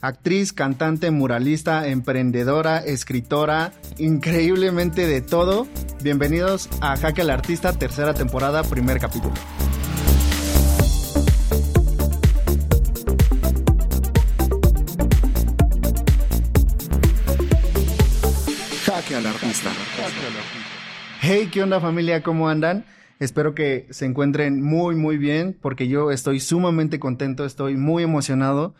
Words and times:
Actriz, 0.00 0.52
cantante, 0.52 1.10
muralista, 1.10 1.88
emprendedora, 1.88 2.78
escritora, 2.78 3.72
increíblemente 3.98 5.06
de 5.06 5.22
todo. 5.22 5.66
Bienvenidos 6.02 6.68
a 6.80 6.96
Jaque 6.96 7.22
al 7.22 7.30
Artista, 7.30 7.72
tercera 7.72 8.14
temporada, 8.14 8.62
primer 8.62 8.98
capítulo. 8.98 9.34
Jaque 18.84 19.16
al 19.16 19.26
Artista. 19.26 19.70
Hey, 21.22 21.48
¿qué 21.50 21.62
onda 21.62 21.80
familia? 21.80 22.22
¿Cómo 22.22 22.48
andan? 22.48 22.84
Espero 23.18 23.54
que 23.54 23.86
se 23.88 24.04
encuentren 24.04 24.62
muy, 24.62 24.94
muy 24.94 25.16
bien, 25.16 25.56
porque 25.58 25.88
yo 25.88 26.10
estoy 26.10 26.38
sumamente 26.38 27.00
contento, 27.00 27.46
estoy 27.46 27.76
muy 27.76 28.02
emocionado 28.02 28.74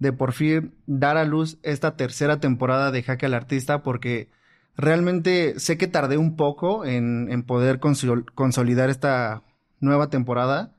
de 0.00 0.12
por 0.12 0.32
fin 0.32 0.74
dar 0.86 1.16
a 1.16 1.24
luz 1.24 1.58
esta 1.62 1.96
tercera 1.96 2.40
temporada 2.40 2.90
de 2.90 3.02
Jaque 3.04 3.26
al 3.26 3.34
Artista 3.34 3.82
porque 3.82 4.28
realmente 4.76 5.60
sé 5.60 5.78
que 5.78 5.86
tardé 5.86 6.16
un 6.16 6.36
poco 6.36 6.84
en, 6.84 7.44
poder 7.44 7.78
consolidar 7.78 8.90
esta 8.90 9.42
nueva 9.78 10.08
temporada, 10.08 10.74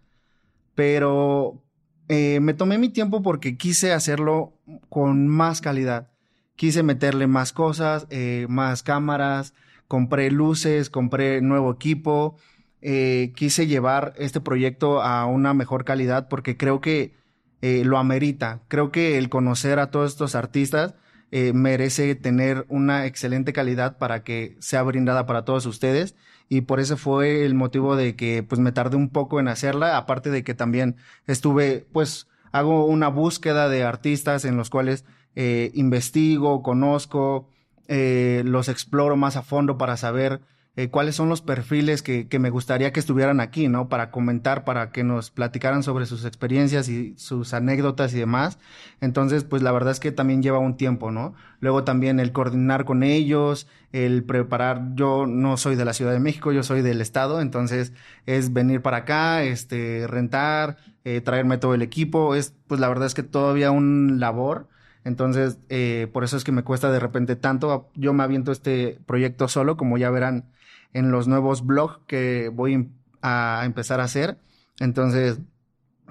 pero 0.76 1.64
eh, 2.10 2.40
me 2.42 2.54
tomé 2.54 2.78
mi 2.78 2.90
tiempo 2.90 3.22
porque 3.22 3.58
quise 3.58 3.94
hacerlo 3.94 4.54
con 4.90 5.28
más 5.28 5.62
calidad. 5.62 6.10
Quise 6.56 6.84
meterle 6.84 7.28
más 7.28 7.54
cosas, 7.54 8.08
eh, 8.10 8.46
más 8.50 8.84
cámaras, 8.84 9.54
compré 9.88 10.32
luces, 10.32 10.90
compré 10.90 11.42
nuevo 11.42 11.72
equipo, 11.72 12.38
eh, 12.82 13.34
quise 13.36 13.68
llevar 13.68 14.14
este 14.18 14.42
proyecto 14.42 15.02
a 15.02 15.26
una 15.26 15.54
mejor 15.54 15.86
calidad 15.86 16.28
porque 16.28 16.58
creo 16.58 16.82
que 16.82 17.21
eh, 17.62 17.84
lo 17.86 17.98
amerita. 17.98 18.62
Creo 18.68 18.92
que 18.92 19.18
el 19.18 19.30
conocer 19.30 19.80
a 19.80 19.92
todos 19.92 20.12
estos 20.12 20.36
artistas 20.36 20.96
eh, 21.32 21.54
merece 21.54 22.16
tener 22.16 22.66
una 22.70 23.06
excelente 23.06 23.54
calidad 23.54 23.98
para 23.98 24.24
que 24.24 24.58
sea 24.60 24.84
brindada 24.84 25.26
para 25.26 25.46
todos 25.46 25.66
ustedes 25.66 26.16
y 26.50 26.62
por 26.62 26.80
eso 26.80 26.98
fue 26.98 27.46
el 27.46 27.54
motivo 27.54 27.96
de 27.96 28.16
que 28.16 28.44
pues 28.44 28.60
me 28.60 28.72
tardé 28.72 28.98
un 28.98 29.10
poco 29.10 29.40
en 29.40 29.48
hacerla, 29.48 29.96
aparte 29.96 30.30
de 30.30 30.44
que 30.44 30.54
también 30.54 30.98
estuve 31.28 31.86
pues 31.94 32.28
hago 32.52 32.86
una 32.86 33.08
búsqueda 33.08 33.70
de 33.70 33.84
artistas 33.84 34.44
en 34.44 34.58
los 34.58 34.70
cuales 34.70 35.06
eh, 35.36 35.72
investigo, 35.74 36.64
conozco, 36.64 37.48
los 37.88 38.70
exploro 38.70 39.18
más 39.18 39.36
a 39.36 39.42
fondo 39.42 39.78
para 39.78 39.98
saber 39.98 40.40
eh, 40.78 40.90
cuáles 40.90 41.16
son 41.16 41.28
los 41.28 41.42
perfiles 41.42 42.02
que, 42.02 42.30
que, 42.30 42.40
me 42.40 42.50
gustaría 42.50 42.94
que 42.94 43.02
estuvieran 43.02 43.42
aquí, 43.42 43.68
¿no? 43.68 43.90
Para 43.90 44.10
comentar, 44.10 44.64
para 44.64 44.92
que 44.92 45.04
nos 45.04 45.30
platicaran 45.30 45.84
sobre 45.84 46.06
sus 46.06 46.24
experiencias 46.24 46.88
y 46.88 47.14
sus 47.18 47.54
anécdotas 47.54 48.14
y 48.14 48.20
demás. 48.20 48.58
Entonces, 49.02 49.44
pues 49.44 49.62
la 49.64 49.74
verdad 49.74 49.92
es 49.92 50.00
que 50.00 50.14
también 50.14 50.42
lleva 50.42 50.60
un 50.60 50.78
tiempo, 50.78 51.12
¿no? 51.12 51.34
Luego 51.60 51.84
también 51.84 52.22
el 52.22 52.32
coordinar 52.32 52.86
con 52.86 53.04
ellos, 53.04 53.68
el 53.92 54.24
preparar, 54.24 54.96
yo 54.96 55.28
no 55.28 55.58
soy 55.58 55.76
de 55.76 55.84
la 55.84 55.94
Ciudad 55.94 56.14
de 56.14 56.20
México, 56.22 56.54
yo 56.54 56.64
soy 56.64 56.82
del 56.82 57.02
Estado, 57.02 57.42
entonces 57.42 57.92
es 58.26 58.54
venir 58.54 58.82
para 58.82 58.98
acá, 58.98 59.44
este, 59.44 60.08
rentar, 60.08 60.78
eh, 61.04 61.20
traerme 61.20 61.58
todo 61.58 61.74
el 61.74 61.82
equipo, 61.82 62.34
es, 62.36 62.56
pues 62.68 62.80
la 62.80 62.88
verdad 62.88 63.08
es 63.08 63.14
que 63.14 63.24
todavía 63.24 63.72
un 63.72 64.20
labor. 64.22 64.70
Entonces, 65.04 65.58
eh, 65.70 66.08
por 66.14 66.24
eso 66.24 66.38
es 66.38 66.44
que 66.44 66.52
me 66.52 66.64
cuesta 66.64 66.92
de 66.92 67.00
repente 67.00 67.36
tanto. 67.36 67.90
Yo 67.96 68.14
me 68.14 68.24
aviento 68.24 68.52
este 68.52 69.00
proyecto 69.08 69.48
solo, 69.48 69.76
como 69.76 69.98
ya 69.98 70.12
verán 70.12 70.46
en 70.94 71.12
los 71.12 71.28
nuevos 71.28 71.66
blogs 71.66 72.00
que 72.08 72.50
voy 72.54 72.90
a 73.22 73.62
empezar 73.66 74.00
a 74.00 74.06
hacer. 74.06 74.38
Entonces, 74.80 75.40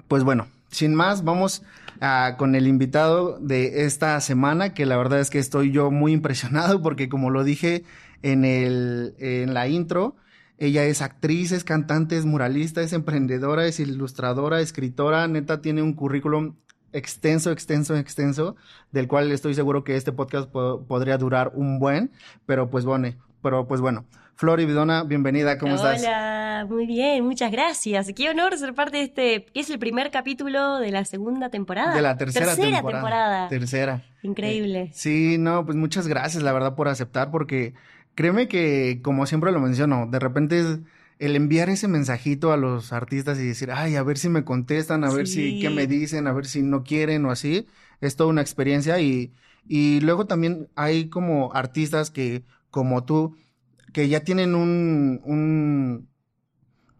pues 0.07 0.23
bueno, 0.23 0.47
sin 0.69 0.95
más, 0.95 1.23
vamos 1.23 1.63
con 2.37 2.55
el 2.55 2.67
invitado 2.67 3.37
de 3.39 3.85
esta 3.85 4.19
semana, 4.21 4.73
que 4.73 4.87
la 4.87 4.97
verdad 4.97 5.19
es 5.19 5.29
que 5.29 5.37
estoy 5.37 5.71
yo 5.71 5.91
muy 5.91 6.13
impresionado 6.13 6.81
porque 6.81 7.09
como 7.09 7.29
lo 7.29 7.43
dije 7.43 7.83
en, 8.23 8.43
el, 8.43 9.13
en 9.19 9.53
la 9.53 9.67
intro, 9.67 10.15
ella 10.57 10.83
es 10.85 11.01
actriz, 11.01 11.51
es 11.51 11.63
cantante, 11.63 12.17
es 12.17 12.25
muralista, 12.25 12.81
es 12.81 12.93
emprendedora, 12.93 13.65
es 13.65 13.79
ilustradora, 13.79 14.61
escritora, 14.61 15.27
neta 15.27 15.61
tiene 15.61 15.81
un 15.81 15.93
currículum 15.93 16.55
extenso, 16.93 17.51
extenso, 17.51 17.95
extenso, 17.95 18.55
del 18.91 19.07
cual 19.07 19.31
estoy 19.31 19.53
seguro 19.53 19.83
que 19.83 19.95
este 19.95 20.11
podcast 20.11 20.49
podría 20.51 21.17
durar 21.17 21.51
un 21.55 21.79
buen, 21.79 22.11
pero 22.45 22.69
pues 22.69 22.85
bueno, 22.85 23.15
pero 23.41 23.67
pues 23.67 23.81
bueno, 23.81 24.05
Flori 24.35 24.65
Vidona, 24.65 25.03
bienvenida, 25.03 25.57
¿cómo 25.57 25.75
estás? 25.75 25.99
Hola, 25.99 26.65
muy 26.67 26.85
bien, 26.85 27.23
muchas 27.23 27.51
gracias. 27.51 28.11
Qué 28.15 28.29
honor 28.29 28.57
ser 28.57 28.73
parte 28.73 28.97
de 28.97 29.03
este, 29.03 29.45
que 29.45 29.59
es 29.59 29.69
el 29.69 29.77
primer 29.77 30.09
capítulo 30.11 30.79
de 30.79 30.91
la 30.91 31.05
segunda 31.05 31.49
temporada. 31.49 31.93
De 31.93 32.01
la 32.01 32.17
tercera, 32.17 32.55
temporada. 32.55 33.49
Tercera. 33.49 34.03
Increíble. 34.23 34.81
Eh, 34.81 34.91
sí, 34.93 35.37
no, 35.37 35.65
pues 35.65 35.77
muchas 35.77 36.07
gracias, 36.07 36.43
la 36.43 36.53
verdad, 36.53 36.75
por 36.75 36.87
aceptar, 36.87 37.29
porque 37.29 37.73
créeme 38.15 38.47
que, 38.47 38.99
como 39.03 39.25
siempre 39.25 39.51
lo 39.51 39.59
menciono, 39.59 40.07
de 40.07 40.19
repente 40.19 40.59
es 40.59 40.79
el 41.19 41.35
enviar 41.35 41.69
ese 41.69 41.87
mensajito 41.87 42.51
a 42.51 42.57
los 42.57 42.93
artistas 42.93 43.37
y 43.39 43.45
decir, 43.45 43.69
ay, 43.71 43.95
a 43.95 44.01
ver 44.01 44.17
si 44.17 44.27
me 44.27 44.43
contestan, 44.43 45.03
a 45.03 45.11
ver 45.13 45.27
si, 45.27 45.59
qué 45.59 45.69
me 45.69 45.85
dicen, 45.85 46.25
a 46.25 46.33
ver 46.33 46.47
si 46.47 46.63
no 46.63 46.83
quieren 46.83 47.25
o 47.25 47.31
así, 47.31 47.67
es 48.01 48.15
toda 48.15 48.31
una 48.31 48.41
experiencia 48.41 48.99
y, 48.99 49.31
y 49.67 49.99
luego 50.01 50.25
también 50.25 50.67
hay 50.75 51.09
como 51.09 51.53
artistas 51.53 52.09
que, 52.09 52.43
como 52.71 53.03
tú, 53.03 53.35
que 53.93 54.07
ya 54.07 54.21
tienen 54.21 54.55
un, 54.55 55.21
un, 55.23 56.09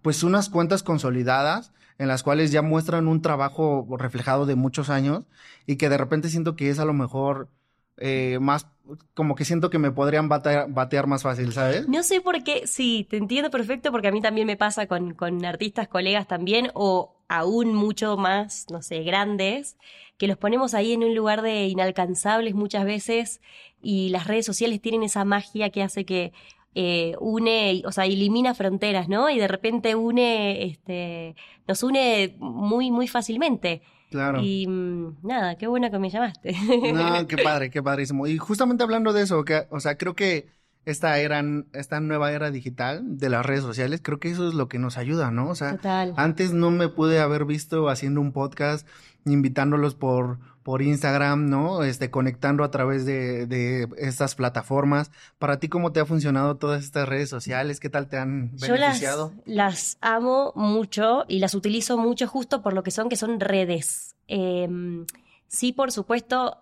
pues 0.01 0.23
unas 0.23 0.49
cuentas 0.49 0.83
consolidadas 0.83 1.73
en 1.97 2.07
las 2.07 2.23
cuales 2.23 2.51
ya 2.51 2.61
muestran 2.61 3.07
un 3.07 3.21
trabajo 3.21 3.87
reflejado 3.97 4.45
de 4.45 4.55
muchos 4.55 4.89
años 4.89 5.25
y 5.67 5.75
que 5.75 5.89
de 5.89 5.97
repente 5.97 6.29
siento 6.29 6.55
que 6.55 6.69
es 6.69 6.79
a 6.79 6.85
lo 6.85 6.93
mejor 6.93 7.49
eh, 7.97 8.39
más, 8.41 8.65
como 9.13 9.35
que 9.35 9.45
siento 9.45 9.69
que 9.69 9.77
me 9.77 9.91
podrían 9.91 10.27
batear, 10.27 11.07
más 11.07 11.21
fácil, 11.21 11.53
¿sabes? 11.53 11.87
No 11.87 12.01
sé 12.01 12.19
por 12.19 12.43
qué, 12.43 12.65
sí, 12.65 13.05
te 13.07 13.17
entiendo 13.17 13.51
perfecto 13.51 13.91
porque 13.91 14.07
a 14.07 14.11
mí 14.11 14.21
también 14.21 14.47
me 14.47 14.57
pasa 14.57 14.87
con, 14.87 15.13
con 15.13 15.45
artistas, 15.45 15.87
colegas 15.87 16.27
también, 16.27 16.71
o 16.73 17.15
aún 17.27 17.75
mucho 17.75 18.17
más, 18.17 18.65
no 18.71 18.81
sé, 18.81 19.03
grandes, 19.03 19.77
que 20.17 20.25
los 20.25 20.37
ponemos 20.37 20.73
ahí 20.73 20.93
en 20.93 21.03
un 21.03 21.13
lugar 21.13 21.43
de 21.43 21.67
inalcanzables 21.67 22.55
muchas 22.55 22.85
veces 22.85 23.39
y 23.81 24.09
las 24.09 24.25
redes 24.25 24.45
sociales 24.45 24.81
tienen 24.81 25.03
esa 25.03 25.23
magia 25.23 25.69
que 25.69 25.83
hace 25.83 26.05
que 26.05 26.33
eh, 26.75 27.15
une, 27.19 27.83
o 27.85 27.91
sea, 27.91 28.05
elimina 28.05 28.53
fronteras, 28.53 29.09
¿no? 29.09 29.29
Y 29.29 29.39
de 29.39 29.47
repente 29.47 29.95
une, 29.95 30.63
este, 30.63 31.35
nos 31.67 31.83
une 31.83 32.35
muy, 32.39 32.91
muy 32.91 33.07
fácilmente. 33.07 33.81
Claro. 34.09 34.41
Y 34.41 34.67
mm, 34.67 35.19
nada, 35.23 35.55
qué 35.55 35.67
bueno 35.67 35.89
que 35.89 35.99
me 35.99 36.09
llamaste. 36.09 36.53
No, 36.93 37.27
qué 37.27 37.37
padre, 37.43 37.69
qué 37.69 37.81
padrísimo. 37.81 38.27
Y 38.27 38.37
justamente 38.37 38.83
hablando 38.83 39.13
de 39.13 39.23
eso, 39.23 39.43
que, 39.43 39.67
o 39.69 39.79
sea, 39.79 39.97
creo 39.97 40.15
que 40.15 40.47
esta 40.85 41.19
era, 41.19 41.43
esta 41.73 41.99
nueva 41.99 42.31
era 42.31 42.49
digital 42.49 43.17
de 43.17 43.29
las 43.29 43.45
redes 43.45 43.63
sociales, 43.63 44.01
creo 44.03 44.19
que 44.19 44.31
eso 44.31 44.47
es 44.47 44.55
lo 44.55 44.67
que 44.67 44.79
nos 44.79 44.97
ayuda, 44.97 45.29
¿no? 45.29 45.49
O 45.49 45.55
sea, 45.55 45.77
antes 46.15 46.53
no 46.53 46.71
me 46.71 46.89
pude 46.89 47.19
haber 47.19 47.45
visto 47.45 47.89
haciendo 47.89 48.19
un 48.19 48.31
podcast, 48.31 48.87
invitándolos 49.25 49.93
por, 49.93 50.39
por 50.63 50.81
Instagram, 50.81 51.49
¿no? 51.49 51.83
Este, 51.83 52.09
conectando 52.09 52.63
a 52.63 52.71
través 52.71 53.05
de, 53.05 53.45
de 53.45 53.87
estas 53.97 54.33
plataformas. 54.33 55.11
Para 55.37 55.59
ti, 55.59 55.69
¿cómo 55.69 55.91
te 55.91 55.99
ha 55.99 56.05
funcionado 56.05 56.57
todas 56.57 56.83
estas 56.83 57.07
redes 57.07 57.29
sociales? 57.29 57.79
¿Qué 57.79 57.89
tal 57.89 58.07
te 58.07 58.17
han 58.17 58.51
beneficiado? 58.57 59.33
Yo 59.45 59.53
las, 59.53 59.97
amo 60.01 60.51
mucho 60.55 61.25
y 61.27 61.39
las 61.39 61.53
utilizo 61.53 61.97
mucho 61.97 62.27
justo 62.27 62.63
por 62.63 62.73
lo 62.73 62.81
que 62.81 62.91
son, 62.91 63.07
que 63.07 63.17
son 63.17 63.39
redes. 63.39 64.15
Em, 64.27 65.05
sí, 65.47 65.73
por 65.73 65.91
supuesto, 65.91 66.57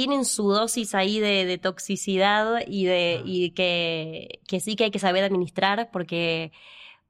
tienen 0.00 0.24
su 0.24 0.50
dosis 0.50 0.94
ahí 0.94 1.20
de, 1.20 1.58
toxicidad 1.58 2.62
y 2.66 2.86
de 2.86 3.20
y 3.22 3.50
que, 3.50 4.40
que, 4.48 4.58
sí 4.58 4.74
que 4.74 4.84
hay 4.84 4.90
que 4.90 4.98
saber 4.98 5.24
administrar 5.24 5.90
porque 5.92 6.52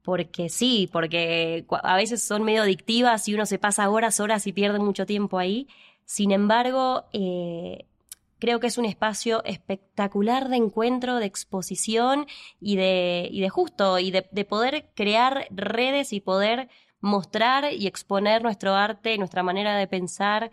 porque 0.03 0.49
sí, 0.49 0.89
porque 0.91 1.65
a 1.85 1.95
veces 1.95 2.21
son 2.21 2.43
medio 2.43 2.63
adictivas 2.63 3.29
y 3.29 3.35
uno 3.35 3.47
se 3.47 3.61
pasa 3.61 3.89
horas, 3.91 4.19
horas 4.19 4.45
y 4.49 4.53
pierde 4.53 4.81
mucho 4.81 5.07
tiempo 5.07 5.39
ahí. 5.39 5.69
Sin 6.05 6.33
embargo, 6.33 7.05
eh, 7.13 7.85
creo 8.41 8.59
que 8.59 8.67
es 8.67 8.77
un 8.77 8.87
espacio 8.87 9.45
espectacular 9.45 10.49
de 10.49 10.57
encuentro, 10.57 11.19
de 11.19 11.27
exposición 11.27 12.27
y 12.61 12.75
de, 12.75 13.29
y 13.31 13.41
de 13.41 13.51
justo, 13.51 14.01
y 14.01 14.11
de, 14.11 14.27
de 14.33 14.45
poder 14.45 14.91
crear 14.97 15.47
redes 15.51 16.13
y 16.13 16.19
poder 16.21 16.69
mostrar 17.01 17.73
y 17.73 17.87
exponer 17.87 18.43
nuestro 18.43 18.75
arte, 18.75 19.17
nuestra 19.17 19.45
manera 19.45 19.77
de 19.77 19.87
pensar 19.87 20.51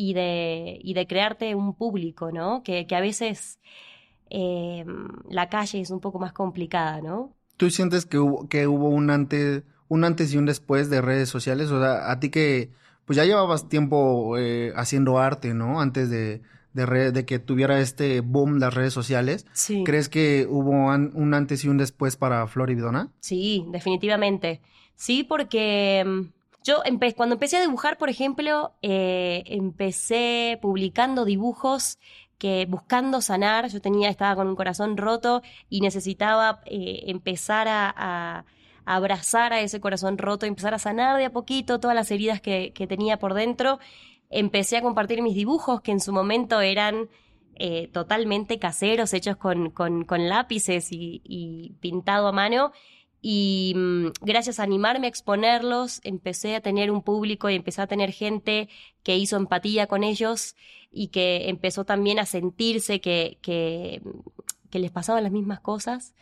y 0.00 0.14
de, 0.14 0.78
y 0.80 0.94
de 0.94 1.08
crearte 1.08 1.56
un 1.56 1.74
público, 1.74 2.30
¿no? 2.30 2.62
Que, 2.62 2.86
que 2.86 2.94
a 2.94 3.00
veces 3.00 3.58
eh, 4.30 4.84
la 5.28 5.48
calle 5.48 5.80
es 5.80 5.90
un 5.90 5.98
poco 5.98 6.20
más 6.20 6.32
complicada, 6.32 7.00
¿no? 7.00 7.34
¿Tú 7.56 7.68
sientes 7.68 8.06
que 8.06 8.20
hubo, 8.20 8.48
que 8.48 8.68
hubo 8.68 8.90
un 8.90 9.10
antes, 9.10 9.64
un 9.88 10.04
antes 10.04 10.32
y 10.32 10.38
un 10.38 10.46
después 10.46 10.88
de 10.88 11.00
redes 11.00 11.28
sociales? 11.28 11.72
O 11.72 11.80
sea, 11.80 12.12
a 12.12 12.20
ti 12.20 12.30
que 12.30 12.70
pues 13.06 13.16
ya 13.16 13.24
llevabas 13.24 13.68
tiempo 13.68 14.38
eh, 14.38 14.72
haciendo 14.76 15.18
arte, 15.18 15.52
¿no? 15.52 15.80
Antes 15.80 16.10
de, 16.10 16.42
de, 16.74 17.10
de, 17.10 17.24
que 17.24 17.40
tuviera 17.40 17.80
este 17.80 18.20
boom 18.20 18.60
las 18.60 18.74
redes 18.74 18.92
sociales. 18.92 19.46
Sí. 19.52 19.82
¿Crees 19.84 20.08
que 20.08 20.46
hubo 20.48 20.70
un 20.70 21.34
antes 21.34 21.64
y 21.64 21.68
un 21.68 21.76
después 21.76 22.14
para 22.14 22.46
Flor 22.46 22.70
y 22.70 22.76
Bidona? 22.76 23.10
Sí, 23.18 23.66
definitivamente. 23.72 24.60
Sí, 24.94 25.24
porque 25.24 26.04
mm, 26.06 26.37
yo 26.64 26.82
cuando 27.16 27.34
empecé 27.34 27.56
a 27.56 27.60
dibujar, 27.60 27.98
por 27.98 28.08
ejemplo, 28.08 28.74
eh, 28.82 29.44
empecé 29.46 30.58
publicando 30.60 31.24
dibujos 31.24 31.98
que 32.38 32.66
buscando 32.66 33.20
sanar, 33.20 33.68
yo 33.68 33.80
tenía, 33.80 34.08
estaba 34.08 34.36
con 34.36 34.46
un 34.48 34.56
corazón 34.56 34.96
roto 34.96 35.42
y 35.68 35.80
necesitaba 35.80 36.62
eh, 36.66 37.04
empezar 37.06 37.66
a, 37.68 38.44
abrazar 38.84 39.52
a 39.52 39.60
ese 39.60 39.80
corazón 39.80 40.16
roto, 40.16 40.46
empezar 40.46 40.72
a 40.72 40.78
sanar 40.78 41.18
de 41.18 41.26
a 41.26 41.32
poquito 41.32 41.78
todas 41.78 41.94
las 41.94 42.10
heridas 42.10 42.40
que, 42.40 42.72
tenía 42.88 43.18
por 43.18 43.34
dentro. 43.34 43.80
Empecé 44.30 44.78
a 44.78 44.82
compartir 44.82 45.20
mis 45.20 45.34
dibujos 45.34 45.82
que 45.82 45.92
en 45.92 46.00
su 46.00 46.10
momento 46.10 46.62
eran 46.62 47.10
eh, 47.56 47.88
totalmente 47.92 48.58
caseros, 48.58 49.12
hechos 49.12 49.36
con, 49.36 49.74
lápices 50.08 50.88
y, 50.90 51.74
pintado 51.80 52.28
a 52.28 52.32
mano. 52.32 52.72
Y 53.20 53.72
mmm, 53.76 54.08
gracias 54.20 54.60
a 54.60 54.62
animarme 54.62 55.06
a 55.06 55.10
exponerlos, 55.10 56.00
empecé 56.04 56.54
a 56.54 56.60
tener 56.60 56.90
un 56.90 57.02
público 57.02 57.50
y 57.50 57.56
empecé 57.56 57.82
a 57.82 57.86
tener 57.86 58.12
gente 58.12 58.68
que 59.02 59.16
hizo 59.16 59.36
empatía 59.36 59.86
con 59.86 60.04
ellos 60.04 60.54
y 60.90 61.08
que 61.08 61.48
empezó 61.48 61.84
también 61.84 62.18
a 62.18 62.26
sentirse 62.26 63.00
que, 63.00 63.38
que, 63.42 64.02
que 64.70 64.78
les 64.78 64.90
pasaban 64.90 65.24
las 65.24 65.32
mismas 65.32 65.60
cosas. 65.60 66.14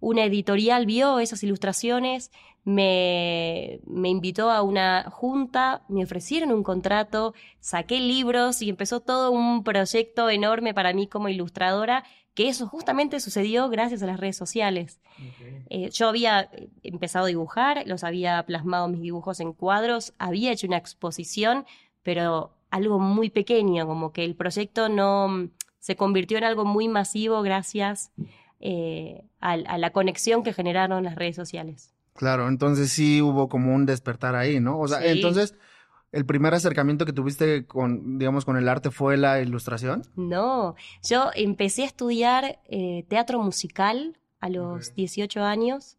Una 0.00 0.24
editorial 0.24 0.86
vio 0.86 1.18
esas 1.18 1.42
ilustraciones, 1.42 2.30
me, 2.64 3.80
me, 3.86 4.08
invitó 4.08 4.50
a 4.50 4.62
una 4.62 5.10
junta, 5.10 5.82
me 5.88 6.04
ofrecieron 6.04 6.52
un 6.52 6.62
contrato, 6.62 7.34
saqué 7.60 8.00
libros 8.00 8.62
y 8.62 8.68
empezó 8.68 9.00
todo 9.00 9.30
un 9.30 9.64
proyecto 9.64 10.28
enorme 10.30 10.74
para 10.74 10.92
mí 10.92 11.06
como 11.06 11.28
ilustradora, 11.28 12.04
que 12.34 12.48
eso 12.48 12.66
justamente 12.66 13.20
sucedió 13.20 13.68
gracias 13.68 14.02
a 14.02 14.06
las 14.06 14.18
redes 14.18 14.36
sociales. 14.36 15.00
Okay. 15.14 15.64
Eh, 15.70 15.90
yo 15.90 16.08
había 16.08 16.50
empezado 16.82 17.26
a 17.26 17.28
dibujar, 17.28 17.84
los 17.86 18.04
había 18.04 18.44
plasmado 18.44 18.88
mis 18.88 19.00
dibujos 19.00 19.40
en 19.40 19.52
cuadros, 19.52 20.12
había 20.18 20.52
hecho 20.52 20.66
una 20.66 20.76
exposición, 20.76 21.64
pero 22.02 22.52
algo 22.70 22.98
muy 22.98 23.30
pequeño, 23.30 23.86
como 23.86 24.12
que 24.12 24.24
el 24.24 24.34
proyecto 24.34 24.88
no 24.88 25.48
se 25.78 25.96
convirtió 25.96 26.38
en 26.38 26.44
algo 26.44 26.64
muy 26.64 26.88
masivo 26.88 27.42
gracias 27.42 28.10
eh, 28.58 29.22
a, 29.40 29.52
a, 29.52 29.78
la 29.78 29.90
conexión 29.90 30.42
que 30.42 30.52
generaron 30.52 31.04
las 31.04 31.14
redes 31.14 31.36
sociales. 31.36 31.94
Claro, 32.14 32.48
entonces 32.48 32.90
sí 32.90 33.20
hubo 33.22 33.48
como 33.48 33.74
un 33.74 33.86
despertar 33.86 34.34
ahí, 34.34 34.60
¿no? 34.60 34.80
O 34.80 34.88
sea, 34.88 35.00
sí. 35.00 35.08
entonces 35.08 35.54
el 36.14 36.26
primer 36.26 36.54
acercamiento 36.54 37.04
que 37.04 37.12
tuviste 37.12 37.66
con, 37.66 38.18
digamos, 38.18 38.44
con 38.44 38.56
el 38.56 38.68
arte 38.68 38.90
fue 38.90 39.16
la 39.16 39.40
ilustración. 39.40 40.02
No, 40.16 40.76
yo 41.02 41.30
empecé 41.34 41.82
a 41.82 41.86
estudiar 41.86 42.60
eh, 42.66 43.04
teatro 43.08 43.42
musical 43.42 44.18
a 44.40 44.48
los 44.48 44.90
okay. 44.90 44.94
18 44.96 45.42
años 45.42 45.98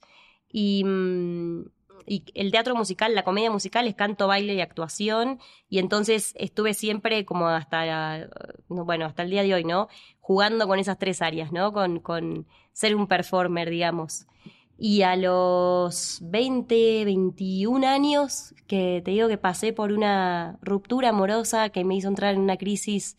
y 0.50 0.83
mmm, 0.85 1.65
y 2.06 2.23
el 2.35 2.51
teatro 2.51 2.75
musical, 2.75 3.15
la 3.15 3.23
comedia 3.23 3.50
musical 3.50 3.88
es 3.88 3.95
canto, 3.95 4.27
baile 4.27 4.53
y 4.53 4.62
actuación, 4.62 5.39
y 5.69 5.79
entonces 5.79 6.33
estuve 6.38 6.73
siempre 6.73 7.25
como 7.25 7.47
hasta, 7.47 8.29
bueno, 8.68 9.06
hasta 9.06 9.23
el 9.23 9.31
día 9.31 9.44
de 9.44 9.56
hoy, 9.56 9.63
¿no? 9.63 9.88
Jugando 10.19 10.68
con 10.68 10.77
esas 10.77 11.00
tres 11.00 11.21
áreas, 11.21 11.51
¿no? 11.51 11.73
Con, 11.73 12.00
con 12.00 12.45
ser 12.73 12.95
un 12.95 13.07
performer, 13.07 13.69
digamos. 13.69 14.27
Y 14.77 15.04
a 15.04 15.16
los 15.16 16.19
20, 16.22 17.06
21 17.06 17.88
años, 17.88 18.54
que 18.68 19.01
te 19.06 19.12
digo 19.12 19.27
que 19.27 19.38
pasé 19.38 19.72
por 19.72 19.92
una 19.92 20.57
ruptura 20.62 21.10
amorosa 21.10 21.69
que 21.69 21.86
me 21.86 21.95
hizo 21.95 22.10
entrar 22.10 22.33
en 22.33 22.42
una 22.42 22.57
crisis 22.57 23.18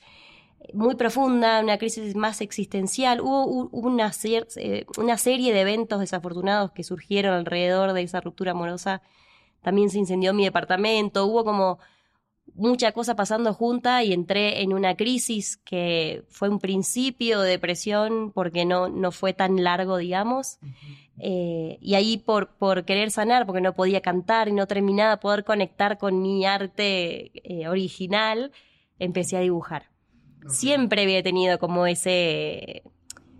muy 0.73 0.97
profunda, 0.97 1.61
una 1.61 1.79
crisis 1.79 2.15
más 2.15 2.41
existencial. 2.41 3.21
Hubo, 3.21 3.69
una, 3.71 4.13
eh, 4.57 4.87
una, 4.99 5.17
serie 5.17 5.53
de 5.53 5.61
eventos 5.61 6.01
desafortunados 6.01 6.73
que 6.73 6.85
surgieron 6.85 7.35
alrededor 7.35 7.93
de 7.93 8.03
esa 8.03 8.21
ruptura 8.21 8.53
amorosa. 8.53 9.03
También 9.63 9.91
se 9.91 9.99
incendió 9.99 10.35
mi 10.35 10.45
departamento, 10.45 11.27
hubo 11.27 11.45
como 11.45 11.79
mucha 12.55 12.93
cosa 12.93 13.17
pasando 13.17 13.53
junta 13.53 14.03
y 14.05 14.13
entré 14.13 14.63
en 14.63 14.73
una 14.73 14.97
crisis 14.97 15.57
que 15.59 16.25
fue 16.29 16.49
un 16.49 16.59
principio 16.59 17.41
de 17.41 17.51
depresión 17.51 18.33
porque 18.33 18.65
no, 18.65 18.89
no 18.89 19.13
fue 19.13 19.33
tan 19.33 19.63
largo, 19.63 19.97
digamos. 19.97 20.59
Eh, 21.19 21.79
y 21.81 21.95
ahí 21.95 22.19
por, 22.19 22.49
por 22.57 22.85
querer 22.85 23.11
sanar, 23.11 23.47
porque 23.47 23.61
no 23.61 23.73
podía 23.73 24.01
cantar 24.01 24.49
y 24.49 24.53
no 24.53 24.67
terminaba 24.67 25.13
de 25.13 25.17
poder 25.19 25.45
conectar 25.45 25.99
con 25.99 26.21
mi 26.21 26.45
arte 26.45 27.33
eh, 27.43 27.69
original, 27.69 28.53
empecé 28.99 29.37
a 29.37 29.41
dibujar. 29.41 29.91
Okay. 30.39 30.51
Siempre 30.51 31.03
había 31.03 31.23
tenido 31.23 31.59
como 31.59 31.87
ese... 31.87 32.83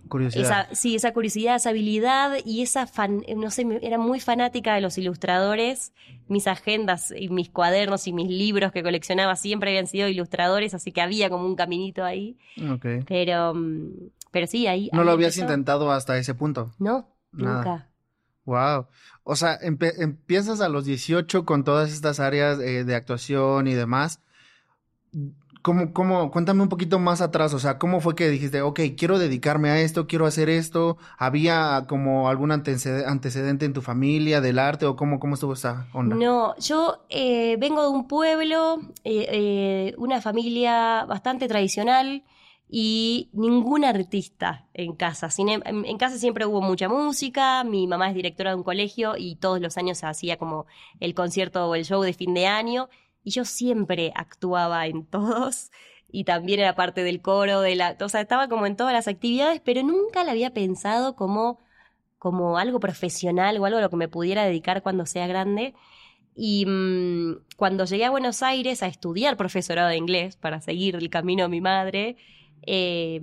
Curiosidad. 0.09 0.45
Esa, 0.45 0.75
sí, 0.75 0.95
esa 0.95 1.11
curiosidad, 1.11 1.57
esa 1.57 1.71
habilidad 1.71 2.37
y 2.45 2.61
esa 2.61 2.87
fan, 2.87 3.23
no 3.35 3.51
sé, 3.51 3.67
era 3.81 3.97
muy 3.97 4.21
fanática 4.21 4.73
de 4.73 4.79
los 4.79 4.97
ilustradores. 4.97 5.91
Mis 6.29 6.47
agendas 6.47 7.13
y 7.15 7.27
mis 7.27 7.49
cuadernos 7.49 8.07
y 8.07 8.13
mis 8.13 8.29
libros 8.29 8.71
que 8.71 8.83
coleccionaba 8.83 9.35
siempre 9.35 9.71
habían 9.71 9.87
sido 9.87 10.07
ilustradores, 10.07 10.73
así 10.73 10.93
que 10.93 11.01
había 11.01 11.29
como 11.29 11.45
un 11.45 11.57
caminito 11.57 12.05
ahí. 12.05 12.37
Okay. 12.75 13.01
Pero, 13.05 13.53
mm, 13.53 14.11
pero 14.31 14.47
sí, 14.47 14.65
ahí. 14.67 14.89
¿No 14.93 15.01
ahí 15.01 15.05
lo 15.07 15.11
habías 15.11 15.35
empezó. 15.35 15.51
intentado 15.51 15.91
hasta 15.91 16.17
ese 16.17 16.33
punto? 16.33 16.71
No, 16.79 17.09
Nada. 17.31 17.57
nunca. 17.57 17.89
Wow. 18.45 18.87
O 19.23 19.35
sea, 19.35 19.57
empe 19.61 20.01
empiezas 20.01 20.61
a 20.61 20.69
los 20.69 20.85
18 20.85 21.45
con 21.45 21.63
todas 21.63 21.91
estas 21.91 22.19
áreas 22.21 22.59
eh, 22.59 22.85
de 22.85 22.95
actuación 22.95 23.67
y 23.67 23.73
demás. 23.73 24.21
¿Cómo, 25.67 25.91
cómo, 25.91 26.31
cuéntame 26.31 26.61
un 26.61 26.69
poquito 26.69 26.97
más 26.97 27.19
atrás, 27.19 27.53
o 27.53 27.59
sea, 27.59 27.77
¿cómo 27.77 27.99
fue 27.99 28.15
que 28.15 28.29
dijiste, 28.29 28.61
ok, 28.61 28.79
quiero 28.97 29.19
dedicarme 29.19 29.69
a 29.69 29.81
esto, 29.81 30.07
quiero 30.07 30.25
hacer 30.25 30.47
esto? 30.49 30.97
¿Había 31.17 31.87
como 31.89 32.29
algún 32.29 32.51
antecedente 32.51 33.65
en 33.65 33.73
tu 33.73 33.81
familia 33.81 34.39
del 34.39 34.59
arte 34.59 34.85
o 34.85 34.95
cómo, 34.95 35.19
cómo 35.19 35.33
estuvo 35.33 35.51
esa 35.51 35.87
onda? 35.91 36.15
No, 36.15 36.55
yo 36.57 37.03
eh, 37.09 37.57
vengo 37.59 37.81
de 37.81 37.89
un 37.89 38.07
pueblo, 38.07 38.79
eh, 39.03 39.27
eh, 39.29 39.95
una 39.97 40.21
familia 40.21 41.03
bastante 41.03 41.49
tradicional 41.49 42.23
y 42.69 43.29
ningún 43.33 43.85
artista 43.85 44.67
en 44.73 44.93
casa. 44.93 45.29
En, 45.37 45.63
en, 45.65 45.97
casa 45.97 46.17
siempre 46.17 46.45
hubo 46.45 46.61
mucha 46.61 46.89
música, 46.89 47.63
mi 47.63 47.87
mamá 47.87 48.09
es 48.09 48.15
directora 48.15 48.51
de 48.51 48.57
un 48.57 48.63
colegio 48.63 49.15
y 49.17 49.35
todos 49.35 49.61
los 49.61 49.77
años 49.77 50.03
hacía 50.03 50.37
como 50.37 50.65
el 50.99 51.13
concierto 51.13 51.67
o 51.67 51.75
el 51.75 51.85
show 51.85 52.01
de 52.01 52.13
fin 52.13 52.33
de 52.33 52.47
año 52.47 52.89
y 53.23 53.31
yo 53.31 53.45
siempre 53.45 54.11
actuaba 54.15 54.85
en 54.87 55.05
todos 55.05 55.71
y 56.09 56.23
también 56.23 56.59
era 56.59 56.75
parte 56.75 57.03
del 57.03 57.21
coro, 57.21 57.61
de 57.61 57.75
la, 57.75 57.97
o 57.99 58.09
sea, 58.09 58.21
estaba 58.21 58.47
como 58.47 58.65
en 58.65 58.75
todas 58.75 58.93
las 58.93 59.07
actividades, 59.07 59.61
pero 59.63 59.83
nunca 59.83 60.23
la 60.23 60.31
había 60.31 60.53
pensado 60.53 61.15
como, 61.15 61.59
como 62.17 62.57
algo 62.57 62.79
profesional 62.79 63.57
o 63.57 63.65
algo 63.65 63.79
a 63.79 63.81
lo 63.81 63.89
que 63.89 63.97
me 63.97 64.07
pudiera 64.07 64.45
dedicar 64.45 64.83
cuando 64.83 65.05
sea 65.05 65.27
grande. 65.27 65.73
Y 66.35 66.65
mmm, 66.65 67.39
cuando 67.57 67.85
llegué 67.85 68.05
a 68.05 68.11
Buenos 68.11 68.43
Aires 68.43 68.83
a 68.83 68.87
estudiar 68.87 69.37
profesorado 69.37 69.89
de 69.89 69.97
inglés 69.97 70.37
para 70.37 70.61
seguir 70.61 70.95
el 70.95 71.09
camino 71.09 71.43
de 71.43 71.49
mi 71.49 71.61
madre, 71.61 72.15
eh, 72.63 73.21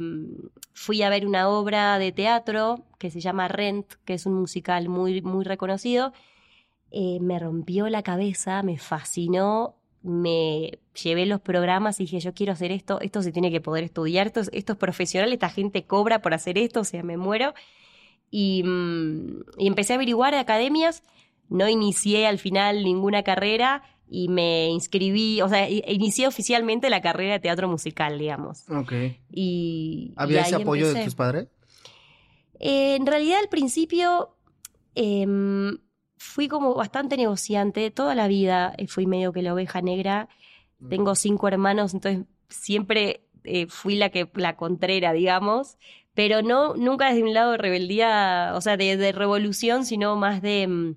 fui 0.72 1.02
a 1.02 1.10
ver 1.10 1.26
una 1.26 1.48
obra 1.48 1.98
de 1.98 2.12
teatro 2.12 2.84
que 2.98 3.10
se 3.10 3.20
llama 3.20 3.48
Rent, 3.48 3.94
que 4.04 4.14
es 4.14 4.26
un 4.26 4.34
musical 4.34 4.88
muy, 4.88 5.22
muy 5.22 5.44
reconocido. 5.44 6.12
Eh, 6.90 7.18
me 7.20 7.38
rompió 7.38 7.88
la 7.88 8.02
cabeza, 8.02 8.62
me 8.62 8.78
fascinó 8.78 9.76
me 10.04 10.80
llevé 11.02 11.24
los 11.24 11.40
programas 11.40 11.98
y 11.98 12.04
dije, 12.04 12.20
yo 12.20 12.34
quiero 12.34 12.52
hacer 12.52 12.70
esto, 12.70 13.00
esto 13.00 13.22
se 13.22 13.32
tiene 13.32 13.50
que 13.50 13.62
poder 13.62 13.84
estudiar, 13.84 14.26
esto, 14.26 14.42
esto 14.52 14.74
es 14.74 14.78
profesional, 14.78 15.32
esta 15.32 15.48
gente 15.48 15.84
cobra 15.86 16.20
por 16.20 16.34
hacer 16.34 16.58
esto, 16.58 16.80
o 16.80 16.84
sea, 16.84 17.02
me 17.02 17.16
muero. 17.16 17.54
Y, 18.30 18.62
y 19.56 19.66
empecé 19.66 19.94
a 19.94 19.96
averiguar 19.96 20.34
academias, 20.34 21.02
no 21.48 21.68
inicié 21.68 22.26
al 22.26 22.38
final 22.38 22.84
ninguna 22.84 23.22
carrera 23.22 23.82
y 24.08 24.28
me 24.28 24.68
inscribí, 24.68 25.40
o 25.40 25.48
sea, 25.48 25.68
inicié 25.68 26.26
oficialmente 26.26 26.90
la 26.90 27.00
carrera 27.00 27.34
de 27.34 27.40
teatro 27.40 27.68
musical, 27.68 28.18
digamos. 28.18 28.68
Ok. 28.70 28.92
Y, 29.30 30.12
¿Había 30.16 30.40
y 30.40 30.44
ese 30.44 30.54
apoyo 30.56 30.86
empecé. 30.86 30.98
de 30.98 31.04
tus 31.04 31.14
padres? 31.14 31.48
Eh, 32.60 32.96
en 32.96 33.06
realidad 33.06 33.38
al 33.40 33.48
principio... 33.48 34.30
Eh, 34.94 35.26
fui 36.24 36.48
como 36.48 36.74
bastante 36.74 37.16
negociante 37.16 37.90
toda 37.90 38.14
la 38.14 38.28
vida, 38.28 38.74
eh, 38.78 38.86
fui 38.86 39.06
medio 39.06 39.32
que 39.32 39.42
la 39.42 39.52
oveja 39.52 39.82
negra. 39.82 40.28
Tengo 40.88 41.14
cinco 41.14 41.48
hermanos, 41.48 41.94
entonces 41.94 42.26
siempre 42.48 43.24
eh, 43.44 43.66
fui 43.66 43.94
la 43.96 44.10
que 44.10 44.28
la 44.34 44.56
contrera, 44.56 45.12
digamos, 45.12 45.76
pero 46.14 46.42
no 46.42 46.74
nunca 46.76 47.08
desde 47.08 47.22
un 47.22 47.34
lado 47.34 47.52
de 47.52 47.58
rebeldía, 47.58 48.52
o 48.54 48.60
sea, 48.60 48.76
de, 48.76 48.96
de 48.96 49.12
revolución, 49.12 49.84
sino 49.84 50.16
más 50.16 50.42
de 50.42 50.66
mm, 50.66 50.96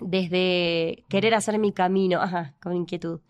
desde 0.00 1.04
querer 1.08 1.34
hacer 1.34 1.58
mi 1.58 1.72
camino, 1.72 2.20
ajá, 2.20 2.54
con 2.62 2.76
inquietud. 2.76 3.20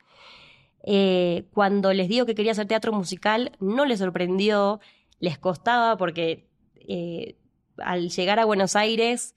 Eh, 0.85 1.47
cuando 1.53 1.93
les 1.93 2.09
digo 2.09 2.27
que 2.27 2.35
quería 2.35 2.53
hacer 2.53 2.67
teatro 2.67 2.93
musical, 2.93 3.53
no 3.61 3.85
les 3.85 3.99
sorprendió, 3.99 4.81
les 5.19 5.39
costaba 5.39 5.97
porque 5.97 6.47
eh, 6.77 7.37
al 7.79 8.09
llegar 8.09 8.39
a 8.39 8.45
Buenos 8.45 8.77
Aires 8.77 9.35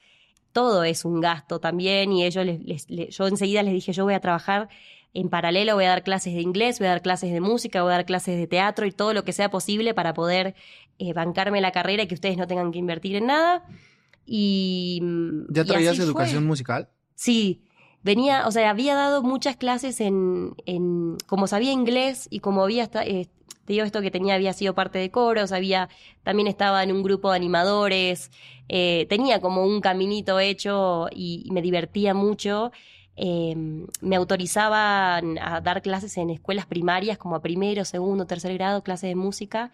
todo 0.51 0.83
es 0.83 1.05
un 1.05 1.21
gasto 1.21 1.59
también 1.59 2.11
y 2.11 2.25
ellos 2.25 2.45
les, 2.45 2.87
yo 2.87 3.27
enseguida 3.27 3.63
les 3.63 3.73
dije 3.73 3.93
yo 3.93 4.03
voy 4.03 4.13
a 4.13 4.19
trabajar 4.19 4.69
en 5.13 5.29
paralelo, 5.29 5.73
voy 5.73 5.85
a 5.85 5.89
dar 5.89 6.03
clases 6.03 6.35
de 6.35 6.41
inglés, 6.41 6.77
voy 6.79 6.87
a 6.87 6.91
dar 6.91 7.01
clases 7.01 7.31
de 7.31 7.41
música, 7.41 7.81
voy 7.81 7.93
a 7.93 7.95
dar 7.95 8.05
clases 8.05 8.37
de 8.37 8.45
teatro 8.45 8.85
y 8.85 8.91
todo 8.91 9.13
lo 9.13 9.23
que 9.23 9.33
sea 9.33 9.49
posible 9.49 9.93
para 9.95 10.13
poder 10.13 10.55
eh, 10.99 11.13
bancarme 11.13 11.61
la 11.61 11.71
carrera 11.71 12.03
y 12.03 12.07
que 12.07 12.13
ustedes 12.13 12.37
no 12.37 12.45
tengan 12.45 12.71
que 12.71 12.77
invertir 12.77 13.15
en 13.15 13.25
nada. 13.25 13.63
Y, 14.25 15.01
¿Ya 15.49 15.65
traías 15.65 15.97
educación 15.97 16.45
musical? 16.45 16.89
Sí, 17.19 17.63
venía, 18.01 18.47
o 18.47 18.51
sea, 18.51 18.69
había 18.69 18.95
dado 18.95 19.21
muchas 19.21 19.57
clases 19.57 19.99
en, 19.99 20.55
en 20.65 21.17
como 21.27 21.47
sabía 21.47 21.73
inglés 21.73 22.29
y 22.31 22.39
como 22.39 22.63
había, 22.63 22.85
eh, 23.05 23.27
te 23.65 23.73
digo 23.73 23.83
esto 23.83 23.99
que 24.01 24.09
tenía, 24.09 24.35
había 24.35 24.53
sido 24.53 24.73
parte 24.73 24.99
de 24.99 25.11
coros, 25.11 25.51
había, 25.51 25.89
también 26.23 26.47
estaba 26.47 26.81
en 26.81 26.93
un 26.93 27.03
grupo 27.03 27.31
de 27.31 27.35
animadores, 27.35 28.31
eh, 28.69 29.05
tenía 29.09 29.41
como 29.41 29.65
un 29.65 29.81
caminito 29.81 30.39
hecho 30.39 31.07
y, 31.11 31.45
me 31.51 31.61
divertía 31.61 32.13
mucho. 32.13 32.71
Em, 33.17 33.87
me 33.99 34.15
autorizaban 34.15 35.37
a 35.39 35.59
dar 35.59 35.81
clases 35.81 36.15
en 36.17 36.29
escuelas 36.29 36.67
primarias 36.67 37.17
como 37.17 37.35
a 37.35 37.41
primero, 37.41 37.83
segundo, 37.83 38.27
tercer 38.27 38.53
grado, 38.53 38.81
clases 38.81 39.09
de 39.09 39.15
música 39.15 39.73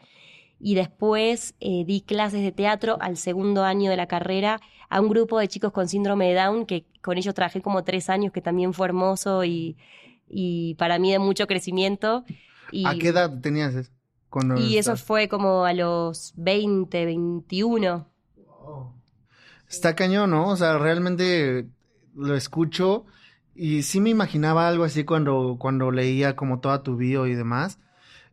y 0.65 0.74
después 0.74 1.53
eh, 1.60 1.86
di 1.86 2.01
clases 2.01 2.41
de 2.41 2.51
teatro 2.51 2.98
al 3.00 3.17
segundo 3.17 3.63
año 3.63 3.91
de 3.91 3.98
la 3.98 4.07
carrera 4.07 4.60
a 4.89 5.00
un 5.00 5.10
grupo 5.10 5.38
de 5.38 5.48
chicos 5.48 5.72
con 5.72 5.88
síndrome 5.88 6.29
de 6.29 6.34
Down, 6.34 6.65
que 6.65 6.88
con 7.03 7.19
ellos 7.19 7.36
trabajé 7.36 7.62
como 7.62 7.84
tres 7.84 8.10
años, 8.10 8.34
que 8.34 8.41
también 8.41 8.74
fue 8.74 8.88
hermoso 8.88 9.43
y, 9.45 9.77
para 10.79 10.98
mí 10.98 11.12
de 11.12 11.19
mucho 11.19 11.45
crecimiento. 11.45 12.25
Y, 12.72 12.84
¿A 12.88 12.95
qué 12.95 13.10
edad 13.10 13.39
tenías 13.41 13.75
eso? 13.75 13.91
y 14.57 14.77
eso 14.77 14.98
fue 14.98 15.29
como 15.29 15.65
a 15.65 15.74
los 15.74 16.34
20, 16.38 17.05
21. 17.05 18.10
Está 19.69 19.95
cañón, 19.95 20.31
¿no? 20.31 20.50
O 20.50 20.55
sea, 20.55 20.79
realmente 20.79 21.67
lo 22.15 22.36
escucho 22.36 23.05
y 23.53 23.84
sí 23.84 24.01
me 24.01 24.10
imaginaba 24.10 24.67
algo 24.67 24.84
así 24.84 25.03
cuando, 25.03 25.57
cuando 25.60 25.91
leía 25.91 26.36
como 26.36 26.60
toda 26.60 26.81
tu 26.81 26.95
bio 26.95 27.27
y 27.27 27.36
demás. 27.36 27.77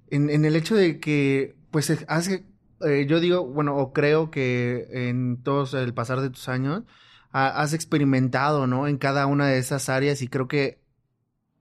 En, 0.08 0.30
en 0.30 0.46
el 0.46 0.56
hecho 0.56 0.74
de 0.74 0.98
que 0.98 1.60
pues 1.72 1.90
hace, 2.06 2.44
eh, 2.82 3.06
yo 3.08 3.18
digo, 3.18 3.44
bueno, 3.44 3.76
o 3.76 3.92
creo 3.92 4.30
que 4.30 4.86
en 4.92 5.42
todo 5.42 5.80
el 5.80 5.92
pasar 5.94 6.20
de 6.20 6.30
tus 6.30 6.48
años 6.48 6.84
has 7.32 7.72
experimentado, 7.72 8.66
¿no? 8.66 8.86
En 8.86 8.98
cada 8.98 9.26
una 9.26 9.46
de 9.46 9.56
esas 9.56 9.88
áreas 9.88 10.20
y 10.20 10.28
creo 10.28 10.48
que 10.48 10.82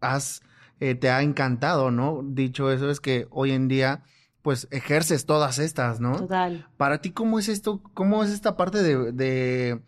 has, 0.02 0.42
eh, 0.82 0.96
te 0.96 1.10
ha 1.10 1.22
encantado, 1.22 1.92
¿no? 1.92 2.22
Dicho 2.26 2.72
eso 2.72 2.92
es 2.92 3.00
que 3.00 3.26
hoy 3.32 3.52
en 3.52 3.70
día, 3.70 4.04
pues 4.42 4.68
ejerces 4.72 5.26
todas 5.26 5.60
estas, 5.60 6.02
¿no? 6.02 6.18
Total. 6.18 6.68
Para 6.76 7.00
ti, 7.00 7.12
¿cómo 7.12 7.40
es 7.40 7.48
esto? 7.48 7.82
¿Cómo 7.94 8.22
es 8.22 8.32
esta 8.32 8.58
parte 8.58 8.84
de, 8.84 9.14
de 9.14 9.82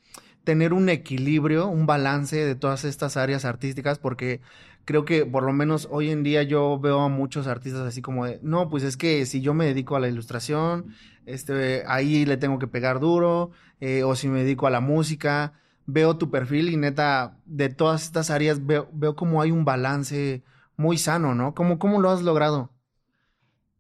tener 0.46 0.72
un 0.72 0.88
equilibrio, 0.88 1.68
un 1.68 1.86
balance 1.86 2.38
de 2.38 2.56
todas 2.56 2.86
estas 2.86 3.18
áreas 3.18 3.44
artísticas? 3.44 4.00
Porque 4.00 4.40
creo 4.86 5.06
que 5.06 5.26
por 5.26 5.44
lo 5.44 5.54
menos 5.54 5.88
hoy 5.92 6.10
en 6.10 6.24
día 6.24 6.44
yo 6.44 6.80
veo 6.80 7.02
a 7.02 7.10
muchos 7.10 7.48
artistas 7.48 7.82
así 7.82 8.02
como 8.02 8.26
de, 8.26 8.40
no, 8.42 8.70
pues 8.70 8.84
es 8.84 8.98
que 8.98 9.26
si 9.26 9.42
yo 9.42 9.54
me 9.54 9.66
dedico 9.66 9.96
a 9.96 10.00
la 10.00 10.08
ilustración, 10.08 10.94
este, 11.26 11.84
ahí 11.88 12.26
le 12.26 12.38
tengo 12.38 12.60
que 12.60 12.68
pegar 12.68 13.00
duro, 13.00 13.52
eh, 13.80 14.04
o 14.04 14.16
si 14.16 14.28
me 14.28 14.44
dedico 14.44 14.68
a 14.68 14.72
la 14.72 14.82
música, 14.82 15.54
veo 15.86 16.18
tu 16.18 16.30
perfil 16.30 16.70
y 16.70 16.78
neta, 16.78 17.38
de 17.46 17.70
todas 17.70 18.04
estas 18.04 18.30
áreas 18.30 18.66
veo, 18.66 18.90
veo 18.94 19.16
como 19.16 19.42
hay 19.42 19.52
un 19.52 19.66
balance 19.66 20.44
muy 20.76 20.98
sano, 20.98 21.36
¿no? 21.36 21.54
¿Cómo, 21.54 21.80
cómo 21.80 22.02
lo 22.02 22.10
has 22.10 22.22
logrado? 22.22 22.72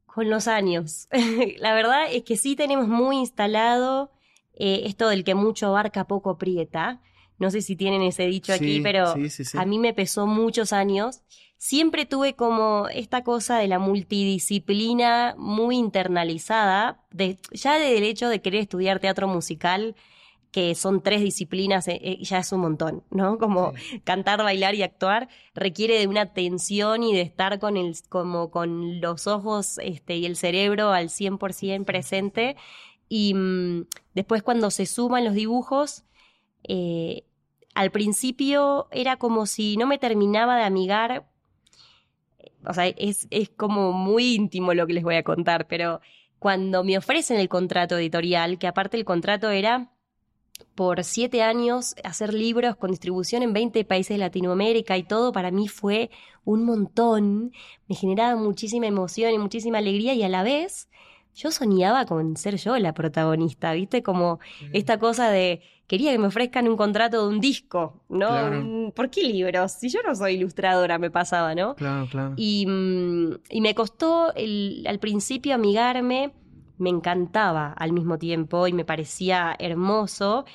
Con 0.05 0.29
los 0.29 0.47
años. 0.47 1.07
la 1.59 1.73
verdad 1.73 2.05
es 2.11 2.23
que 2.23 2.37
sí 2.37 2.55
tenemos 2.55 2.87
muy 2.87 3.17
instalado 3.17 4.11
eh, 4.53 4.83
esto 4.85 5.09
del 5.09 5.23
que 5.23 5.35
mucho 5.35 5.67
abarca, 5.67 6.05
poco 6.05 6.31
aprieta. 6.31 7.01
No 7.39 7.51
sé 7.51 7.61
si 7.61 7.75
tienen 7.75 8.01
ese 8.01 8.25
dicho 8.27 8.53
aquí, 8.53 8.79
pero 8.81 9.13
a 9.53 9.65
mí 9.65 9.79
me 9.79 9.93
pesó 9.93 10.27
muchos 10.27 10.73
años. 10.73 11.21
Siempre 11.57 12.05
tuve 12.05 12.35
como 12.35 12.87
esta 12.89 13.23
cosa 13.23 13.57
de 13.57 13.67
la 13.67 13.79
multidisciplina 13.79 15.35
muy 15.37 15.77
internalizada, 15.77 17.01
de, 17.11 17.37
ya 17.51 17.79
del 17.79 18.03
hecho 18.03 18.27
de 18.27 18.41
querer 18.41 18.61
estudiar 18.61 18.99
teatro 18.99 19.27
musical, 19.27 19.95
que 20.53 20.75
son 20.75 21.01
tres 21.01 21.21
disciplinas, 21.21 21.87
eh, 21.87 21.99
eh, 22.03 22.17
ya 22.21 22.37
es 22.37 22.51
un 22.51 22.61
montón, 22.61 23.03
¿no? 23.09 23.39
Como 23.39 23.73
cantar, 24.03 24.43
bailar 24.43 24.75
y 24.75 24.83
actuar, 24.83 25.27
requiere 25.55 25.97
de 25.97 26.07
una 26.07 26.21
atención 26.21 27.01
y 27.01 27.15
de 27.15 27.21
estar 27.21 27.59
con 27.59 27.75
el, 27.75 27.95
como 28.07 28.51
con 28.51 29.01
los 29.01 29.25
ojos 29.25 29.79
este, 29.81 30.17
y 30.17 30.27
el 30.27 30.35
cerebro 30.35 30.91
al 30.91 31.09
100% 31.09 31.85
presente. 31.85 32.55
Y 33.09 33.33
mm, 33.33 33.87
después 34.13 34.43
cuando 34.43 34.69
se 34.69 34.85
suman 34.85 35.25
los 35.25 35.33
dibujos, 35.33 36.03
eh, 36.63 37.23
al 37.75 37.91
principio 37.91 38.87
era 38.91 39.17
como 39.17 39.45
si 39.45 39.77
no 39.77 39.87
me 39.87 39.97
terminaba 39.97 40.57
de 40.57 40.63
amigar, 40.63 41.27
o 42.65 42.73
sea, 42.73 42.87
es, 42.87 43.27
es 43.29 43.49
como 43.49 43.91
muy 43.91 44.35
íntimo 44.35 44.73
lo 44.73 44.87
que 44.87 44.93
les 44.93 45.03
voy 45.03 45.15
a 45.15 45.23
contar, 45.23 45.67
pero 45.67 46.01
cuando 46.39 46.83
me 46.83 46.97
ofrecen 46.97 47.39
el 47.39 47.49
contrato 47.49 47.97
editorial, 47.97 48.59
que 48.59 48.67
aparte 48.67 48.97
el 48.97 49.05
contrato 49.05 49.49
era 49.49 49.93
por 50.75 51.03
siete 51.03 51.41
años 51.41 51.95
hacer 52.03 52.33
libros 52.33 52.75
con 52.75 52.91
distribución 52.91 53.43
en 53.43 53.53
20 53.53 53.85
países 53.85 54.15
de 54.15 54.17
Latinoamérica 54.19 54.97
y 54.97 55.03
todo 55.03 55.31
para 55.31 55.51
mí 55.51 55.67
fue 55.67 56.09
un 56.43 56.65
montón, 56.65 57.51
me 57.87 57.95
generaba 57.95 58.35
muchísima 58.39 58.87
emoción 58.87 59.33
y 59.33 59.37
muchísima 59.37 59.77
alegría 59.77 60.13
y 60.13 60.23
a 60.23 60.29
la 60.29 60.43
vez 60.43 60.89
yo 61.35 61.51
soñaba 61.51 62.05
con 62.05 62.37
ser 62.37 62.57
yo 62.57 62.77
la 62.77 62.93
protagonista, 62.93 63.73
¿viste? 63.73 64.03
Como 64.03 64.39
esta 64.71 64.99
cosa 64.99 65.29
de 65.29 65.61
quería 65.87 66.11
que 66.11 66.19
me 66.19 66.27
ofrezcan 66.27 66.67
un 66.67 66.77
contrato 66.77 67.23
de 67.23 67.33
un 67.35 67.39
disco, 67.39 68.01
¿no? 68.09 68.91
¿Por 68.95 69.09
qué 69.09 69.23
libros? 69.23 69.73
Si 69.73 69.89
yo 69.89 69.99
no 70.05 70.15
soy 70.15 70.35
ilustradora, 70.35 70.97
me 70.97 71.11
pasaba, 71.11 71.55
¿no? 71.55 71.75
Claro, 71.75 72.07
claro. 72.09 72.33
Y, 72.37 72.65
mm, 72.67 73.33
y 73.49 73.61
me 73.61 73.75
costó 73.75 74.33
el, 74.35 74.85
al 74.87 74.99
principio 74.99 75.55
amigarme, 75.55 76.33
me 76.77 76.89
encantaba 76.89 77.73
al 77.73 77.91
mismo 77.93 78.17
tiempo 78.17 78.67
y 78.67 78.73
me 78.73 78.85
parecía 78.85 79.55
hermoso, 79.59 80.45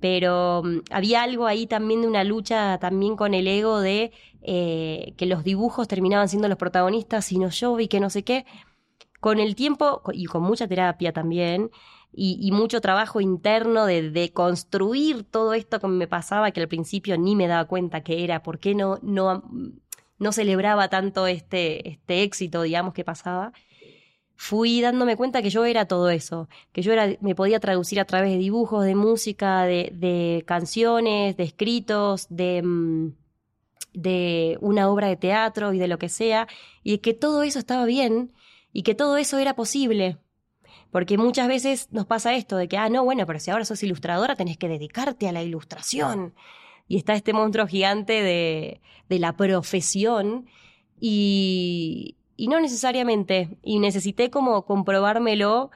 pero 0.00 0.62
mm, 0.64 0.78
había 0.90 1.22
algo 1.22 1.46
ahí 1.46 1.66
también 1.66 2.02
de 2.02 2.08
una 2.08 2.24
lucha 2.24 2.78
también 2.78 3.16
con 3.16 3.34
el 3.34 3.46
ego 3.46 3.80
de 3.80 4.12
eh, 4.42 5.14
que 5.16 5.26
los 5.26 5.44
dibujos 5.44 5.88
terminaban 5.88 6.28
siendo 6.28 6.48
los 6.48 6.58
protagonistas, 6.58 7.30
y 7.32 7.38
no 7.38 7.50
yo 7.50 7.78
y 7.80 7.88
que 7.88 8.00
no 8.00 8.08
sé 8.08 8.22
qué 8.22 8.46
con 9.20 9.40
el 9.40 9.54
tiempo 9.54 10.02
y 10.12 10.26
con 10.26 10.42
mucha 10.42 10.68
terapia 10.68 11.12
también, 11.12 11.70
y, 12.12 12.50
mucho 12.52 12.80
trabajo 12.80 13.20
interno 13.20 13.86
de, 13.86 14.30
construir 14.32 15.24
todo 15.24 15.54
esto 15.54 15.78
que 15.78 15.88
me 15.88 16.08
pasaba, 16.08 16.50
que 16.50 16.60
al 16.60 16.68
principio 16.68 17.18
ni 17.18 17.36
me 17.36 17.46
daba 17.46 17.66
cuenta 17.66 18.02
que 18.02 18.24
era, 18.24 18.42
por 18.42 18.58
qué 18.58 18.74
no, 18.74 18.98
no, 19.02 19.44
no 20.18 20.32
celebraba 20.32 20.88
tanto 20.88 21.26
este, 21.26 21.88
este 21.88 22.22
éxito, 22.22 22.62
digamos, 22.62 22.94
que 22.94 23.04
pasaba, 23.04 23.52
fui 24.36 24.80
dándome 24.80 25.16
cuenta 25.16 25.42
que 25.42 25.50
yo 25.50 25.64
era 25.64 25.86
todo 25.86 26.10
eso, 26.10 26.48
que 26.72 26.82
yo 26.82 26.92
era, 26.92 27.08
me 27.20 27.34
podía 27.34 27.60
traducir 27.60 28.00
a 28.00 28.04
través 28.04 28.30
de 28.32 28.38
dibujos, 28.38 28.84
de 28.84 28.94
música, 28.94 29.64
de, 29.64 29.90
de 29.94 30.44
canciones, 30.46 31.36
de 31.36 31.44
escritos, 31.44 32.26
de, 32.30 32.62
mm, 32.62 33.12
de 33.94 34.58
una 34.60 34.88
obra 34.88 35.08
de 35.08 35.16
teatro 35.16 35.72
y 35.72 35.78
de 35.78 35.88
lo 35.88 35.98
que 35.98 36.08
sea, 36.08 36.48
y 36.82 36.98
que 36.98 37.14
todo 37.14 37.42
eso 37.42 37.58
estaba 37.58 37.84
bien 37.84 38.32
y 38.78 38.84
que 38.84 38.94
todo 38.94 39.16
eso 39.16 39.38
era 39.38 39.56
posible. 39.56 40.18
Porque 40.92 41.18
muchas 41.18 41.48
veces 41.48 41.88
nos 41.90 42.06
pasa 42.06 42.36
esto 42.36 42.56
de 42.56 42.68
que, 42.68 42.76
ah, 42.76 42.88
no, 42.88 43.02
bueno, 43.02 43.26
pero 43.26 43.40
si 43.40 43.50
ahora 43.50 43.64
sos 43.64 43.82
ilustradora 43.82 44.36
tenés 44.36 44.56
que 44.56 44.68
dedicarte 44.68 45.28
a 45.28 45.32
la 45.32 45.42
ilustración. 45.42 46.32
Y 46.86 46.96
está 46.96 47.14
este 47.14 47.32
monstruo 47.32 47.66
gigante 47.66 48.22
de, 48.22 48.80
de 49.08 49.18
la 49.18 49.36
profesión 49.36 50.46
y, 51.00 52.18
y 52.36 52.46
no 52.46 52.60
necesariamente. 52.60 53.58
Y 53.64 53.80
necesité 53.80 54.30
como 54.30 54.64
comprobármelo 54.64 55.72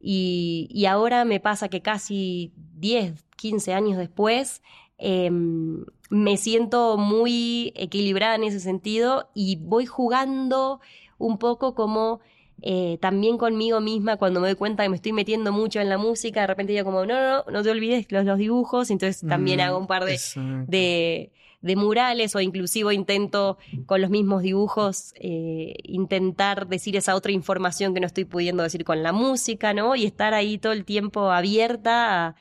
y, 0.00 0.66
y 0.70 0.86
ahora 0.86 1.26
me 1.26 1.40
pasa 1.40 1.68
que 1.68 1.82
casi 1.82 2.54
10, 2.78 3.22
15 3.36 3.74
años 3.74 3.98
después 3.98 4.62
em, 4.96 5.84
me 6.08 6.38
siento 6.38 6.96
muy 6.96 7.74
equilibrada 7.76 8.34
en 8.34 8.44
ese 8.44 8.60
sentido 8.60 9.28
y 9.34 9.56
voy 9.56 9.84
jugando 9.84 10.80
un 11.18 11.36
poco 11.36 11.74
como 11.74 12.20
eh, 12.62 12.98
también 13.00 13.36
conmigo 13.36 13.80
misma 13.80 14.16
cuando 14.16 14.40
me 14.40 14.48
doy 14.48 14.56
cuenta 14.56 14.82
que 14.82 14.88
me 14.88 14.96
estoy 14.96 15.12
metiendo 15.12 15.52
mucho 15.52 15.80
en 15.80 15.88
la 15.88 15.98
música, 15.98 16.40
de 16.40 16.46
repente 16.46 16.72
digo 16.72 16.84
como, 16.84 17.04
no, 17.04 17.14
no, 17.14 17.44
no, 17.44 17.50
no 17.50 17.62
te 17.62 17.70
olvides 17.70 18.10
los, 18.10 18.24
los 18.24 18.38
dibujos, 18.38 18.90
entonces 18.90 19.26
también 19.28 19.60
hago 19.60 19.78
un 19.78 19.86
par 19.86 20.04
de, 20.04 20.18
de, 20.66 21.32
de, 21.60 21.76
murales 21.76 22.34
o 22.34 22.40
inclusive 22.40 22.94
intento 22.94 23.58
con 23.84 24.00
los 24.00 24.10
mismos 24.10 24.42
dibujos 24.42 25.12
eh, 25.16 25.74
intentar 25.82 26.66
decir 26.66 26.96
esa 26.96 27.14
otra 27.14 27.32
información 27.32 27.92
que 27.92 28.00
no 28.00 28.06
estoy 28.06 28.24
pudiendo 28.24 28.62
decir 28.62 28.84
con 28.84 29.02
la 29.02 29.12
música, 29.12 29.74
¿no? 29.74 29.94
Y 29.94 30.06
estar 30.06 30.32
ahí 30.32 30.56
todo 30.56 30.72
el 30.72 30.84
tiempo 30.84 31.30
abierta 31.30 32.28
a, 32.28 32.36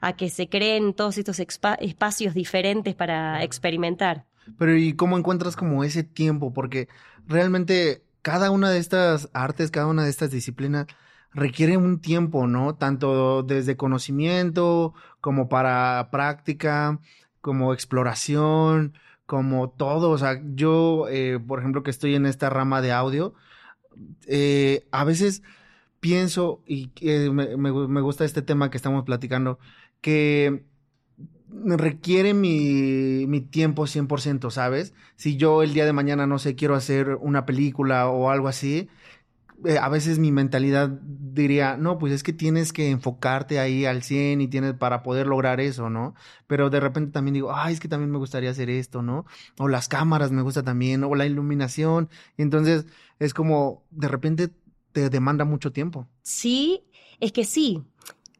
a 0.00 0.16
que 0.16 0.28
se 0.28 0.48
creen 0.50 0.92
todos 0.92 1.16
estos 1.16 1.40
espacios 1.40 2.34
diferentes 2.34 2.94
para 2.94 3.42
experimentar. 3.42 4.26
Pero 4.58 4.76
¿y 4.76 4.92
cómo 4.92 5.16
encuentras 5.16 5.56
como 5.56 5.84
ese 5.84 6.04
tiempo? 6.04 6.52
Porque 6.52 6.88
realmente 7.26 8.03
cada 8.24 8.50
una 8.50 8.70
de 8.70 8.78
estas 8.78 9.28
artes, 9.34 9.70
cada 9.70 9.86
una 9.86 10.04
de 10.04 10.08
estas 10.10 10.30
disciplinas 10.30 10.86
requiere 11.34 11.76
un 11.76 12.00
tiempo, 12.00 12.46
¿no? 12.46 12.74
Tanto 12.74 13.42
desde 13.42 13.76
conocimiento 13.76 14.94
como 15.20 15.50
para 15.50 16.08
práctica, 16.10 17.00
como 17.42 17.74
exploración, 17.74 18.94
como 19.26 19.68
todo. 19.68 20.10
O 20.10 20.16
sea, 20.16 20.40
yo, 20.54 21.06
eh, 21.10 21.38
por 21.46 21.58
ejemplo, 21.58 21.82
que 21.82 21.90
estoy 21.90 22.14
en 22.14 22.24
esta 22.24 22.48
rama 22.48 22.80
de 22.80 22.92
audio, 22.92 23.34
eh, 24.26 24.86
a 24.90 25.04
veces 25.04 25.42
pienso, 26.00 26.62
y 26.66 26.92
me, 27.30 27.56
me, 27.58 28.00
gusta 28.00 28.24
este 28.24 28.40
tema 28.40 28.70
que 28.70 28.78
estamos 28.78 29.04
platicando, 29.04 29.58
que 30.00 30.64
requiere 31.48 32.34
mi, 32.34 33.26
mi 33.26 33.40
tiempo 33.40 33.86
100%, 33.86 34.50
¿sabes? 34.50 34.94
Si 35.16 35.36
yo 35.36 35.62
el 35.62 35.74
día 35.74 35.86
de 35.86 35.92
mañana, 35.92 36.26
no 36.26 36.38
sé, 36.38 36.54
quiero 36.54 36.74
hacer 36.74 37.16
una 37.20 37.46
película 37.46 38.08
o 38.08 38.30
algo 38.30 38.48
así, 38.48 38.88
eh, 39.64 39.78
a 39.78 39.88
veces 39.88 40.18
mi 40.18 40.32
mentalidad 40.32 40.88
diría, 40.88 41.76
no, 41.76 41.98
pues 41.98 42.12
es 42.12 42.22
que 42.22 42.32
tienes 42.32 42.72
que 42.72 42.90
enfocarte 42.90 43.60
ahí 43.60 43.86
al 43.86 44.02
100 44.02 44.40
y 44.40 44.48
tienes 44.48 44.74
para 44.74 45.02
poder 45.02 45.26
lograr 45.26 45.60
eso, 45.60 45.88
¿no? 45.88 46.14
Pero 46.46 46.70
de 46.70 46.80
repente 46.80 47.12
también 47.12 47.34
digo, 47.34 47.54
ay, 47.54 47.72
es 47.74 47.80
que 47.80 47.88
también 47.88 48.10
me 48.10 48.18
gustaría 48.18 48.50
hacer 48.50 48.68
esto, 48.68 49.00
¿no? 49.02 49.24
O 49.58 49.68
las 49.68 49.88
cámaras 49.88 50.32
me 50.32 50.42
gusta 50.42 50.62
también, 50.62 51.04
o 51.04 51.14
la 51.14 51.24
iluminación. 51.26 52.10
Y 52.36 52.42
entonces 52.42 52.86
es 53.18 53.32
como, 53.32 53.84
de 53.90 54.08
repente 54.08 54.50
te 54.92 55.08
demanda 55.08 55.44
mucho 55.44 55.72
tiempo. 55.72 56.08
Sí, 56.22 56.84
es 57.20 57.32
que 57.32 57.44
sí. 57.44 57.82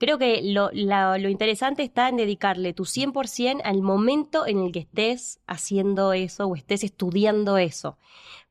Creo 0.04 0.18
que 0.18 0.42
lo, 0.42 0.70
lo 0.70 1.28
interesante 1.30 1.82
está 1.82 2.10
en 2.10 2.18
dedicarle 2.18 2.74
tu 2.74 2.84
100% 2.84 3.62
al 3.64 3.80
momento 3.80 4.46
en 4.46 4.58
el 4.58 4.70
que 4.70 4.80
estés 4.80 5.40
haciendo 5.46 6.12
eso 6.12 6.44
o 6.44 6.56
estés 6.56 6.84
estudiando 6.84 7.56
eso. 7.56 7.96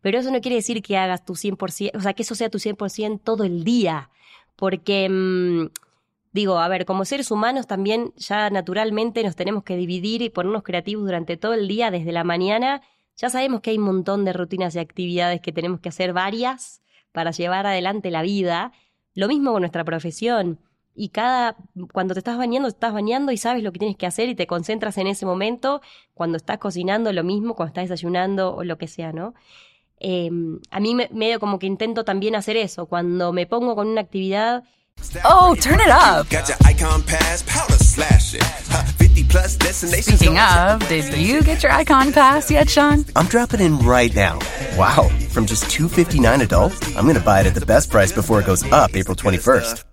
Pero 0.01 0.17
eso 0.17 0.31
no 0.31 0.41
quiere 0.41 0.55
decir 0.55 0.81
que 0.81 0.98
hagas 0.98 1.25
tu 1.25 1.36
100%, 1.36 1.91
o 1.95 2.01
sea, 2.01 2.13
que 2.15 2.24
eso 2.24 2.33
sea 2.33 2.50
tu 2.50 2.57
100% 2.57 3.22
todo 3.24 3.43
el 3.43 3.63
día. 3.63 4.10
Porque, 4.55 5.07
mm, 5.07 5.67
digo, 6.31 6.57
a 6.57 6.67
ver, 6.69 6.86
como 6.86 7.05
seres 7.05 7.29
humanos 7.29 7.67
también 7.67 8.13
ya 8.17 8.50
naturalmente 8.50 9.22
nos 9.24 9.36
tenemos 9.36 9.63
que 9.63 9.77
dividir 9.77 10.24
y 10.24 10.31
ponernos 10.31 10.63
creativos 10.63 11.05
durante 11.05 11.38
todo 11.38 11.53
el 11.53 11.67
día, 11.67 11.91
desde 11.91 12.13
la 12.13 12.24
mañana. 12.24 12.81
Ya 13.15 13.29
sabemos 13.29 13.62
que 13.62 13.69
hay 13.69 13.77
un 13.77 13.86
montón 13.86 14.25
de 14.25 14.33
rutinas 14.33 14.74
y 14.74 14.79
actividades 14.79 15.39
que 15.39 15.51
tenemos 15.51 15.81
que 15.81 15.89
hacer 15.89 16.13
varias 16.13 16.81
para 17.12 17.29
llevar 17.29 17.67
adelante 17.67 18.10
la 18.10 18.24
vida. 18.24 18.72
Lo 19.13 19.27
mismo 19.27 19.51
con 19.51 19.62
nuestra 19.62 19.83
profesión 19.83 20.57
y 20.95 21.09
cada, 21.09 21.55
cuando 21.91 22.13
te 22.13 22.19
estás 22.19 22.38
bañando, 22.38 22.69
te 22.69 22.75
estás 22.75 22.93
bañando 22.93 23.31
y 23.31 23.38
sabes 23.38 23.63
lo 23.63 23.71
que 23.71 23.79
tienes 23.79 23.97
que 23.97 24.05
hacer 24.05 24.29
y 24.29 24.35
te 24.35 24.47
concentras 24.47 24.97
en 24.97 25.07
ese 25.07 25.25
momento, 25.25 25.81
cuando 26.13 26.38
estás 26.38 26.59
cocinando 26.59 27.12
lo 27.12 27.23
mismo, 27.23 27.55
cuando 27.55 27.69
estás 27.69 27.89
desayunando 27.89 28.55
o 28.55 28.63
lo 28.63 28.77
que 28.77 28.88
sea, 28.88 29.12
¿no? 29.12 29.33
Em, 30.00 30.59
a 30.69 30.79
mí 30.79 30.93
me, 30.93 31.09
medio 31.12 31.39
como 31.39 31.59
que 31.59 31.65
intento 31.65 32.03
también 32.03 32.35
hacer 32.35 32.57
eso, 32.57 32.85
cuando 32.85 33.33
me 33.33 33.47
pongo 33.47 33.75
con 33.75 33.88
una 33.88 34.01
actividad... 34.01 34.63
Oh, 35.25 35.55
turn 35.55 35.79
it 35.79 35.89
up. 35.89 36.27
Speaking 39.73 40.38
of, 40.38 40.88
did 40.88 41.17
you 41.17 41.41
get 41.41 41.63
your 41.63 41.71
Icon 41.71 42.13
Pass 42.13 42.51
yet, 42.51 42.69
Sean? 42.69 43.03
I'm 43.15 43.25
dropping 43.25 43.59
in 43.59 43.79
right 43.79 44.13
now. 44.13 44.38
Wow, 44.77 45.09
from 45.31 45.47
just 45.47 45.67
259 45.71 46.41
adult, 46.41 46.73
I'm 46.95 47.05
going 47.05 47.15
to 47.15 47.21
buy 47.21 47.41
it 47.41 47.47
at 47.47 47.55
the 47.55 47.65
best 47.65 47.89
price 47.89 48.12
before 48.12 48.39
it 48.39 48.45
goes 48.45 48.63
up 48.71 48.95
April 48.95 49.15
21st. 49.15 49.92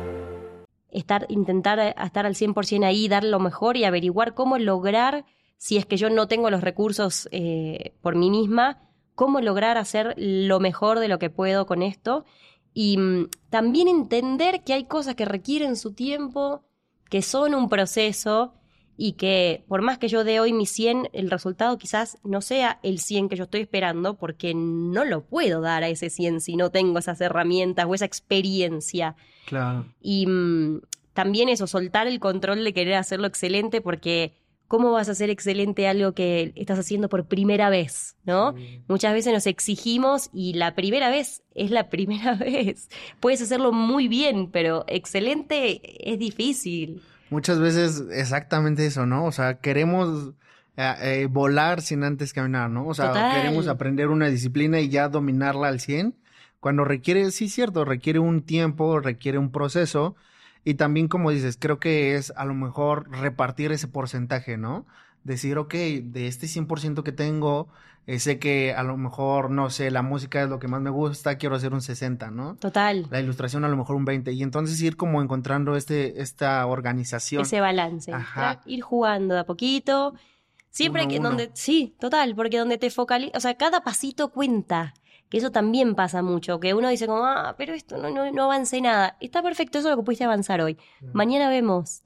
estar, 0.91 1.25
intentar 1.29 1.79
eh, 1.79 1.95
estar 2.03 2.25
al 2.25 2.35
100% 2.35 2.85
ahí, 2.85 3.07
dar 3.07 3.23
lo 3.23 3.39
mejor 3.39 3.77
y 3.77 3.83
averiguar 3.83 4.33
cómo 4.33 4.57
lograr, 4.57 5.25
si 5.57 5.77
es 5.77 5.85
que 5.85 5.97
yo 5.97 6.09
no 6.09 6.27
tengo 6.27 6.49
los 6.49 6.61
recursos 6.61 7.27
eh, 7.31 7.93
por 8.01 8.15
mí 8.15 8.29
misma, 8.29 8.81
cómo 9.15 9.41
lograr 9.41 9.77
hacer 9.77 10.13
lo 10.17 10.59
mejor 10.59 10.99
de 10.99 11.07
lo 11.07 11.19
que 11.19 11.29
puedo 11.29 11.65
con 11.65 11.81
esto. 11.81 12.25
Y 12.73 12.97
mm, 12.97 13.29
también 13.49 13.87
entender 13.87 14.63
que 14.63 14.73
hay 14.73 14.85
cosas 14.85 15.15
que 15.15 15.25
requieren 15.25 15.75
su 15.75 15.93
tiempo, 15.93 16.63
que 17.09 17.21
son 17.21 17.53
un 17.53 17.69
proceso 17.69 18.53
y 19.03 19.13
que 19.13 19.63
por 19.67 19.81
más 19.81 19.97
que 19.97 20.09
yo 20.09 20.23
dé 20.23 20.39
hoy 20.39 20.53
mi 20.53 20.67
100, 20.67 21.09
el 21.13 21.31
resultado 21.31 21.75
quizás 21.79 22.19
no 22.23 22.39
sea 22.39 22.79
el 22.83 22.99
100 22.99 23.29
que 23.29 23.35
yo 23.35 23.45
estoy 23.45 23.61
esperando 23.61 24.13
porque 24.13 24.53
no 24.53 25.05
lo 25.05 25.23
puedo 25.23 25.59
dar 25.59 25.83
a 25.83 25.89
ese 25.89 26.11
100 26.11 26.39
si 26.39 26.55
no 26.55 26.69
tengo 26.69 26.99
esas 26.99 27.19
herramientas 27.19 27.87
o 27.89 27.95
esa 27.95 28.05
experiencia. 28.05 29.15
Claro. 29.47 29.87
Y 30.03 30.27
mm, 30.27 30.81
también 31.13 31.49
eso, 31.49 31.65
soltar 31.65 32.05
el 32.05 32.19
control 32.19 32.63
de 32.63 32.73
querer 32.73 32.93
hacerlo 32.93 33.25
excelente 33.25 33.81
porque 33.81 34.33
¿cómo 34.67 34.91
vas 34.91 35.09
a 35.09 35.13
hacer 35.13 35.31
excelente 35.31 35.87
algo 35.87 36.11
que 36.11 36.53
estás 36.55 36.77
haciendo 36.77 37.09
por 37.09 37.25
primera 37.25 37.71
vez? 37.71 38.17
¿No? 38.23 38.53
Muchas 38.87 39.13
veces 39.13 39.33
nos 39.33 39.47
exigimos 39.47 40.29
y 40.31 40.53
la 40.53 40.75
primera 40.75 41.09
vez 41.09 41.41
es 41.55 41.71
la 41.71 41.89
primera 41.89 42.35
vez. 42.35 42.87
Puedes 43.19 43.41
hacerlo 43.41 43.71
muy 43.71 44.07
bien, 44.07 44.51
pero 44.51 44.85
excelente 44.87 45.81
es 46.07 46.19
difícil. 46.19 47.01
Muchas 47.31 47.59
veces 47.59 48.03
exactamente 48.11 48.85
eso, 48.85 49.07
¿no? 49.07 49.25
O 49.25 49.31
sea, 49.31 49.55
queremos 49.55 50.33
eh, 50.77 50.93
eh, 51.01 51.27
volar 51.29 51.81
sin 51.81 52.03
antes 52.03 52.33
caminar, 52.33 52.69
¿no? 52.69 52.85
O 52.85 52.93
sea, 52.93 53.33
queremos 53.33 53.67
aprender 53.67 54.09
una 54.09 54.27
disciplina 54.27 54.79
y 54.79 54.89
ya 54.89 55.09
dominarla 55.09 55.67
al 55.67 55.79
100 55.79 56.15
cuando 56.61 56.85
requiere, 56.85 57.31
sí, 57.31 57.49
cierto, 57.49 57.85
requiere 57.85 58.19
un 58.19 58.43
tiempo, 58.43 58.99
requiere 58.99 59.39
un 59.39 59.51
proceso. 59.51 60.15
Y 60.63 60.75
también, 60.75 61.07
como 61.07 61.31
dices, 61.31 61.57
creo 61.59 61.79
que 61.79 62.15
es 62.15 62.31
a 62.37 62.45
lo 62.45 62.53
mejor 62.53 63.09
repartir 63.09 63.71
ese 63.71 63.87
porcentaje, 63.87 64.57
¿no? 64.57 64.85
Decir, 65.23 65.57
ok, 65.57 65.73
de 65.73 66.27
este 66.27 66.47
100% 66.47 67.03
que 67.03 67.11
tengo, 67.11 67.67
eh, 68.07 68.19
sé 68.19 68.39
que 68.39 68.73
a 68.73 68.83
lo 68.83 68.97
mejor, 68.97 69.51
no 69.51 69.69
sé, 69.69 69.91
la 69.91 70.01
música 70.01 70.41
es 70.43 70.49
lo 70.49 70.57
que 70.57 70.67
más 70.67 70.81
me 70.81 70.89
gusta, 70.89 71.37
quiero 71.37 71.55
hacer 71.55 71.73
un 71.73 71.81
60, 71.81 72.31
¿no? 72.31 72.55
Total. 72.55 73.07
La 73.11 73.19
ilustración 73.19 73.63
a 73.63 73.69
lo 73.69 73.77
mejor 73.77 73.95
un 73.95 74.05
20. 74.05 74.31
Y 74.31 74.41
entonces 74.41 74.81
ir 74.81 74.97
como 74.97 75.21
encontrando 75.21 75.75
este, 75.75 76.21
esta 76.21 76.65
organización. 76.65 77.43
Ese 77.43 77.61
balance. 77.61 78.11
Ajá. 78.11 78.61
Ir 78.65 78.81
jugando 78.81 79.35
de 79.35 79.41
a 79.41 79.45
poquito. 79.45 80.15
Siempre 80.71 81.07
que 81.07 81.19
donde, 81.19 81.51
sí, 81.53 81.95
total, 81.99 82.33
porque 82.33 82.57
donde 82.57 82.77
te 82.77 82.89
focalizas, 82.89 83.37
o 83.37 83.41
sea, 83.41 83.55
cada 83.55 83.81
pasito 83.81 84.29
cuenta 84.29 84.93
que 85.29 85.37
eso 85.37 85.51
también 85.51 85.95
pasa 85.95 86.21
mucho, 86.21 86.59
que 86.59 86.73
uno 86.73 86.89
dice 86.89 87.07
como, 87.07 87.25
ah, 87.25 87.55
pero 87.57 87.73
esto 87.73 87.97
no, 87.97 88.09
no, 88.09 88.31
no 88.31 88.43
avancé 88.45 88.81
nada. 88.81 89.17
Está 89.19 89.43
perfecto, 89.43 89.79
eso 89.79 89.89
es 89.89 89.91
lo 89.91 90.01
que 90.01 90.05
pudiste 90.05 90.23
avanzar 90.23 90.61
hoy. 90.61 90.77
Mañana 91.13 91.49
vemos. 91.49 92.03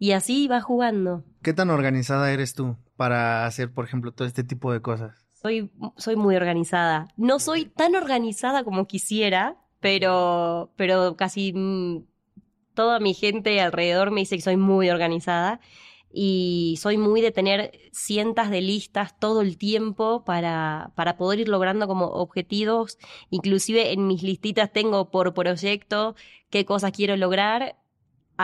Y 0.00 0.12
así 0.12 0.48
vas 0.48 0.64
jugando. 0.64 1.24
¿Qué 1.42 1.52
tan 1.52 1.68
organizada 1.68 2.32
eres 2.32 2.54
tú 2.54 2.78
para 2.96 3.44
hacer, 3.44 3.70
por 3.70 3.84
ejemplo, 3.84 4.12
todo 4.12 4.26
este 4.26 4.42
tipo 4.42 4.72
de 4.72 4.80
cosas? 4.80 5.26
Soy, 5.42 5.70
soy 5.98 6.16
muy 6.16 6.36
organizada. 6.36 7.08
No 7.18 7.38
soy 7.38 7.66
tan 7.66 7.94
organizada 7.94 8.64
como 8.64 8.86
quisiera, 8.86 9.58
pero, 9.78 10.72
pero 10.76 11.16
casi 11.16 11.52
toda 12.72 12.98
mi 12.98 13.12
gente 13.12 13.60
alrededor 13.60 14.10
me 14.10 14.20
dice 14.20 14.36
que 14.36 14.42
soy 14.42 14.56
muy 14.56 14.88
organizada 14.88 15.60
y 16.10 16.78
soy 16.80 16.96
muy 16.96 17.20
de 17.20 17.30
tener 17.30 17.70
cientos 17.92 18.48
de 18.48 18.62
listas 18.62 19.18
todo 19.18 19.42
el 19.42 19.58
tiempo 19.58 20.24
para, 20.24 20.92
para 20.96 21.18
poder 21.18 21.40
ir 21.40 21.48
logrando 21.50 21.86
como 21.86 22.06
objetivos. 22.06 22.96
Inclusive 23.28 23.92
en 23.92 24.06
mis 24.06 24.22
listitas 24.22 24.72
tengo 24.72 25.10
por 25.10 25.34
proyecto 25.34 26.14
qué 26.48 26.64
cosas 26.64 26.92
quiero 26.92 27.16
lograr. 27.16 27.76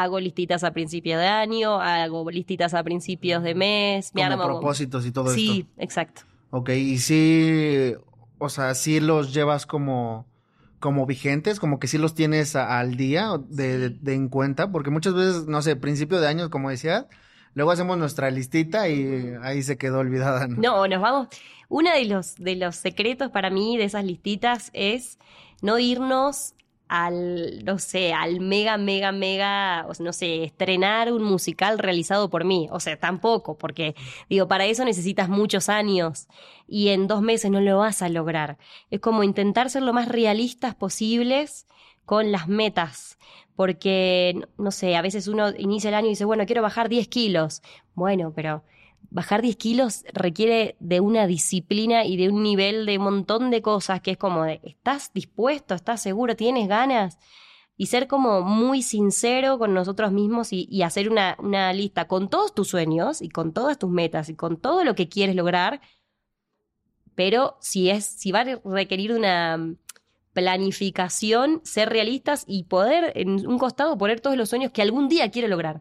Hago 0.02 0.20
listitas 0.20 0.64
a 0.64 0.72
principio 0.72 1.18
de 1.18 1.26
año, 1.26 1.80
hago 1.80 2.30
listitas 2.30 2.74
a 2.74 2.82
principios 2.82 3.42
de 3.42 3.54
mes. 3.54 4.12
Me 4.14 4.28
como 4.28 4.44
propósitos 4.44 5.06
y 5.06 5.12
todo 5.12 5.30
sí. 5.30 5.46
Sí, 5.46 5.66
exacto. 5.78 6.22
Ok, 6.50 6.70
y 6.70 6.98
sí, 6.98 7.94
o 8.38 8.48
sea, 8.48 8.74
sí 8.74 9.00
los 9.00 9.32
llevas 9.32 9.66
como 9.66 10.26
como 10.78 11.06
vigentes, 11.06 11.58
como 11.58 11.78
que 11.78 11.88
sí 11.88 11.98
los 11.98 12.14
tienes 12.14 12.54
al 12.54 12.96
día 12.96 13.30
de, 13.48 13.88
de, 13.88 14.14
en 14.14 14.28
cuenta, 14.28 14.70
porque 14.70 14.90
muchas 14.90 15.14
veces, 15.14 15.46
no 15.46 15.62
sé, 15.62 15.74
principio 15.74 16.20
de 16.20 16.28
año, 16.28 16.50
como 16.50 16.70
decía, 16.70 17.08
Luego 17.56 17.70
hacemos 17.70 17.96
nuestra 17.96 18.30
listita 18.30 18.86
y 18.90 19.32
ahí 19.42 19.62
se 19.62 19.78
quedó 19.78 20.00
olvidada. 20.00 20.46
No, 20.46 20.86
nos 20.86 21.00
vamos. 21.00 21.28
Uno 21.70 21.90
de 21.90 22.04
los, 22.04 22.34
de 22.36 22.54
los 22.54 22.76
secretos 22.76 23.30
para 23.30 23.48
mí 23.48 23.78
de 23.78 23.84
esas 23.84 24.04
listitas 24.04 24.68
es 24.74 25.18
no 25.62 25.78
irnos 25.78 26.54
al, 26.88 27.64
no 27.64 27.78
sé, 27.78 28.12
al 28.12 28.40
mega, 28.40 28.78
mega, 28.78 29.12
mega, 29.12 29.86
no 29.98 30.12
sé, 30.12 30.44
estrenar 30.44 31.12
un 31.12 31.22
musical 31.22 31.78
realizado 31.78 32.30
por 32.30 32.44
mí. 32.44 32.68
O 32.70 32.80
sea, 32.80 32.98
tampoco, 32.98 33.58
porque 33.58 33.94
digo, 34.28 34.48
para 34.48 34.66
eso 34.66 34.84
necesitas 34.84 35.28
muchos 35.28 35.68
años 35.68 36.28
y 36.68 36.88
en 36.88 37.06
dos 37.06 37.22
meses 37.22 37.50
no 37.50 37.60
lo 37.60 37.78
vas 37.78 38.02
a 38.02 38.08
lograr. 38.08 38.58
Es 38.90 39.00
como 39.00 39.24
intentar 39.24 39.70
ser 39.70 39.82
lo 39.82 39.92
más 39.92 40.08
realistas 40.08 40.74
posibles 40.74 41.66
con 42.04 42.30
las 42.30 42.46
metas, 42.48 43.18
porque, 43.56 44.40
no 44.58 44.70
sé, 44.70 44.96
a 44.96 45.02
veces 45.02 45.28
uno 45.28 45.50
inicia 45.56 45.88
el 45.88 45.94
año 45.94 46.06
y 46.06 46.10
dice, 46.10 46.24
bueno, 46.24 46.46
quiero 46.46 46.62
bajar 46.62 46.88
10 46.88 47.08
kilos. 47.08 47.62
Bueno, 47.94 48.32
pero 48.34 48.62
bajar 49.10 49.42
10 49.42 49.56
kilos 49.56 50.04
requiere 50.12 50.76
de 50.80 51.00
una 51.00 51.26
disciplina 51.26 52.04
y 52.04 52.16
de 52.16 52.28
un 52.30 52.42
nivel 52.42 52.86
de 52.86 52.98
un 52.98 53.04
montón 53.04 53.50
de 53.50 53.62
cosas 53.62 54.00
que 54.00 54.12
es 54.12 54.18
como 54.18 54.44
de, 54.44 54.60
¿estás 54.62 55.12
dispuesto? 55.12 55.74
¿Estás 55.74 56.02
seguro? 56.02 56.36
¿Tienes 56.36 56.68
ganas? 56.68 57.18
Y 57.76 57.86
ser 57.86 58.06
como 58.08 58.42
muy 58.42 58.82
sincero 58.82 59.58
con 59.58 59.74
nosotros 59.74 60.12
mismos 60.12 60.48
y, 60.52 60.82
hacer 60.82 61.10
una, 61.10 61.36
una 61.38 61.72
lista 61.72 62.08
con 62.08 62.30
todos 62.30 62.54
tus 62.54 62.68
sueños 62.68 63.20
y 63.20 63.28
con 63.28 63.52
todas 63.52 63.78
tus 63.78 63.90
metas 63.90 64.28
y 64.28 64.34
con 64.34 64.56
todo 64.56 64.82
lo 64.84 64.94
que 64.94 65.08
quieres 65.08 65.36
lograr. 65.36 65.80
Pero 67.14 67.56
si 67.60 67.90
es, 67.90 68.04
si 68.06 68.32
va 68.32 68.40
a 68.40 68.60
requerir 68.64 69.12
una 69.12 69.76
planificación, 70.36 71.62
ser 71.64 71.88
realistas 71.88 72.44
y 72.46 72.64
poder 72.64 73.10
en 73.16 73.46
un 73.46 73.58
costado 73.58 73.96
poner 73.96 74.20
todos 74.20 74.36
los 74.36 74.50
sueños 74.50 74.70
que 74.70 74.82
algún 74.82 75.08
día 75.08 75.30
quiero 75.30 75.48
lograr. 75.48 75.80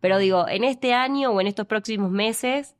Pero 0.00 0.18
digo, 0.18 0.46
en 0.46 0.62
este 0.62 0.92
año 0.92 1.30
o 1.30 1.40
en 1.40 1.46
estos 1.46 1.66
próximos 1.66 2.10
meses, 2.10 2.74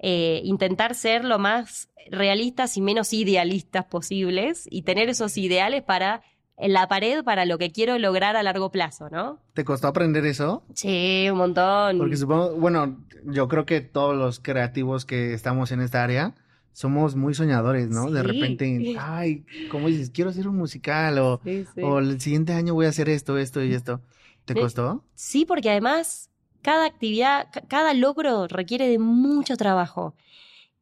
eh, 0.00 0.40
intentar 0.42 0.96
ser 0.96 1.24
lo 1.24 1.38
más 1.38 1.90
realistas 2.10 2.76
y 2.76 2.80
menos 2.80 3.12
idealistas 3.12 3.84
posibles 3.84 4.66
y 4.68 4.82
tener 4.82 5.08
esos 5.08 5.38
ideales 5.38 5.84
para 5.84 6.22
en 6.56 6.72
la 6.72 6.88
pared 6.88 7.22
para 7.22 7.44
lo 7.44 7.56
que 7.56 7.70
quiero 7.70 7.96
lograr 7.98 8.34
a 8.36 8.42
largo 8.42 8.70
plazo, 8.72 9.08
¿no? 9.10 9.38
¿Te 9.54 9.64
costó 9.64 9.86
aprender 9.86 10.26
eso? 10.26 10.64
Sí, 10.74 11.28
un 11.30 11.38
montón. 11.38 11.98
Porque 11.98 12.16
supongo, 12.16 12.56
bueno, 12.56 12.98
yo 13.24 13.46
creo 13.46 13.64
que 13.64 13.80
todos 13.80 14.16
los 14.16 14.40
creativos 14.40 15.04
que 15.04 15.34
estamos 15.34 15.70
en 15.70 15.80
esta 15.80 16.02
área, 16.02 16.34
somos 16.74 17.16
muy 17.16 17.34
soñadores, 17.34 17.88
¿no? 17.88 18.10
De 18.10 18.22
repente, 18.22 18.92
ay, 18.98 19.46
como 19.70 19.88
dices, 19.88 20.10
quiero 20.10 20.30
hacer 20.30 20.48
un 20.48 20.58
musical 20.58 21.18
o, 21.18 21.40
Sí, 21.44 21.64
sí. 21.74 21.80
o 21.82 21.98
el 22.00 22.20
siguiente 22.20 22.52
año 22.52 22.74
voy 22.74 22.86
a 22.86 22.90
hacer 22.90 23.08
esto, 23.08 23.38
esto 23.38 23.62
y 23.64 23.72
esto. 23.74 24.02
¿Te 24.44 24.54
costó? 24.54 25.02
Sí, 25.14 25.46
porque 25.46 25.70
además 25.70 26.30
cada 26.62 26.86
actividad, 26.86 27.48
ca- 27.52 27.62
cada 27.68 27.94
logro 27.94 28.46
requiere 28.48 28.88
de 28.88 28.98
mucho 28.98 29.56
trabajo. 29.56 30.14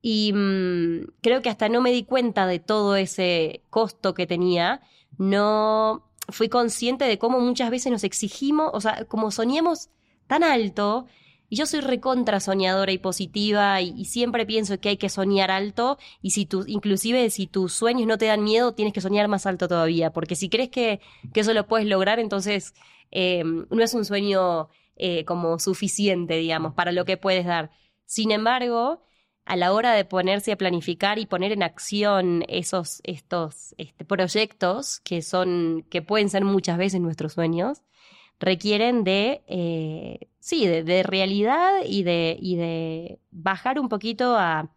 Y 0.02 0.32
mm, 0.34 1.06
creo 1.22 1.42
que 1.42 1.50
hasta 1.50 1.68
no 1.68 1.80
me 1.80 1.92
di 1.92 2.04
cuenta 2.04 2.46
de 2.46 2.58
todo 2.58 2.96
ese 2.96 3.62
costo 3.70 4.14
que 4.14 4.26
tenía. 4.26 4.80
No 5.18 6.10
fui 6.28 6.48
consciente 6.48 7.04
de 7.04 7.18
cómo 7.18 7.40
muchas 7.40 7.70
veces 7.70 7.92
nos 7.92 8.04
exigimos, 8.04 8.70
o 8.74 8.80
sea, 8.80 9.04
como 9.06 9.30
soñemos 9.30 9.90
tan 10.26 10.42
alto. 10.44 11.06
Y 11.52 11.56
yo 11.56 11.66
soy 11.66 11.80
recontra 11.80 12.40
soñadora 12.40 12.92
y 12.92 12.98
positiva 12.98 13.78
y, 13.82 14.06
siempre 14.06 14.46
pienso 14.46 14.80
que 14.80 14.88
hay 14.88 14.96
que 14.96 15.10
soñar 15.10 15.50
alto 15.50 15.98
y 16.22 16.30
si 16.30 16.46
tú, 16.46 16.64
inclusive 16.66 17.28
si 17.28 17.46
tus 17.46 17.74
sueños 17.74 18.06
no 18.06 18.16
te 18.16 18.24
dan 18.24 18.42
miedo, 18.42 18.72
tienes 18.72 18.94
que 18.94 19.02
soñar 19.02 19.28
más 19.28 19.44
alto 19.44 19.68
todavía, 19.68 20.14
porque 20.14 20.34
si 20.34 20.48
crees 20.48 20.70
que, 20.70 21.02
que 21.34 21.40
eso 21.40 21.52
lo 21.52 21.66
puedes 21.66 21.86
lograr, 21.86 22.20
entonces 22.20 22.72
eh, 23.10 23.44
no 23.44 23.82
es 23.82 23.92
un 23.92 24.06
sueño 24.06 24.70
eh, 24.96 25.26
como 25.26 25.58
suficiente, 25.58 26.36
digamos, 26.36 26.72
para 26.72 26.90
lo 26.90 27.04
que 27.04 27.18
puedes 27.18 27.44
dar. 27.44 27.70
Sin 28.06 28.30
embargo, 28.30 29.02
a 29.44 29.54
la 29.54 29.74
hora 29.74 29.92
de 29.92 30.06
ponerse 30.06 30.52
a 30.52 30.56
planificar 30.56 31.18
y 31.18 31.26
poner 31.26 31.52
en 31.52 31.62
acción 31.62 32.46
esos 32.48 33.02
estos 33.04 33.74
este, 33.76 34.06
proyectos 34.06 35.00
que 35.00 35.20
son 35.20 35.84
que 35.90 36.00
pueden 36.00 36.30
ser 36.30 36.46
muchas 36.46 36.78
veces 36.78 37.02
nuestros 37.02 37.34
sueños 37.34 37.82
requieren 38.42 39.04
de 39.04 39.42
eh, 39.46 40.28
sí 40.38 40.66
de, 40.66 40.84
de 40.84 41.02
realidad 41.02 41.80
y 41.86 42.02
de 42.02 42.36
y 42.38 42.56
de 42.56 43.18
bajar 43.30 43.80
un 43.80 43.88
poquito 43.88 44.36
a, 44.36 44.70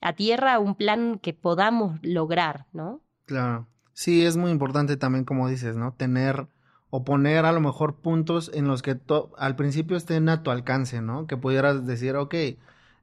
a 0.00 0.12
tierra 0.14 0.58
un 0.58 0.74
plan 0.74 1.20
que 1.20 1.32
podamos 1.32 2.00
lograr 2.02 2.66
no 2.72 3.00
Claro. 3.30 3.68
Sí, 3.92 4.26
es 4.26 4.36
muy 4.36 4.50
importante 4.50 4.96
también, 4.96 5.24
como 5.24 5.48
dices, 5.48 5.76
¿no? 5.76 5.92
Tener 5.92 6.48
o 6.90 7.04
poner 7.04 7.44
a 7.44 7.52
lo 7.52 7.60
mejor 7.60 7.94
puntos 7.94 8.50
en 8.52 8.66
los 8.66 8.82
que 8.82 8.98
al 9.38 9.54
principio 9.54 9.96
estén 9.96 10.28
a 10.28 10.42
tu 10.42 10.50
alcance, 10.50 11.00
¿no? 11.00 11.28
Que 11.28 11.36
pudieras 11.36 11.86
decir, 11.86 12.16
ok, 12.16 12.34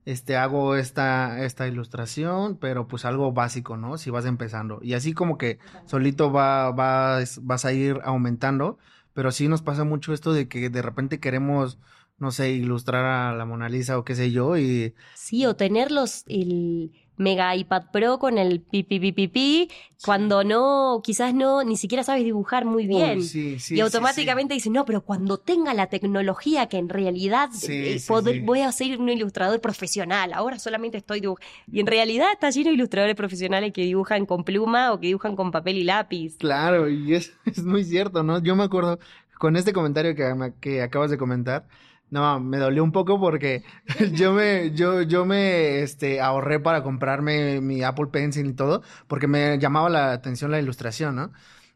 este, 0.04 0.36
hago 0.36 0.76
esta, 0.76 1.46
esta 1.46 1.66
ilustración, 1.66 2.58
pero 2.58 2.90
pues 2.90 3.06
algo 3.06 3.32
básico, 3.32 3.78
¿no? 3.78 3.98
Si 3.98 4.10
vas 4.10 4.26
empezando. 4.26 4.80
Y 4.82 4.96
así 4.96 5.14
como 5.14 5.38
que 5.38 5.60
solito 5.86 6.30
va, 6.30 6.74
vas, 6.74 7.40
vas 7.42 7.64
a 7.64 7.72
ir 7.72 8.02
aumentando, 8.04 8.78
pero 9.18 9.32
sí 9.32 9.48
nos 9.48 9.64
pasa 9.64 9.84
mucho 9.84 10.14
esto 10.14 10.32
de 10.32 10.48
que 10.48 10.70
de 10.70 10.82
repente 10.84 11.20
queremos, 11.20 11.80
no 12.20 12.30
sé, 12.30 12.52
ilustrar 12.52 13.04
a 13.04 13.36
la 13.36 13.46
Mona 13.46 13.68
Lisa 13.68 13.98
o 13.98 14.06
qué 14.06 14.14
sé 14.14 14.32
yo, 14.32 14.58
y 14.58 14.94
Sí, 15.16 15.44
o 15.48 15.56
tenerlos 15.56 16.24
el 16.28 16.92
mega 17.18 17.56
iPad 17.56 17.84
Pro 17.92 18.20
con 18.20 18.38
el 18.38 18.62
pi 18.62 18.84
pi 18.84 19.00
pi 19.00 19.12
pi 19.12 19.28
pi, 19.28 19.72
cuando 20.04 20.44
no, 20.44 21.02
quizás 21.04 21.34
no, 21.34 21.64
ni 21.64 21.76
siquiera 21.78 22.04
sabes 22.04 22.24
dibujar 22.24 22.66
muy 22.66 22.88
bien. 22.88 23.20
Uy, 23.20 23.24
sí, 23.24 23.60
sí, 23.60 23.74
y 23.74 23.78
sí, 23.78 23.82
automáticamente 23.82 24.54
dices, 24.54 24.72
no, 24.72 24.86
pero 24.86 25.02
cuando 25.02 25.38
tenga 25.40 25.74
la 25.74 25.88
tecnología 25.88 26.68
que 26.68 26.78
en 26.78 26.90
realidad 26.90 27.50
Sí, 27.52 27.74
eh, 27.74 28.00
sí, 28.00 28.14
sí. 28.34 28.40
voy 28.42 28.62
a 28.62 28.72
ser 28.72 29.00
un 29.00 29.10
ilustrador 29.10 29.60
profesional, 29.62 30.34
ahora 30.34 30.60
solamente 30.60 30.98
estoy 30.98 31.20
dibujando. 31.22 31.48
Y 31.72 31.80
en 31.80 31.88
realidad 31.88 32.28
está 32.32 32.50
lleno 32.50 32.70
de 32.70 32.76
ilustradores 32.76 33.16
profesionales 33.16 33.74
que 33.74 33.82
dibujan 33.82 34.26
con 34.26 34.44
pluma 34.44 34.94
o 34.94 35.00
que 35.00 35.08
dibujan 35.08 35.36
con 35.36 35.52
papel 35.52 35.78
y 35.78 35.84
lápiz. 35.84 36.38
Claro, 36.38 36.90
y 36.90 37.14
es, 37.16 37.34
es 37.46 37.64
muy 37.64 37.84
cierto, 37.84 38.24
¿no? 38.24 38.42
Yo 38.42 38.56
me 38.56 38.64
acuerdo 38.64 39.00
con 39.40 39.56
este 39.56 39.74
comentario 39.74 40.16
que, 40.16 40.54
que 40.62 40.82
acabas 40.82 41.12
de 41.12 41.18
comentar, 41.18 41.68
no, 42.10 42.40
me 42.40 42.58
dolió 42.58 42.84
un 42.84 42.92
poco 42.92 43.20
porque 43.20 43.64
yo 44.14 44.34
me, 44.34 44.72
yo, 44.74 45.02
yo 45.02 45.26
me, 45.26 45.82
este, 45.82 46.22
ahorré 46.22 46.60
para 46.60 46.84
comprarme 46.84 47.62
mi 47.62 47.84
Apple 47.84 48.08
Pencil 48.08 48.48
y 48.48 48.54
todo, 48.54 48.82
porque 49.08 49.28
me 49.28 49.58
llamaba 49.60 49.90
la 49.90 50.12
atención 50.14 50.52
la 50.52 50.60
ilustración, 50.60 51.16
¿no? 51.16 51.32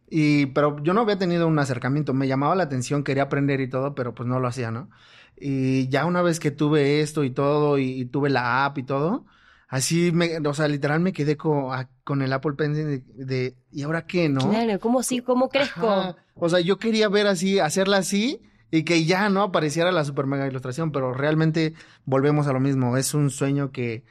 Y, 0.10 0.48
pero 0.48 0.82
yo 0.84 0.94
no 0.94 1.02
había 1.02 1.18
tenido 1.18 1.48
un 1.48 1.58
acercamiento, 1.60 2.14
me 2.14 2.28
llamaba 2.28 2.56
la 2.56 2.64
atención, 2.64 3.04
quería 3.04 3.24
aprender 3.24 3.62
y 3.62 3.70
todo, 3.70 3.96
pero 3.96 4.14
pues 4.14 4.28
no 4.28 4.40
lo 4.40 4.48
hacía, 4.48 4.70
¿no? 4.72 4.90
Y 5.38 5.88
ya 5.90 6.06
una 6.06 6.22
vez 6.22 6.40
que 6.40 6.52
tuve 6.52 7.02
esto 7.02 7.24
y 7.24 7.32
todo, 7.32 7.78
y, 7.78 8.02
y 8.02 8.06
tuve 8.06 8.30
la 8.30 8.66
app 8.66 8.78
y 8.78 8.84
todo, 8.84 9.26
así 9.68 10.12
me, 10.12 10.38
o 10.46 10.54
sea, 10.54 10.68
literal 10.68 11.00
me 11.00 11.14
quedé 11.14 11.38
con, 11.38 11.74
a- 11.74 11.90
con 12.04 12.22
el 12.22 12.34
Apple 12.34 12.54
Pencil 12.54 12.86
de, 12.86 13.26
de, 13.26 13.56
¿y 13.72 13.84
ahora 13.84 14.06
qué, 14.06 14.28
no? 14.30 14.50
Claro, 14.50 14.80
¿cómo, 14.80 15.02
sí, 15.04 15.22
cómo 15.22 15.50
crezco? 15.50 15.90
Ajá. 15.90 16.16
O 16.36 16.50
sea, 16.50 16.60
yo 16.60 16.78
quería 16.78 17.08
ver 17.10 17.28
así, 17.28 17.60
hacerla 17.60 17.98
así 17.98 18.42
y 18.72 18.84
que 18.84 19.06
ya 19.06 19.30
no 19.30 19.44
apareciera 19.44 19.92
la 19.92 20.06
super 20.06 20.26
mega 20.28 20.48
ilustración, 20.48 20.92
pero 20.92 21.14
realmente 21.14 21.74
volvemos 22.06 22.48
a 22.48 22.54
lo 22.54 22.60
mismo. 22.60 22.98
Es 22.98 23.14
un 23.14 23.30
sueño 23.30 23.72
que 23.72 24.06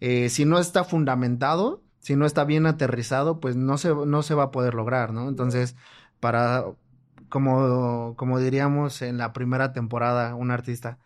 eh, 0.00 0.28
si 0.30 0.44
no 0.44 0.58
está 0.58 0.84
fundamentado, 0.84 1.82
si 2.00 2.16
no 2.16 2.26
está 2.26 2.44
bien 2.44 2.66
aterrizado, 2.66 3.40
pues 3.40 3.56
no 3.56 3.78
se, 3.78 3.94
no 3.94 4.22
se 4.22 4.34
va 4.34 4.44
a 4.44 4.50
poder 4.50 4.74
lograr, 4.74 5.12
¿no? 5.12 5.28
Entonces, 5.28 5.76
para, 6.20 6.64
como, 7.28 8.14
como 8.16 8.38
diríamos 8.40 9.02
en 9.02 9.18
la 9.18 9.32
primera 9.32 9.72
temporada, 9.72 10.34
un 10.34 10.50
artista, 10.50 10.98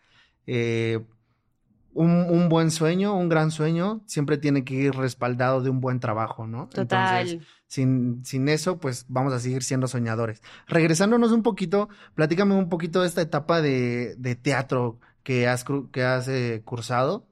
eh, 0.47 1.01
un, 1.93 2.11
un 2.29 2.49
buen 2.49 2.71
sueño, 2.71 3.15
un 3.15 3.29
gran 3.29 3.51
sueño, 3.51 4.03
siempre 4.05 4.37
tiene 4.37 4.63
que 4.63 4.73
ir 4.75 4.93
respaldado 4.95 5.61
de 5.61 5.69
un 5.69 5.79
buen 5.79 5.99
trabajo, 5.99 6.47
¿no? 6.47 6.67
Total. 6.69 7.27
Entonces, 7.27 7.47
sin, 7.67 8.23
sin 8.25 8.49
eso, 8.49 8.79
pues 8.79 9.05
vamos 9.07 9.33
a 9.33 9.39
seguir 9.39 9.63
siendo 9.63 9.87
soñadores. 9.87 10.41
Regresándonos 10.67 11.31
un 11.31 11.43
poquito, 11.43 11.89
platícame 12.15 12.55
un 12.55 12.69
poquito 12.69 13.01
de 13.01 13.07
esta 13.07 13.21
etapa 13.21 13.61
de, 13.61 14.15
de 14.17 14.35
teatro 14.35 14.99
que 15.23 15.47
has, 15.47 15.65
que 15.91 16.03
has 16.03 16.27
eh, 16.27 16.61
cursado. 16.65 17.27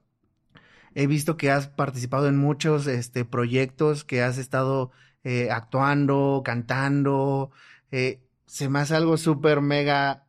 He 0.94 1.06
visto 1.06 1.36
que 1.36 1.50
has 1.50 1.68
participado 1.68 2.28
en 2.28 2.36
muchos 2.36 2.86
este, 2.86 3.24
proyectos, 3.24 4.04
que 4.04 4.22
has 4.22 4.38
estado 4.38 4.90
eh, 5.24 5.48
actuando, 5.50 6.42
cantando. 6.44 7.50
eh, 7.90 8.20
se 8.46 8.68
me 8.68 8.80
hace 8.80 8.94
algo 8.94 9.16
súper 9.16 9.62
mega 9.62 10.26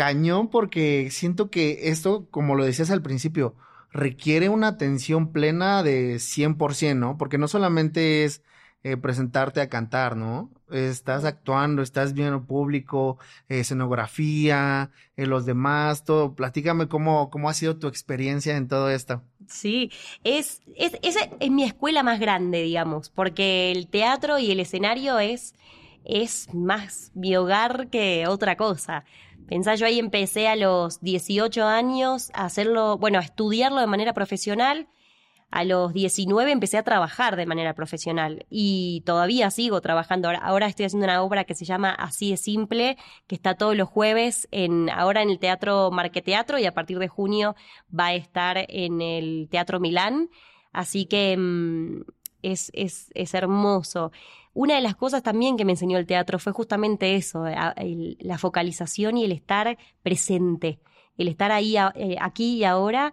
cañón 0.00 0.48
porque 0.48 1.10
siento 1.10 1.50
que 1.50 1.90
esto, 1.90 2.26
como 2.30 2.54
lo 2.54 2.64
decías 2.64 2.90
al 2.90 3.02
principio, 3.02 3.54
requiere 3.92 4.48
una 4.48 4.68
atención 4.68 5.30
plena 5.30 5.82
de 5.82 6.14
100%, 6.14 6.96
¿no? 6.96 7.18
Porque 7.18 7.36
no 7.36 7.48
solamente 7.48 8.24
es 8.24 8.42
eh, 8.82 8.96
presentarte 8.96 9.60
a 9.60 9.68
cantar, 9.68 10.16
¿no? 10.16 10.48
Estás 10.70 11.26
actuando, 11.26 11.82
estás 11.82 12.14
viendo 12.14 12.46
público, 12.46 13.18
escenografía, 13.50 14.90
eh, 15.18 15.26
los 15.26 15.44
demás, 15.44 16.02
todo. 16.02 16.34
Platícame 16.34 16.88
cómo, 16.88 17.28
cómo 17.28 17.50
ha 17.50 17.52
sido 17.52 17.76
tu 17.76 17.86
experiencia 17.86 18.56
en 18.56 18.68
todo 18.68 18.88
esto. 18.88 19.22
Sí, 19.48 19.92
es, 20.24 20.62
es, 20.76 20.94
es 21.02 21.50
mi 21.50 21.64
escuela 21.64 22.02
más 22.02 22.20
grande, 22.20 22.62
digamos, 22.62 23.10
porque 23.10 23.70
el 23.70 23.86
teatro 23.86 24.38
y 24.38 24.50
el 24.50 24.60
escenario 24.60 25.18
es, 25.18 25.54
es 26.06 26.48
más 26.54 27.12
mi 27.14 27.36
hogar 27.36 27.88
que 27.88 28.26
otra 28.26 28.56
cosa. 28.56 29.04
Pensá, 29.50 29.74
yo 29.74 29.84
ahí 29.84 29.98
empecé 29.98 30.46
a 30.46 30.54
los 30.54 31.00
18 31.00 31.64
años 31.64 32.30
a 32.34 32.44
hacerlo, 32.44 32.98
bueno, 32.98 33.18
a 33.18 33.22
estudiarlo 33.22 33.80
de 33.80 33.88
manera 33.88 34.14
profesional. 34.14 34.86
a 35.50 35.64
los 35.64 35.92
19 35.92 36.52
empecé 36.52 36.78
a 36.78 36.84
trabajar 36.84 37.34
de 37.34 37.46
manera 37.46 37.74
profesional 37.74 38.46
y 38.48 39.02
todavía 39.04 39.50
sigo 39.50 39.80
trabajando. 39.80 40.30
Ahora, 40.40 40.68
estoy 40.68 40.86
haciendo 40.86 41.06
una 41.06 41.22
obra 41.22 41.42
que 41.42 41.56
se 41.56 41.64
llama 41.64 41.90
Así 41.90 42.30
de 42.30 42.36
Simple, 42.36 42.96
que 43.26 43.34
está 43.34 43.56
todos 43.56 43.76
los 43.76 43.88
jueves 43.88 44.46
en, 44.52 44.88
ahora 44.90 45.22
en 45.22 45.30
el 45.30 45.40
Teatro 45.40 45.90
Marqueteatro 45.90 46.56
y 46.60 46.66
a 46.66 46.72
partir 46.74 47.00
de 47.00 47.08
junio 47.08 47.56
va 47.92 48.06
a 48.06 48.14
estar 48.14 48.64
en 48.68 49.00
el 49.02 49.48
Teatro 49.50 49.80
Milán. 49.80 50.30
Así 50.72 51.06
que 51.06 51.36
mm, 51.36 52.02
es, 52.42 52.70
es, 52.72 53.10
es 53.14 53.34
hermoso. 53.34 54.12
Una 54.60 54.74
de 54.74 54.82
las 54.82 54.94
cosas 54.94 55.22
también 55.22 55.56
que 55.56 55.64
me 55.64 55.72
enseñó 55.72 55.96
el 55.96 56.04
teatro 56.04 56.38
fue 56.38 56.52
justamente 56.52 57.14
eso, 57.14 57.44
la 57.46 58.36
focalización 58.36 59.16
y 59.16 59.24
el 59.24 59.32
estar 59.32 59.78
presente, 60.02 60.80
el 61.16 61.28
estar 61.28 61.50
ahí, 61.50 61.78
eh, 61.78 62.18
aquí 62.20 62.58
y 62.58 62.64
ahora 62.64 63.10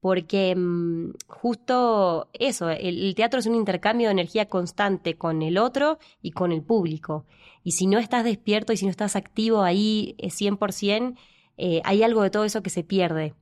porque 0.00 0.56
mm, 0.56 1.10
justo 1.26 2.30
eso, 2.32 2.70
el, 2.70 3.14
teatro 3.14 3.40
es 3.40 3.46
un 3.46 3.56
intercambio 3.56 4.08
de 4.08 4.12
energía 4.12 4.48
constante 4.48 5.18
con 5.18 5.42
el 5.42 5.58
otro 5.58 5.98
y 6.22 6.30
con 6.30 6.50
el 6.50 6.62
público. 6.62 7.26
Y 7.62 7.72
si 7.72 7.86
no 7.86 7.98
estás 7.98 8.24
despierto 8.24 8.72
y 8.72 8.78
si 8.78 8.86
no 8.86 8.90
estás 8.90 9.16
activo 9.16 9.64
ahí 9.64 10.16
100%, 10.18 11.10
eh, 11.10 11.14
eh, 11.58 11.82
hay 11.84 12.04
algo 12.04 12.22
de 12.22 12.30
todo 12.30 12.46
eso 12.46 12.62
que 12.62 12.70
se 12.70 12.84
pierde. 12.84 13.34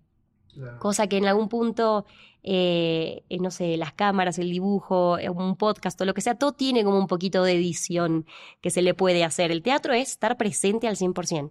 Cosa 0.81 1.07
que 1.07 1.19
en 1.19 1.27
algún 1.27 1.49
punto, 1.49 2.05
eh, 2.45 3.25
no 3.41 3.51
sé, 3.51 3.77
las 3.77 3.93
cámaras, 3.93 4.39
el 4.39 4.51
dibujo, 4.51 5.17
un 5.35 5.57
podcast 5.57 6.01
o 6.01 6.05
lo 6.05 6.15
que 6.15 6.21
sea, 6.21 6.37
todo 6.37 6.53
tiene 6.53 6.85
como 6.85 6.99
un 6.99 7.07
poquito 7.07 7.43
de 7.43 7.53
edición 7.53 8.27
que 8.61 8.71
se 8.71 8.83
le 8.83 8.95
puede 8.95 9.25
hacer. 9.25 9.51
El 9.51 9.63
teatro 9.63 9.95
es 9.95 10.11
estar 10.11 10.37
presente 10.37 10.87
al 10.87 10.97
100%. 10.97 11.51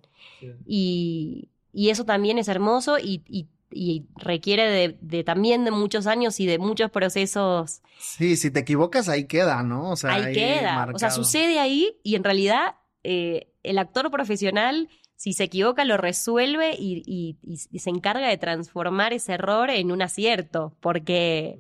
Y, 0.66 1.50
y 1.74 1.90
eso 1.90 2.06
también 2.06 2.38
es 2.38 2.48
hermoso 2.48 3.00
y, 3.00 3.24
y 3.28 3.48
y 3.76 4.06
requiere 4.16 4.98
de, 5.02 5.24
también 5.24 5.66
de 5.66 5.72
muchos 5.72 6.08
años 6.08 6.40
y 6.40 6.46
de 6.46 6.60
muchos 6.60 6.92
procesos. 6.92 7.82
Sí, 8.00 8.38
si 8.38 8.52
te 8.52 8.62
equivocas 8.62 9.10
ahí 9.10 9.26
queda, 9.26 9.64
¿no? 9.64 9.92
O 9.92 9.96
sea, 9.96 10.14
ahí, 10.14 10.34
queda. 10.34 10.90
O 10.94 11.00
sea, 11.00 11.10
sucede 11.10 11.60
ahí 11.60 11.98
y 12.04 12.16
en 12.16 12.24
realidad 12.24 12.76
eh, 13.04 13.48
el 13.64 13.78
actor 13.78 14.10
profesional, 14.12 14.90
si 15.24 15.32
se 15.32 15.46
equivoca, 15.46 15.86
lo 15.86 15.96
resuelve 15.96 16.76
y, 16.78 17.38
se 17.80 17.90
encarga 17.90 18.28
de 18.28 18.38
transformar 18.38 19.14
ese 19.14 19.32
error 19.32 19.70
en 19.70 19.94
un 19.94 20.02
acierto, 20.02 20.76
porque... 20.82 21.60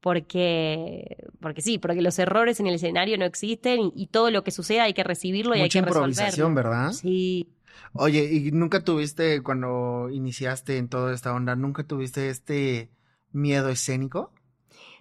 Porque, 0.00 1.26
porque 1.40 1.60
sí, 1.60 1.76
porque 1.78 2.02
los 2.02 2.18
errores 2.20 2.58
en 2.60 2.68
el 2.68 2.76
escenario 2.76 3.18
no 3.18 3.24
existen 3.24 3.90
y, 3.96 4.06
todo 4.06 4.30
lo 4.30 4.44
que 4.44 4.52
suceda 4.52 4.84
hay 4.84 4.94
que 4.94 5.02
recibirlo 5.02 5.56
y 5.56 5.60
hay 5.60 5.68
que 5.68 5.80
resolverlo. 5.80 6.08
improvisación, 6.08 6.54
¿verdad? 6.54 6.92
Sí. 6.92 7.48
Oye, 7.94 8.32
¿y 8.32 8.52
nunca 8.52 8.84
tuviste, 8.84 9.42
cuando 9.42 10.08
iniciaste 10.08 10.76
en 10.76 10.88
toda 10.88 11.12
esta 11.12 11.34
onda, 11.34 11.56
nunca 11.56 11.82
tuviste 11.82 12.30
este 12.30 12.92
miedo 13.32 13.70
escénico? 13.70 14.32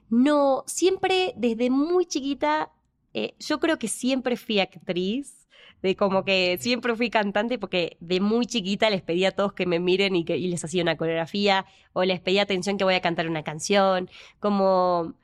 No, 0.10 0.64
siempre 0.66 1.34
desde 1.38 1.70
muy 1.70 2.08
chiquita, 2.08 2.72
eh, 3.14 3.36
yo 3.40 3.60
creo 3.60 3.78
que 3.78 3.88
siempre 3.88 4.36
fui 4.36 4.60
actriz, 4.60 5.39
de 5.82 5.96
como 5.96 6.26
que 6.26 6.58
siempre 6.60 6.96
fui 6.96 7.10
cantante 7.10 7.58
porque 7.58 7.98
de 8.00 8.20
muy 8.20 8.46
chiquita 8.46 8.90
les 8.90 9.02
pedía 9.02 9.30
a 9.30 9.32
todos 9.32 9.54
que 9.54 9.66
me 9.66 9.80
miren 9.80 10.16
y 10.16 10.26
que 10.26 10.38
y 10.38 10.48
les 10.48 10.64
hacía 10.64 10.84
una 10.84 10.98
coreografía 10.98 11.66
o 11.94 12.04
les 12.04 12.20
pedía 12.20 12.44
atención 12.44 12.78
que 12.78 12.84
voy 12.84 12.96
a 12.96 13.02
cantar 13.02 13.28
una 13.28 13.44
canción, 13.44 14.10
como 14.40 15.16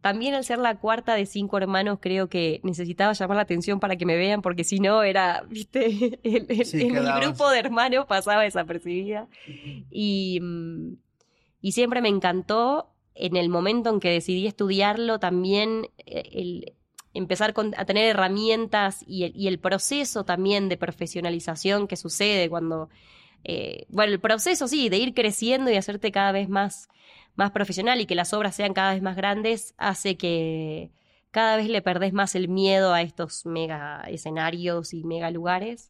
también 0.00 0.34
al 0.34 0.44
ser 0.44 0.58
la 0.58 0.78
cuarta 0.78 1.14
de 1.14 1.26
cinco 1.26 1.58
hermanos, 1.58 1.98
creo 2.00 2.28
que 2.28 2.60
necesitaba 2.62 3.12
llamar 3.12 3.36
la 3.36 3.42
atención 3.42 3.80
para 3.80 3.96
que 3.96 4.06
me 4.06 4.16
vean, 4.16 4.42
porque 4.42 4.64
si 4.64 4.78
no 4.78 5.02
era, 5.02 5.44
viste, 5.48 6.20
el, 6.22 7.20
grupo 7.20 7.50
de 7.50 7.58
hermanos 7.58 8.06
pasaba 8.06 8.42
desapercibida. 8.42 9.28
Y, 9.90 10.38
mm, 10.40 10.96
y 11.60 11.72
siempre 11.72 12.00
me 12.00 12.08
encantó, 12.08 12.94
en 13.14 13.36
el 13.36 13.48
momento 13.48 13.90
en 13.90 13.98
que 13.98 14.10
decidí 14.10 14.46
estudiarlo, 14.46 15.18
también 15.18 15.88
eh, 16.06 16.22
el, 16.32 16.72
empezar 17.18 17.54
a 17.76 17.84
tener 17.84 18.06
herramientas 18.06 19.04
y 19.06 19.24
el, 19.24 19.36
y 19.36 19.48
el, 19.48 19.58
proceso 19.58 20.24
también 20.24 20.68
de 20.68 20.76
profesionalización 20.76 21.86
que 21.88 21.96
sucede 21.96 22.48
cuando, 22.48 22.88
eh, 23.44 23.86
bueno, 23.88 24.12
el 24.12 24.20
proceso 24.20 24.68
sí, 24.68 24.88
de 24.88 24.98
ir 24.98 25.14
creciendo 25.14 25.70
y 25.70 25.76
hacerte 25.76 26.12
cada 26.12 26.32
vez 26.32 26.48
más 26.48 26.88
más 27.38 27.52
profesional 27.52 28.00
y 28.00 28.06
que 28.06 28.16
las 28.16 28.34
obras 28.34 28.56
sean 28.56 28.74
cada 28.74 28.94
vez 28.94 29.00
más 29.00 29.14
grandes 29.14 29.72
hace 29.78 30.16
que 30.16 30.90
cada 31.30 31.56
vez 31.56 31.68
le 31.68 31.82
perdés 31.82 32.12
más 32.12 32.34
el 32.34 32.48
miedo 32.48 32.92
a 32.92 33.02
estos 33.02 33.46
mega 33.46 34.02
escenarios 34.08 34.92
y 34.92 35.04
mega 35.04 35.30
lugares. 35.30 35.88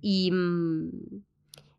Y, 0.00 0.30
mm, 0.32 1.22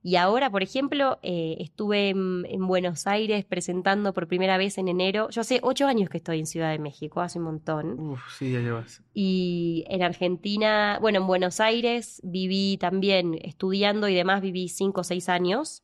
y 0.04 0.16
ahora, 0.16 0.50
por 0.50 0.64
ejemplo, 0.64 1.20
eh, 1.22 1.58
estuve 1.60 2.10
en, 2.10 2.68
Buenos 2.68 3.06
Aires 3.06 3.46
presentando 3.46 4.14
por 4.14 4.28
primera 4.28 4.58
vez 4.58 4.80
en 4.80 4.88
enero. 4.88 5.30
Yo 5.30 5.42
hace 5.42 5.60
ocho 5.62 5.86
años 5.86 6.10
que 6.10 6.18
estoy 6.18 6.40
en 6.40 6.48
Ciudad 6.48 6.72
de 6.72 6.80
México, 6.80 7.22
hace 7.22 7.38
un 7.38 7.46
montón. 7.46 8.00
Uf, 8.00 8.20
sí, 8.38 8.52
ya 8.52 8.60
llevas. 8.62 9.04
Y 9.14 9.84
en 9.90 10.02
Argentina, 10.02 10.98
bueno, 11.02 11.20
en 11.20 11.28
Buenos 11.28 11.60
Aires 11.60 12.20
viví 12.24 12.78
también 12.78 13.38
estudiando 13.44 14.08
y 14.08 14.16
demás, 14.16 14.42
viví 14.42 14.70
cinco 14.70 15.02
o 15.02 15.04
seis 15.04 15.30
años. 15.30 15.84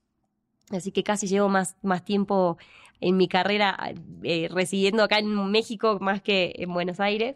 Así 0.71 0.91
que 0.91 1.03
casi 1.03 1.27
llevo 1.27 1.47
más, 1.47 1.75
más 1.83 2.03
tiempo 2.03 2.57
en 2.99 3.17
mi 3.17 3.27
carrera 3.27 3.77
eh, 4.23 4.49
residiendo 4.51 5.03
acá 5.03 5.19
en 5.19 5.51
México 5.51 5.99
más 6.01 6.23
que 6.23 6.53
en 6.55 6.73
Buenos 6.73 6.99
Aires. 6.99 7.35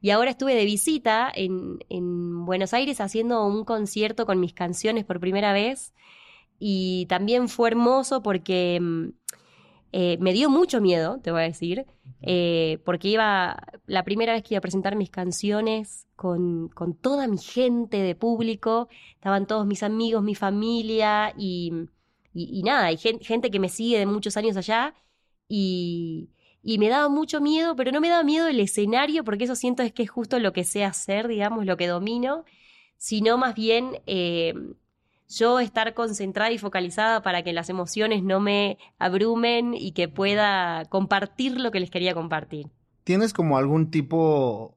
Y 0.00 0.10
ahora 0.10 0.30
estuve 0.30 0.54
de 0.54 0.64
visita 0.64 1.32
en, 1.34 1.78
en 1.88 2.44
Buenos 2.44 2.74
Aires 2.74 3.00
haciendo 3.00 3.44
un 3.46 3.64
concierto 3.64 4.26
con 4.26 4.38
mis 4.38 4.52
canciones 4.52 5.04
por 5.04 5.20
primera 5.20 5.52
vez. 5.52 5.92
Y 6.58 7.06
también 7.06 7.48
fue 7.48 7.68
hermoso 7.68 8.22
porque 8.22 8.78
mm, 8.80 9.08
eh, 9.92 10.18
me 10.20 10.32
dio 10.32 10.50
mucho 10.50 10.80
miedo, 10.80 11.20
te 11.22 11.30
voy 11.30 11.42
a 11.42 11.44
decir, 11.44 11.86
eh, 12.22 12.78
porque 12.84 13.08
iba 13.08 13.56
la 13.86 14.04
primera 14.04 14.32
vez 14.32 14.42
que 14.42 14.54
iba 14.54 14.58
a 14.58 14.62
presentar 14.62 14.96
mis 14.96 15.10
canciones 15.10 16.06
con, 16.16 16.68
con 16.68 16.94
toda 16.94 17.28
mi 17.28 17.38
gente 17.38 17.98
de 17.98 18.14
público, 18.14 18.88
estaban 19.14 19.46
todos 19.46 19.66
mis 19.66 19.82
amigos, 19.82 20.22
mi 20.22 20.34
familia 20.34 21.32
y 21.36 21.88
y, 22.38 22.62
nada, 22.62 22.86
hay 22.86 22.96
gente, 22.96 23.50
que 23.50 23.58
me 23.58 23.68
sigue 23.68 23.98
de 23.98 24.06
muchos 24.06 24.36
años 24.36 24.56
allá 24.56 24.94
y, 25.48 26.30
y 26.62 26.78
me 26.78 26.88
daba 26.88 27.08
mucho 27.08 27.40
miedo, 27.40 27.74
pero 27.74 27.90
no 27.90 28.00
me 28.00 28.08
daba 28.08 28.22
miedo 28.22 28.46
el 28.48 28.60
escenario 28.60 29.24
porque 29.24 29.44
eso 29.44 29.56
siento 29.56 29.82
es 29.82 29.92
que 29.92 30.04
es 30.04 30.10
justo 30.10 30.38
lo 30.38 30.52
que 30.52 30.64
sé 30.64 30.84
hacer, 30.84 31.26
digamos, 31.26 31.66
lo 31.66 31.76
que 31.76 31.88
domino, 31.88 32.44
sino 32.96 33.38
más 33.38 33.54
bien 33.54 34.00
eh, 34.06 34.54
yo 35.28 35.60
estar 35.60 35.94
concentrada 35.94 36.50
y 36.50 36.58
focalizada 36.58 37.22
para 37.22 37.42
que 37.42 37.52
las 37.52 37.68
emociones 37.68 38.22
no 38.22 38.40
me 38.40 38.78
abrumen 38.98 39.74
y 39.74 39.92
que 39.92 40.08
pueda 40.08 40.84
compartir 40.86 41.60
lo 41.60 41.70
que 41.70 41.80
les 41.80 41.90
quería 41.90 42.14
compartir. 42.14 42.68
¿Tienes 43.04 43.32
como 43.32 43.58
algún 43.58 43.90
tipo, 43.90 44.74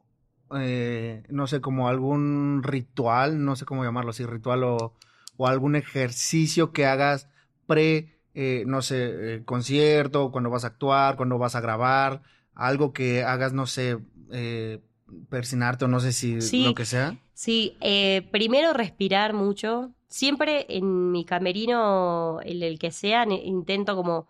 eh, 0.58 1.24
no 1.30 1.48
sé, 1.48 1.62
como 1.62 1.88
algún 1.88 2.62
ritual, 2.64 3.44
no 3.44 3.56
sé 3.56 3.66
cómo 3.66 3.84
llamarlo, 3.84 4.14
si 4.14 4.26
ritual 4.26 4.64
o, 4.64 4.94
algún 5.40 5.76
ejercicio 5.76 6.72
que 6.72 6.86
hagas 6.86 7.28
pre, 7.66 8.20
eh, 8.36 8.64
no 8.68 8.84
sé, 8.84 9.38
eh, 9.38 9.44
concierto, 9.44 10.32
cuando 10.32 10.52
vas 10.52 10.66
a 10.66 10.68
actuar, 10.68 11.16
cuando 11.16 11.40
vas 11.40 11.56
a 11.56 11.62
grabar, 11.62 12.22
algo 12.54 12.94
que 12.94 13.24
hagas, 13.24 13.52
no 13.52 13.66
sé, 13.66 13.98
eh, 14.32 14.82
persinarte 15.30 15.86
o 15.86 15.88
no 15.88 16.00
sé 16.00 16.12
si 16.12 16.64
lo 16.64 16.76
que 16.76 16.86
sea? 16.86 17.18
Sí, 17.34 17.78
eh, 17.82 18.28
primero 18.32 18.74
respirar 18.74 19.34
mucho. 19.34 19.92
Siempre 20.08 20.66
en 20.70 21.12
mi 21.12 21.24
camerino, 21.24 22.40
el, 22.44 22.64
el 22.64 22.80
que 22.80 22.92
sea, 22.92 23.26
intento 23.26 23.96
como 23.96 24.28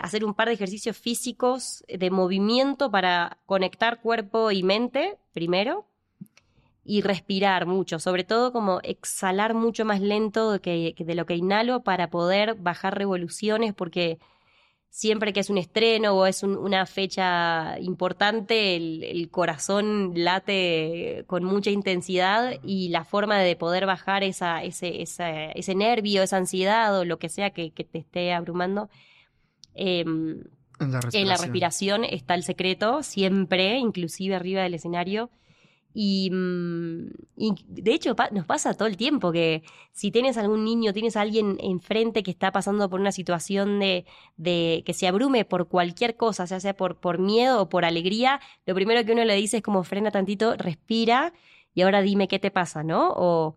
hacer 0.00 0.24
un 0.24 0.32
par 0.32 0.48
de 0.48 0.54
ejercicios 0.54 0.96
físicos 0.96 1.84
de 1.88 2.10
movimiento 2.10 2.90
para 2.90 3.38
conectar 3.44 4.00
cuerpo 4.00 4.50
y 4.50 4.62
mente, 4.62 5.18
primero 5.34 5.86
y 6.84 7.00
respirar 7.00 7.66
mucho, 7.66 7.98
sobre 7.98 8.24
todo 8.24 8.52
como 8.52 8.80
exhalar 8.82 9.54
mucho 9.54 9.84
más 9.84 10.00
lento 10.00 10.52
de, 10.52 10.60
que, 10.60 10.94
de 10.96 11.14
lo 11.14 11.24
que 11.24 11.34
inhalo 11.34 11.82
para 11.82 12.10
poder 12.10 12.54
bajar 12.56 12.98
revoluciones, 12.98 13.72
porque 13.72 14.18
siempre 14.94 15.32
que 15.32 15.40
es 15.40 15.50
un 15.50 15.58
estreno 15.58 16.12
o 16.12 16.24
es 16.24 16.44
una 16.44 16.86
fecha 16.86 17.80
importante, 17.80 18.76
el, 18.76 19.28
corazón 19.28 20.12
late 20.14 21.24
con 21.26 21.42
mucha 21.42 21.70
intensidad 21.70 22.60
y 22.62 22.90
la 22.90 23.04
forma 23.04 23.40
de 23.40 23.56
poder 23.56 23.86
bajar 23.86 24.22
esa, 24.22 24.62
ese, 24.62 25.02
ese 25.02 25.74
nervio, 25.74 26.22
esa 26.22 26.36
ansiedad 26.36 26.96
o 26.96 27.04
lo 27.04 27.18
que 27.18 27.28
sea 27.28 27.50
que, 27.50 27.70
te 27.70 27.98
esté 27.98 28.32
abrumando. 28.32 28.88
Em, 29.74 30.44
en 30.78 31.28
la 31.28 31.38
respiración 31.38 32.04
está 32.04 32.36
el 32.36 32.44
secreto, 32.44 33.02
siempre, 33.02 33.78
inclusive 33.78 34.36
arriba 34.36 34.62
del 34.62 34.74
escenario 34.74 35.28
Mm, 35.94 37.06
y, 37.36 37.54
de 37.68 37.94
hecho 37.94 38.16
nos 38.32 38.46
pasa 38.46 38.74
todo 38.74 38.88
el 38.88 38.96
tiempo 38.96 39.30
que 39.30 39.62
si 39.92 40.10
tienes 40.10 40.36
algún 40.36 40.64
niño, 40.64 40.92
tienes 40.92 41.16
a 41.16 41.20
alguien 41.20 41.56
enfrente 41.60 42.24
que 42.24 42.32
está 42.32 42.50
pasando 42.50 42.90
por 42.90 43.00
una 43.00 43.12
situación 43.12 43.78
de, 43.78 44.04
de 44.36 44.82
que 44.84 44.92
se 44.92 45.06
abrume 45.06 45.44
por 45.44 45.68
cualquier 45.68 46.16
cosa, 46.16 46.46
ya 46.46 46.58
sea 46.58 46.74
por, 46.76 47.18
miedo 47.18 47.62
o 47.62 47.68
por 47.68 47.84
alegría, 47.84 48.40
lo 48.66 48.74
primero 48.74 49.04
que 49.04 49.12
uno 49.12 49.24
le 49.24 49.36
dice 49.36 49.58
es 49.58 49.62
como 49.62 49.84
frena 49.84 50.10
tantito, 50.10 50.56
respira 50.56 51.32
y 51.74 51.82
ahora 51.82 52.02
dime 52.02 52.28
qué 52.28 52.38
te 52.40 52.50
pasa, 52.50 52.82
¿no? 52.82 53.12
O 53.16 53.56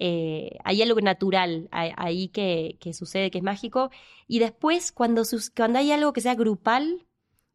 eh, 0.00 0.58
hay 0.64 0.82
algo 0.82 1.00
natural 1.00 1.68
ahí 1.72 2.28
que, 2.28 2.76
que, 2.80 2.92
sucede, 2.92 3.30
que 3.30 3.38
es 3.38 3.44
mágico. 3.44 3.90
Y 4.28 4.38
después, 4.38 4.92
cuando, 4.92 5.22
cuando 5.56 5.78
hay 5.80 5.90
algo 5.92 6.12
que 6.12 6.20
sea 6.20 6.34
grupal, 6.36 7.07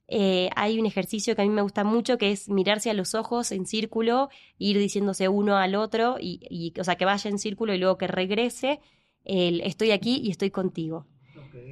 eh, 0.08 0.50
hay 0.56 0.80
un 0.80 0.86
ejercicio 0.86 1.36
que 1.36 1.42
a 1.42 1.46
mí 1.46 1.52
me 1.52 1.62
gusta 1.62 1.84
mucho 1.84 2.18
que 2.18 2.32
es 2.32 2.50
mirarse 2.50 2.90
a 2.90 2.94
los 2.94 3.16
ojos 3.16 3.52
en 3.52 3.66
círculo, 3.66 4.30
ir 4.58 4.78
diciéndose 4.78 5.30
uno 5.30 5.58
al 5.58 5.76
otro, 5.76 6.18
y, 6.20 6.40
y, 6.50 6.80
o 6.80 6.84
sea, 6.84 6.96
que 6.96 7.06
vaya 7.06 7.30
en 7.30 7.40
círculo 7.40 7.74
y 7.74 7.78
luego 7.78 7.98
que 7.98 8.08
regrese, 8.08 8.80
el 9.24 9.62
estoy 9.62 9.92
aquí 9.92 10.20
y 10.24 10.32
estoy 10.32 10.52
contigo. 10.52 11.08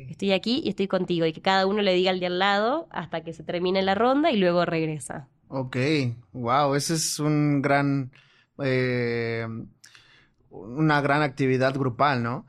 Estoy 0.10 0.32
aquí 0.32 0.62
y 0.64 0.70
estoy 0.70 0.88
contigo. 0.88 1.26
Y 1.26 1.34
que 1.34 1.42
cada 1.42 1.66
uno 1.66 1.82
le 1.82 1.94
diga 1.94 2.12
al 2.12 2.20
de 2.20 2.28
al 2.28 2.40
lado 2.40 2.88
hasta 2.92 3.24
que 3.24 3.34
se 3.34 3.44
termine 3.44 3.82
la 3.82 3.96
ronda 3.96 4.32
y 4.32 4.38
luego 4.38 4.66
regresa. 4.66 5.28
Ok, 5.48 5.78
wow, 6.34 6.76
ese 6.76 6.94
es 6.94 7.20
un 7.20 7.62
gran, 7.62 8.12
eh, 8.64 9.48
una 10.50 11.02
gran 11.02 11.24
actividad 11.24 11.74
grupal, 11.74 12.24
¿no? 12.24 12.46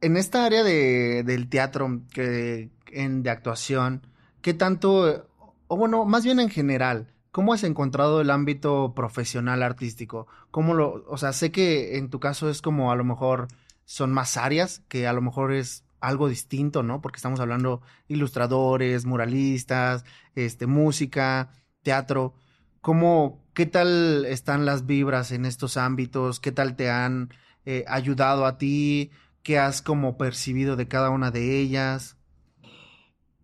En 0.00 0.16
esta 0.16 0.44
área 0.44 0.62
de, 0.62 1.22
del 1.24 1.48
teatro, 1.48 2.02
que, 2.12 2.70
en, 2.92 3.22
de 3.22 3.30
actuación, 3.30 4.06
¿qué 4.46 4.54
tanto, 4.54 5.26
o 5.66 5.76
bueno, 5.76 6.04
más 6.04 6.22
bien 6.22 6.38
en 6.38 6.50
general, 6.50 7.12
¿cómo 7.32 7.52
has 7.52 7.64
encontrado 7.64 8.20
el 8.20 8.30
ámbito 8.30 8.92
profesional 8.94 9.60
artístico? 9.60 10.28
¿Cómo 10.52 10.72
lo, 10.72 11.04
o 11.08 11.16
sea, 11.18 11.32
sé 11.32 11.50
que 11.50 11.98
en 11.98 12.10
tu 12.10 12.20
caso 12.20 12.48
es 12.48 12.62
como 12.62 12.92
a 12.92 12.94
lo 12.94 13.02
mejor 13.02 13.48
son 13.84 14.12
más 14.12 14.36
áreas, 14.36 14.84
que 14.86 15.08
a 15.08 15.12
lo 15.12 15.20
mejor 15.20 15.52
es 15.52 15.84
algo 15.98 16.28
distinto, 16.28 16.84
¿no? 16.84 17.00
Porque 17.00 17.16
estamos 17.16 17.40
hablando 17.40 17.82
ilustradores, 18.06 19.04
muralistas, 19.04 20.04
este, 20.36 20.68
música, 20.68 21.50
teatro. 21.82 22.34
¿Cómo, 22.80 23.44
qué 23.52 23.66
tal 23.66 24.26
están 24.26 24.64
las 24.64 24.86
vibras 24.86 25.32
en 25.32 25.44
estos 25.44 25.76
ámbitos? 25.76 26.38
¿Qué 26.38 26.52
tal 26.52 26.76
te 26.76 26.88
han 26.88 27.30
eh, 27.64 27.84
ayudado 27.88 28.46
a 28.46 28.58
ti? 28.58 29.10
¿Qué 29.42 29.58
has 29.58 29.82
como 29.82 30.16
percibido 30.16 30.76
de 30.76 30.86
cada 30.86 31.10
una 31.10 31.32
de 31.32 31.58
ellas? 31.58 32.15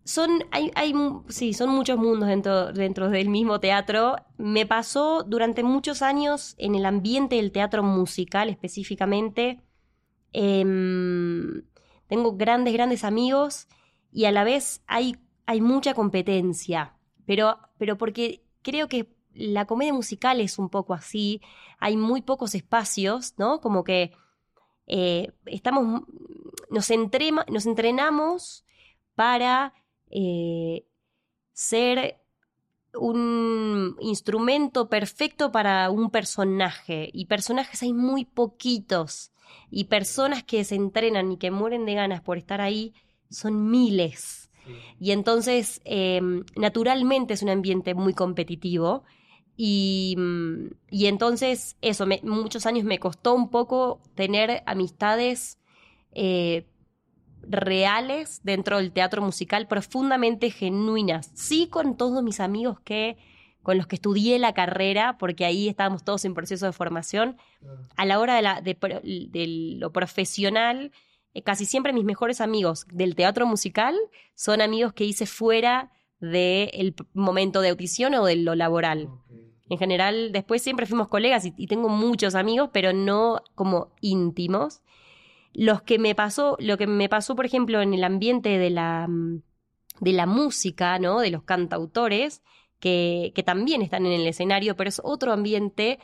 Son, 0.05 0.43
hay, 0.51 0.71
hay, 0.75 0.93
sí, 1.29 1.53
son 1.53 1.69
muchos 1.69 1.97
mundos 1.97 2.27
dentro, 2.27 2.73
dentro 2.73 3.09
del 3.09 3.29
mismo 3.29 3.59
teatro. 3.59 4.17
Me 4.37 4.65
pasó 4.65 5.23
durante 5.23 5.63
muchos 5.63 6.01
años 6.01 6.55
en 6.57 6.75
el 6.75 6.85
ambiente 6.85 7.37
del 7.37 7.51
teatro 7.51 7.83
musical 7.83 8.49
específicamente. 8.49 9.61
Eh, 10.33 10.65
tengo 12.07 12.35
grandes, 12.35 12.73
grandes 12.73 13.03
amigos 13.03 13.67
y 14.11 14.25
a 14.25 14.31
la 14.31 14.43
vez 14.43 14.83
hay, 14.87 15.17
hay 15.45 15.61
mucha 15.61 15.93
competencia, 15.93 16.95
pero, 17.25 17.57
pero 17.79 17.97
porque 17.97 18.43
creo 18.61 18.87
que 18.87 19.15
la 19.33 19.65
comedia 19.65 19.93
musical 19.93 20.39
es 20.39 20.59
un 20.59 20.69
poco 20.69 20.93
así, 20.93 21.41
hay 21.79 21.97
muy 21.97 22.21
pocos 22.21 22.53
espacios, 22.53 23.33
¿no? 23.37 23.61
Como 23.61 23.83
que 23.83 24.11
eh, 24.85 25.31
estamos, 25.45 26.03
nos, 26.69 26.91
nos, 27.49 27.65
entrenamos 27.65 28.63
para 29.15 29.73
eh, 30.15 30.85
ser 31.51 32.19
un 32.93 33.97
instrumento 33.99 34.87
perfecto 34.87 35.51
para 35.51 35.89
un 35.89 36.11
personaje 36.11 37.09
y 37.11 37.25
personajes 37.25 37.81
hay 37.81 37.93
muy 37.93 38.23
poquitos 38.23 39.31
y 39.71 39.85
personas 39.85 40.43
que 40.43 40.63
se 40.63 40.75
entrenan 40.75 41.31
y 41.31 41.37
que 41.37 41.49
mueren 41.49 41.85
de 41.85 41.95
ganas 41.95 42.21
por 42.21 42.37
estar 42.37 42.61
ahí 42.61 42.93
son 43.29 43.71
miles. 43.71 44.51
Y 44.99 45.11
entonces, 45.11 45.81
em, 45.83 46.45
naturalmente 46.55 47.33
es 47.33 47.41
un 47.41 47.49
ambiente 47.49 47.95
muy 47.95 48.13
competitivo. 48.13 49.03
Y, 49.57 50.15
mm, 50.17 50.67
y 50.89 51.07
entonces, 51.07 51.75
eso, 51.81 52.05
muchos 52.21 52.65
años 52.65 52.85
me 52.85 52.99
costó 52.99 53.33
un 53.33 53.49
poco 53.49 53.99
tener 54.15 54.63
amistades 54.65 55.59
eh, 56.15 56.67
reales 57.47 58.41
dentro 58.43 58.77
del 58.77 58.91
teatro 58.91 59.21
musical, 59.21 59.67
profundamente 59.67 60.49
genuinas. 60.49 61.31
Sí, 61.33 61.67
con 61.67 61.97
todos 61.97 62.23
mis 62.23 62.39
amigos 62.39 62.79
que 62.79 63.17
con 63.63 63.77
los 63.77 63.87
que 63.87 63.95
estudié 63.95 64.37
la 64.39 64.53
carrera, 64.53 65.17
porque 65.17 65.45
ahí 65.45 65.69
estábamos 65.69 66.03
todos 66.03 66.25
en 66.25 66.33
proceso 66.33 66.65
de 66.65 66.73
formación, 66.73 67.37
a 67.95 68.05
la 68.05 68.19
hora 68.19 68.35
de, 68.35 68.41
la, 68.41 68.61
de, 68.61 69.75
lo 69.79 69.91
profesional, 69.93 70.91
eh, 71.33 71.41
casi 71.41 71.65
siempre 71.65 71.93
mis 71.93 72.03
mejores 72.03 72.41
amigos 72.41 72.85
del 72.91 73.15
teatro 73.15 73.47
musical 73.47 73.95
son 74.35 74.61
amigos 74.61 74.91
que 74.91 75.05
hice 75.05 75.25
fuera 75.25 75.91
del 76.19 76.93
momento 77.13 77.61
de 77.61 77.69
audición 77.69 78.13
o 78.15 78.25
de 78.25 78.35
lo 78.35 78.53
laboral. 78.53 79.09
En 79.69 79.77
general, 79.77 80.31
después 80.31 80.61
siempre 80.61 80.85
fuimos 80.85 81.07
colegas 81.07 81.45
y, 81.45 81.67
tengo 81.67 81.89
muchos 81.89 82.35
amigos, 82.35 82.69
pero 82.71 82.93
no 82.93 83.41
como 83.55 83.93
íntimos. 84.01 84.81
Los 85.53 85.81
que 85.83 85.99
me 85.99 86.15
pasó, 86.15 86.57
lo 86.59 86.77
que 86.77 86.87
me 86.87 87.09
pasó, 87.09 87.35
por 87.35 87.45
ejemplo, 87.45 87.81
en 87.81 87.93
el 87.93 88.03
ambiente 88.03 88.57
de 88.57 88.69
la, 88.69 89.07
de 89.99 90.13
la 90.13 90.25
música, 90.25 90.97
¿no? 90.99 91.19
De 91.19 91.29
los 91.29 91.43
cantautores, 91.43 92.41
que, 92.79 93.43
también 93.45 93.81
están 93.81 94.05
en 94.05 94.11
el 94.11 94.27
escenario, 94.27 94.75
pero 94.75 94.89
es 94.89 95.01
otro 95.03 95.31
ambiente 95.31 95.99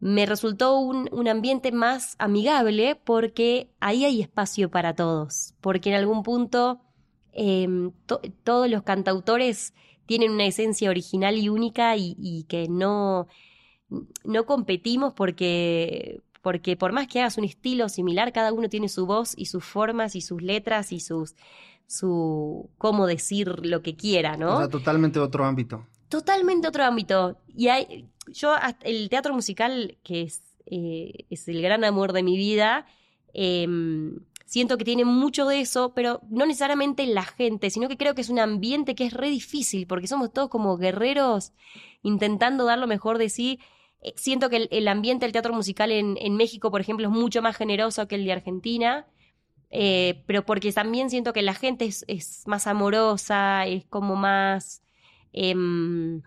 me 0.00 0.26
resultó 0.26 0.78
un, 0.78 1.28
ambiente 1.28 1.72
más 1.72 2.14
amigable 2.18 2.96
porque 2.96 3.70
ahí 3.80 4.04
hay 4.04 4.20
espacio 4.20 4.70
para 4.70 4.94
todos, 4.94 5.54
porque 5.60 5.90
en 5.90 5.96
algún 5.96 6.22
punto 6.22 6.80
em, 7.32 7.92
todos 8.44 8.70
los 8.70 8.82
cantautores 8.82 9.74
tienen 10.06 10.32
una 10.32 10.46
esencia 10.46 10.90
original 10.90 11.36
y 11.36 11.48
única 11.48 11.96
y, 11.96 12.44
que 12.48 12.68
no, 12.68 13.26
no 14.24 14.46
competimos 14.46 15.14
porque, 15.14 16.20
porque 16.42 16.76
por 16.76 16.92
más 16.92 17.06
que 17.08 17.20
hagas 17.20 17.38
un 17.38 17.44
estilo 17.44 17.88
similar, 17.88 18.32
cada 18.32 18.52
uno 18.52 18.68
tiene 18.68 18.88
su 18.88 19.06
voz 19.06 19.34
y 19.36 19.46
sus 19.46 19.64
formas 19.64 20.14
y 20.16 20.20
sus 20.20 20.42
letras 20.42 20.92
y 20.92 21.00
sus 21.00 21.34
su 21.86 22.68
cómo 22.76 23.06
decir 23.06 23.64
lo 23.64 23.82
que 23.82 23.96
quiera, 23.96 24.36
¿no? 24.36 24.56
O 24.56 24.58
sea, 24.58 24.68
totalmente 24.68 25.18
otro 25.18 25.44
ámbito 25.44 25.86
totalmente 26.08 26.68
otro 26.68 26.84
ámbito. 26.84 27.38
Y 27.54 27.68
hay, 27.68 28.08
yo, 28.28 28.54
el 28.82 29.08
teatro 29.08 29.34
musical, 29.34 29.98
que 30.02 30.22
es, 30.22 30.42
eh, 30.66 31.26
es 31.30 31.48
el 31.48 31.62
gran 31.62 31.84
amor 31.84 32.12
de 32.12 32.22
mi 32.22 32.36
vida, 32.36 32.86
em, 33.34 34.18
siento 34.46 34.78
que 34.78 34.84
tiene 34.84 35.04
mucho 35.04 35.46
de 35.46 35.60
eso, 35.60 35.92
pero 35.94 36.20
no 36.30 36.46
necesariamente 36.46 37.06
la 37.06 37.24
gente, 37.24 37.70
sino 37.70 37.88
que 37.88 37.96
creo 37.96 38.14
que 38.14 38.22
es 38.22 38.30
un 38.30 38.38
ambiente 38.38 38.94
que 38.94 39.06
es 39.06 39.12
re 39.12 39.28
difícil, 39.30 39.86
porque 39.86 40.06
somos 40.06 40.32
todos 40.32 40.48
como 40.48 40.76
guerreros 40.78 41.52
intentando 42.02 42.64
dar 42.64 42.78
lo 42.78 42.86
mejor 42.86 43.18
de 43.18 43.28
sí. 43.28 43.60
Eh, 44.02 44.12
siento 44.16 44.50
que 44.50 44.68
el, 44.70 44.88
ambiente 44.88 45.26
del 45.26 45.32
teatro 45.32 45.52
musical 45.54 45.90
en, 45.90 46.16
en, 46.20 46.36
México, 46.36 46.70
por 46.70 46.80
ejemplo, 46.80 47.06
es 47.06 47.12
mucho 47.12 47.42
más 47.42 47.56
generoso 47.56 48.08
que 48.08 48.14
el 48.16 48.24
de 48.24 48.32
Argentina. 48.32 49.06
Eh, 49.70 50.22
pero 50.26 50.46
porque 50.46 50.72
también 50.72 51.10
siento 51.10 51.32
que 51.32 51.42
la 51.42 51.54
gente 51.54 51.84
es, 51.84 52.04
es 52.08 52.44
más 52.46 52.66
amorosa, 52.66 53.66
es 53.66 53.84
como 53.84 54.16
más 54.16 54.82
Em, 55.32 56.22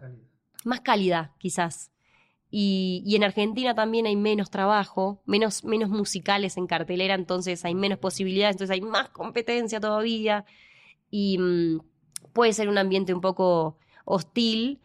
más 0.63 0.81
cálida, 0.81 1.35
quizás. 1.39 1.91
Y, 2.49 3.01
y, 3.05 3.15
en 3.15 3.23
Argentina 3.23 3.73
también 3.75 4.05
hay 4.05 4.15
menos 4.15 4.49
trabajo, 4.49 5.21
menos, 5.25 5.63
menos 5.63 5.89
musicales 5.89 6.57
en 6.57 6.67
cartelera, 6.67 7.15
entonces 7.15 7.63
hay 7.65 7.75
menos 7.75 7.99
posibilidades, 7.99 8.55
entonces 8.55 8.73
hay 8.73 8.81
más 8.81 9.09
competencia 9.09 9.79
todavía. 9.79 10.45
Y 11.09 11.37
mm, 11.37 11.81
puede 12.33 12.53
ser 12.53 12.69
un 12.69 12.77
ambiente 12.77 13.13
un 13.13 13.21
poco 13.21 13.77
hostil. 14.05 14.79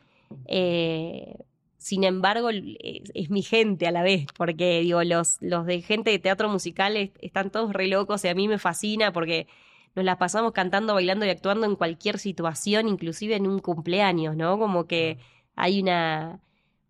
Eh, 0.46 1.38
sin 1.86 2.02
embargo, 2.02 2.50
es, 2.50 3.30
mi 3.30 3.42
gente 3.42 3.86
a 3.86 3.92
la 3.92 4.02
vez, 4.02 4.26
porque 4.36 4.80
digo, 4.80 5.04
los, 5.04 5.36
los 5.40 5.66
de 5.66 5.82
gente 5.82 6.10
de 6.10 6.18
teatro 6.18 6.48
musical 6.48 6.96
están 7.20 7.50
todos 7.50 7.72
re 7.72 7.86
locos 7.86 8.24
y 8.24 8.28
a 8.28 8.34
mí 8.34 8.48
me 8.48 8.58
fascina 8.58 9.12
porque 9.12 9.46
nos 9.94 10.04
la 10.04 10.18
pasamos 10.18 10.50
cantando, 10.50 10.94
bailando 10.94 11.24
y 11.24 11.30
actuando 11.30 11.64
en 11.64 11.76
cualquier 11.76 12.18
situación, 12.18 12.88
inclusive 12.88 13.36
en 13.36 13.46
un 13.46 13.60
cumpleaños, 13.60 14.36
¿no? 14.36 14.58
Como 14.58 14.88
que 14.88 15.18
hay 15.54 15.80
una, 15.80 16.40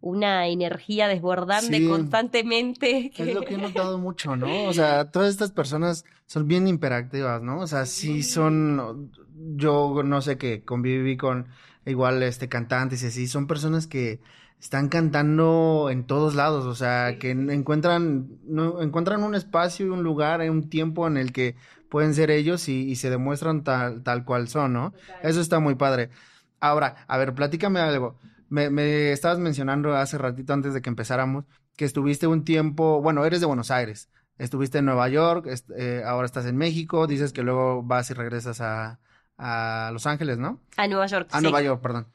una 0.01 0.47
energía 0.49 1.09
desbordante 1.09 1.87
constantemente. 1.87 3.13
Es 3.19 3.35
lo 3.35 3.43
que 3.43 3.57
he 3.57 3.59
notado 3.59 3.99
mucho, 3.99 4.35
¿no? 4.35 4.65
O 4.65 4.73
sea, 4.73 5.11
todas 5.11 5.29
estas 5.29 5.53
personas 5.53 6.07
son 6.25 6.49
bien 6.49 6.67
hiperactivas, 6.67 7.43
¿no? 7.43 7.61
O 7.61 7.67
sea, 7.67 7.85
sí 7.85 8.23
son, 8.23 9.13
yo 9.57 10.03
no 10.03 10.23
sé 10.23 10.39
qué, 10.39 10.65
conviví 10.65 11.19
con 11.19 11.49
igual 11.85 12.23
este 12.23 12.49
cantantes 12.49 13.03
y 13.03 13.09
así, 13.09 13.27
son 13.27 13.47
personas 13.47 13.87
que 13.87 14.21
están 14.61 14.89
cantando 14.89 15.89
en 15.91 16.05
todos 16.05 16.35
lados, 16.35 16.65
o 16.65 16.75
sea, 16.75 17.19
que 17.19 17.31
encuentran, 17.31 18.29
no, 18.45 18.83
encuentran 18.83 19.23
un 19.23 19.35
espacio 19.35 19.87
y 19.87 19.91
un 19.91 20.03
lugar, 20.03 20.41
un 20.51 20.69
tiempo 20.69 21.07
en 21.07 21.17
el 21.17 21.33
que 21.33 21.57
pueden 21.89 22.15
ser 22.15 22.31
ellos 22.31 22.69
y, 22.69 22.97
se 22.97 23.11
demuestran 23.11 23.63
tal, 23.65 24.03
tal 24.03 24.25
cual 24.25 24.49
son, 24.49 24.73
¿no? 24.73 24.93
Eso 25.23 25.41
está 25.41 25.61
muy 25.61 25.75
padre. 25.77 26.11
Ahora, 26.61 27.05
a 27.07 27.19
ver, 27.19 27.35
platícame 27.35 27.81
algo. 27.81 28.19
Me, 28.49 29.13
estabas 29.13 29.39
mencionando 29.39 29.95
hace 29.95 30.19
ratito 30.19 30.53
antes 30.53 30.73
de 30.75 30.83
que 30.83 30.89
empezáramos 30.89 31.45
que 31.77 31.85
estuviste 31.85 32.27
un 32.27 32.45
tiempo, 32.45 33.03
bueno, 33.03 33.25
eres 33.25 33.41
de 33.41 33.47
Buenos 33.47 33.71
Aires, 33.71 34.09
estuviste 34.39 34.79
en 34.79 34.87
Nueva 34.87 35.09
York, 35.09 35.47
eh, 35.77 36.03
ahora 36.07 36.27
estás 36.27 36.47
en 36.47 36.57
México, 36.57 37.07
dices 37.07 37.33
que 37.33 37.43
luego 37.43 37.83
vas 37.83 38.11
y 38.11 38.15
regresas 38.15 38.61
a, 38.63 38.99
a 39.37 39.91
Los 39.93 40.07
Ángeles, 40.07 40.39
¿no? 40.39 40.61
A 40.77 40.89
Nueva 40.89 41.07
York. 41.07 41.29
A 41.33 41.41
Nueva 41.41 41.61
York, 41.61 41.83
perdón. 41.83 42.07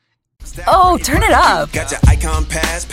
Oh, 0.68 0.98
turn 0.98 1.24
it 1.24 1.32
up. 1.32 1.72
got 1.72 1.92
your 1.92 2.00
icon 2.08 2.46
pass 2.46 2.86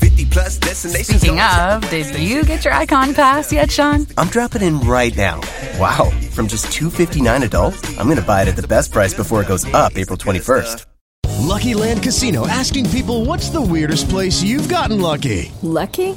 50 0.00 0.26
plus 0.26 0.58
destinations. 0.58 1.20
Speaking 1.20 1.40
of, 1.40 1.88
did 1.90 2.18
you 2.18 2.44
get 2.44 2.64
your 2.64 2.74
Icon 2.74 3.14
Pass 3.14 3.52
yet, 3.52 3.70
Sean? 3.70 4.06
I'm 4.18 4.28
dropping 4.28 4.62
in 4.62 4.80
right 4.80 5.16
now. 5.16 5.40
Wow, 5.78 6.10
from 6.32 6.46
just 6.46 6.70
259 6.72 7.42
adult, 7.44 7.88
I'm 7.98 8.06
going 8.06 8.16
to 8.16 8.22
buy 8.22 8.42
it 8.42 8.48
at 8.48 8.56
the 8.56 8.66
best 8.66 8.92
price 8.92 9.14
before 9.14 9.40
it 9.42 9.48
goes 9.48 9.64
up 9.72 9.96
April 9.96 10.18
21st. 10.18 10.86
Lucky 11.38 11.74
Land 11.74 12.02
Casino 12.02 12.46
asking 12.46 12.90
people 12.90 13.24
what's 13.24 13.48
the 13.48 13.60
weirdest 13.60 14.08
place 14.08 14.42
you've 14.42 14.68
gotten 14.68 15.00
lucky? 15.00 15.50
Lucky? 15.62 16.16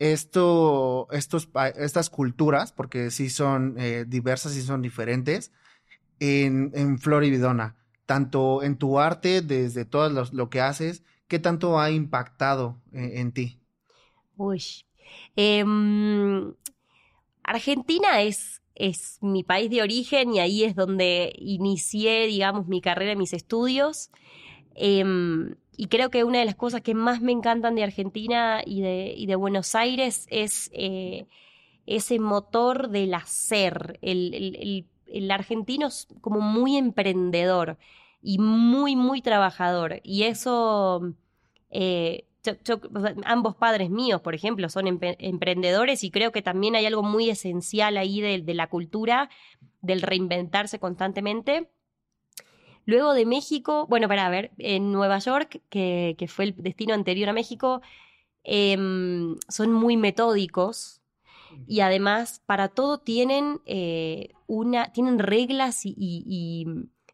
esto, 0.00 1.06
estos, 1.12 1.48
estas 1.76 2.10
culturas, 2.10 2.72
porque 2.72 3.12
sí 3.12 3.30
son 3.30 3.76
eh, 3.78 4.04
diversas 4.08 4.56
y 4.56 4.62
son 4.62 4.82
diferentes, 4.82 5.52
en, 6.18 6.72
en 6.74 6.98
Flor 6.98 7.24
y 7.24 7.30
Vidona? 7.30 7.76
Tanto 8.06 8.62
en 8.64 8.76
tu 8.76 8.98
arte, 8.98 9.42
desde 9.42 9.84
todo 9.84 10.26
lo 10.32 10.50
que 10.50 10.60
haces, 10.60 11.04
¿qué 11.28 11.38
tanto 11.38 11.78
ha 11.78 11.90
impactado 11.92 12.80
eh, 12.92 13.12
en 13.20 13.32
ti? 13.32 13.60
Uy. 14.36 14.62
Em, 15.36 16.54
Argentina 17.44 18.22
es, 18.22 18.62
es 18.74 19.18
mi 19.20 19.44
país 19.44 19.70
de 19.70 19.82
origen 19.82 20.34
y 20.34 20.40
ahí 20.40 20.64
es 20.64 20.74
donde 20.74 21.32
inicié, 21.36 22.26
digamos, 22.26 22.66
mi 22.66 22.80
carrera, 22.80 23.14
mis 23.14 23.32
estudios. 23.32 24.10
Em, 24.74 25.56
y 25.80 25.86
creo 25.86 26.10
que 26.10 26.24
una 26.24 26.40
de 26.40 26.44
las 26.44 26.56
cosas 26.56 26.82
que 26.82 26.92
más 26.92 27.22
me 27.22 27.32
encantan 27.32 27.74
de 27.74 27.82
Argentina 27.82 28.60
y 28.66 28.82
de, 28.82 29.14
y 29.16 29.24
de 29.24 29.34
Buenos 29.34 29.74
Aires 29.74 30.26
es 30.28 30.68
eh, 30.74 31.26
ese 31.86 32.18
motor 32.18 32.90
del 32.90 33.14
hacer. 33.14 33.98
El, 34.02 34.84
argentino 35.30 35.86
es 35.86 36.06
como 36.20 36.42
muy 36.42 36.76
emprendedor 36.76 37.78
y 38.20 38.36
muy, 38.38 38.94
muy 38.94 39.22
trabajador. 39.22 40.02
Y 40.02 40.24
eso, 40.24 41.14
eh, 41.70 42.26
yo- 42.44 42.78
ambos 43.24 43.56
padres 43.56 43.88
míos, 43.88 44.20
por 44.20 44.34
ejemplo, 44.34 44.68
son 44.68 44.86
emprendedores 44.86 46.04
y 46.04 46.10
creo 46.10 46.30
que 46.30 46.42
también 46.42 46.76
hay 46.76 46.84
algo 46.84 47.02
muy 47.02 47.30
esencial 47.30 47.96
ahí 47.96 48.20
de 48.20 48.52
la 48.52 48.66
cultura, 48.66 49.30
del 49.80 50.02
reinventarse 50.02 50.78
constantemente. 50.78 51.70
Luego 52.86 53.14
de 53.14 53.26
México, 53.26 53.86
bueno, 53.88 54.08
para 54.08 54.28
ver, 54.28 54.50
en 54.58 54.92
Nueva 54.92 55.18
York, 55.18 55.60
que, 55.68 56.14
que 56.18 56.28
fue 56.28 56.46
el 56.46 56.54
destino 56.56 56.94
anterior 56.94 57.28
a 57.28 57.32
México, 57.32 57.82
em, 58.44 59.36
son 59.48 59.72
muy 59.72 59.96
metódicos 59.96 61.00
y 61.66 61.80
además 61.80 62.42
para 62.46 62.68
todo 62.68 62.98
tienen 62.98 63.60
eh, 63.66 64.30
una, 64.46 64.92
tienen 64.92 65.18
reglas 65.18 65.84
y, 65.84 65.90
y- 65.96 66.24
y- 66.26 66.66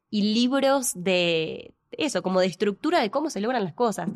y 0.09 0.35
libros 0.35 0.93
de 0.95 1.75
eso, 1.91 2.23
como 2.23 2.41
de 2.41 2.47
estructura 2.47 3.01
de 3.01 3.11
cómo 3.11 3.29
se 3.31 3.41
logran 3.41 3.65
las 3.65 3.75
cosas. 3.75 4.09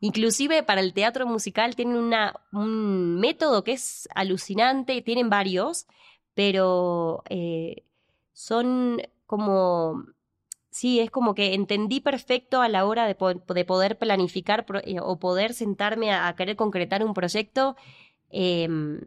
Inclusive 0.00 0.62
para 0.62 0.80
el 0.80 0.92
teatro 0.94 1.26
musical 1.26 1.76
tienen 1.76 1.96
una, 1.96 2.34
un 2.52 3.16
método 3.20 3.62
que 3.64 3.72
es 3.72 4.08
alucinante, 4.14 5.00
tienen 5.02 5.28
varios, 5.30 5.86
pero 6.34 7.22
eh, 7.28 7.84
son 8.32 9.00
como 9.26 10.04
Sí, 10.78 10.98
es 10.98 11.08
como 11.12 11.36
que 11.36 11.54
entendí 11.54 12.00
perfecto 12.00 12.60
a 12.60 12.68
la 12.68 12.84
hora 12.84 13.06
de, 13.06 13.14
po- 13.14 13.32
de 13.34 13.64
poder 13.64 13.96
planificar 13.96 14.66
eh, 14.84 14.96
o 15.00 15.20
poder 15.20 15.54
sentarme 15.54 16.10
a, 16.12 16.34
querer 16.34 16.56
concretar 16.56 17.04
un 17.04 17.14
proyecto. 17.14 17.76
em, 18.30 19.00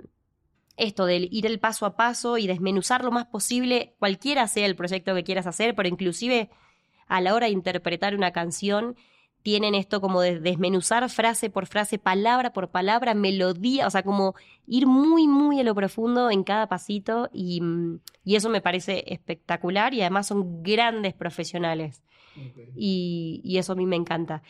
esto 0.77 1.05
de 1.05 1.17
ir 1.31 1.45
el 1.47 1.59
paso 1.59 1.85
a 1.85 1.95
paso 1.97 2.37
y 2.37 2.47
desmenuzar 2.47 3.03
lo 3.03 3.11
más 3.11 3.27
posible, 3.27 3.95
cualquiera 3.99 4.47
sea 4.47 4.65
el 4.67 4.75
proyecto 4.75 5.15
que 5.15 5.23
quieras 5.25 5.47
hacer, 5.47 5.75
pero 5.75 5.89
inclusive 5.89 6.49
a 7.07 7.21
la 7.21 7.33
hora 7.35 7.47
de 7.47 7.53
interpretar 7.53 8.15
una 8.15 8.31
canción, 8.31 8.95
tienen 9.47 9.75
esto 9.75 10.01
como 10.01 10.19
de 10.19 10.41
desmenuzar 10.41 11.09
frase 11.09 11.49
por 11.49 11.67
frase, 11.67 11.97
palabra 11.97 12.51
por 12.51 12.69
palabra, 12.69 13.13
melodía, 13.13 13.87
o 13.87 13.89
sea, 13.89 14.03
como 14.03 14.35
ir 14.65 14.87
muy, 14.87 15.25
muy 15.25 15.61
a 15.61 15.63
lo 15.63 15.73
profundo 15.73 16.29
en 16.29 16.43
cada 16.43 16.67
pasito 16.67 17.29
y, 17.31 17.61
mm, 17.61 18.01
y 18.25 18.35
eso 18.35 18.49
me 18.49 18.59
parece 18.59 19.05
espectacular 19.07 19.93
y 19.93 20.01
además 20.01 20.27
son 20.27 20.61
grandes 20.63 21.13
profesionales 21.13 22.03
y, 22.75 23.39
y 23.41 23.57
eso 23.57 23.71
a 23.71 23.75
mí 23.77 23.85
me 23.85 23.95
encanta. 23.95 24.43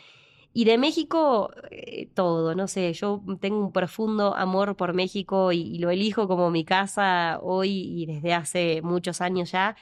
Y 0.52 0.66
de 0.66 0.80
México, 0.80 1.52
eh, 1.70 2.10
todo, 2.16 2.56
no 2.56 2.68
sé, 2.68 2.92
yo 2.94 3.22
tengo 3.40 3.60
un 3.60 3.72
profundo 3.72 4.34
amor 4.36 4.76
por 4.76 4.96
México 4.96 5.52
y, 5.52 5.62
y 5.62 5.78
lo 5.78 5.92
elijo 5.92 6.28
como 6.28 6.50
mi 6.50 6.66
casa 6.66 7.38
hoy 7.44 7.70
y 8.02 8.08
desde 8.08 8.34
hace 8.34 8.82
muchos 8.82 9.22
años 9.22 9.52
ya. 9.52 9.76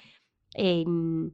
Em, 0.53 1.31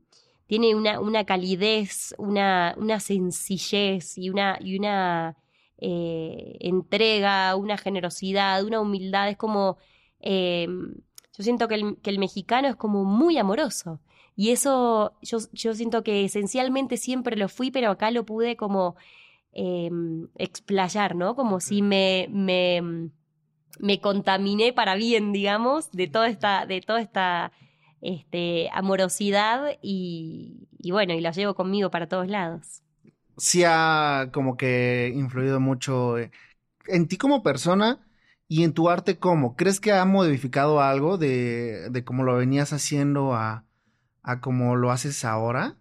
tiene 0.52 0.76
una, 0.76 1.00
una 1.00 1.24
calidez, 1.24 2.14
una, 2.18 2.76
una 2.78 3.00
sencillez 3.00 4.18
y 4.18 4.30
una, 4.30 4.58
y 4.60 4.78
una 4.78 5.38
eh, 5.78 6.58
entrega, 6.60 7.56
una 7.56 7.78
generosidad, 7.78 8.62
una 8.66 8.82
humildad. 8.82 9.30
Es 9.30 9.38
como, 9.38 9.78
em, 10.20 10.94
yo 11.38 11.44
siento 11.46 11.70
que 11.70 11.76
el, 11.76 11.98
que 12.02 12.10
el 12.10 12.20
mexicano 12.20 12.68
es 12.68 12.76
como 12.76 13.06
muy 13.06 13.38
amoroso. 13.38 14.02
Y 14.36 14.50
eso 14.50 15.14
yo, 15.22 15.38
yo 15.54 15.74
siento 15.74 16.04
que 16.04 16.26
esencialmente 16.26 16.98
siempre 16.98 17.38
lo 17.38 17.48
fui, 17.48 17.72
pero 17.72 17.90
acá 17.90 18.12
lo 18.12 18.26
pude 18.26 18.58
como 18.58 18.98
em, 19.54 20.28
explayar, 20.36 21.16
¿no? 21.16 21.34
Como 21.34 21.62
si 21.62 21.82
me, 21.82 22.28
me, 22.30 23.10
me 23.80 24.02
contaminé 24.02 24.74
para 24.74 24.96
bien, 24.96 25.32
digamos, 25.32 25.92
de 25.92 26.08
toda 26.08 26.28
esta, 26.28 26.66
de 26.66 26.82
toda 26.82 27.00
esta 27.00 27.54
este, 28.02 28.70
amorosidad 28.74 29.78
y, 29.82 30.68
y 30.80 30.92
bueno, 30.92 31.14
y 31.14 31.22
la 31.22 31.32
llevo 31.32 31.56
conmigo 31.56 31.92
para 31.92 32.08
todos 32.08 32.28
lados. 32.28 32.82
Sí 33.38 33.64
ha 33.66 34.30
como 34.34 34.58
que 34.58 35.12
influido 35.16 35.60
mucho 35.60 36.18
eh, 36.18 36.32
en 36.88 37.08
ti 37.08 37.18
como 37.18 37.44
persona 37.44 38.08
y 38.48 38.64
en 38.64 38.74
tu 38.74 38.90
arte 38.90 39.20
cómo. 39.20 39.56
¿Crees 39.56 39.80
que 39.80 39.94
ha 39.94 40.06
modificado 40.06 40.82
algo 40.82 41.18
de, 41.18 41.90
de 41.92 42.06
cómo 42.06 42.24
lo 42.24 42.38
venías 42.38 42.74
haciendo 42.74 43.34
a, 43.36 43.66
a 44.24 44.42
cómo 44.42 44.76
lo 44.78 44.92
haces 44.92 45.26
ahora? 45.26 45.78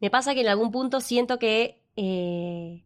Me 0.00 0.10
pasa 0.10 0.34
que 0.34 0.40
en 0.42 0.48
algún 0.48 0.70
punto 0.70 1.00
siento 1.00 1.38
que 1.38 1.82
eh, 1.96 2.84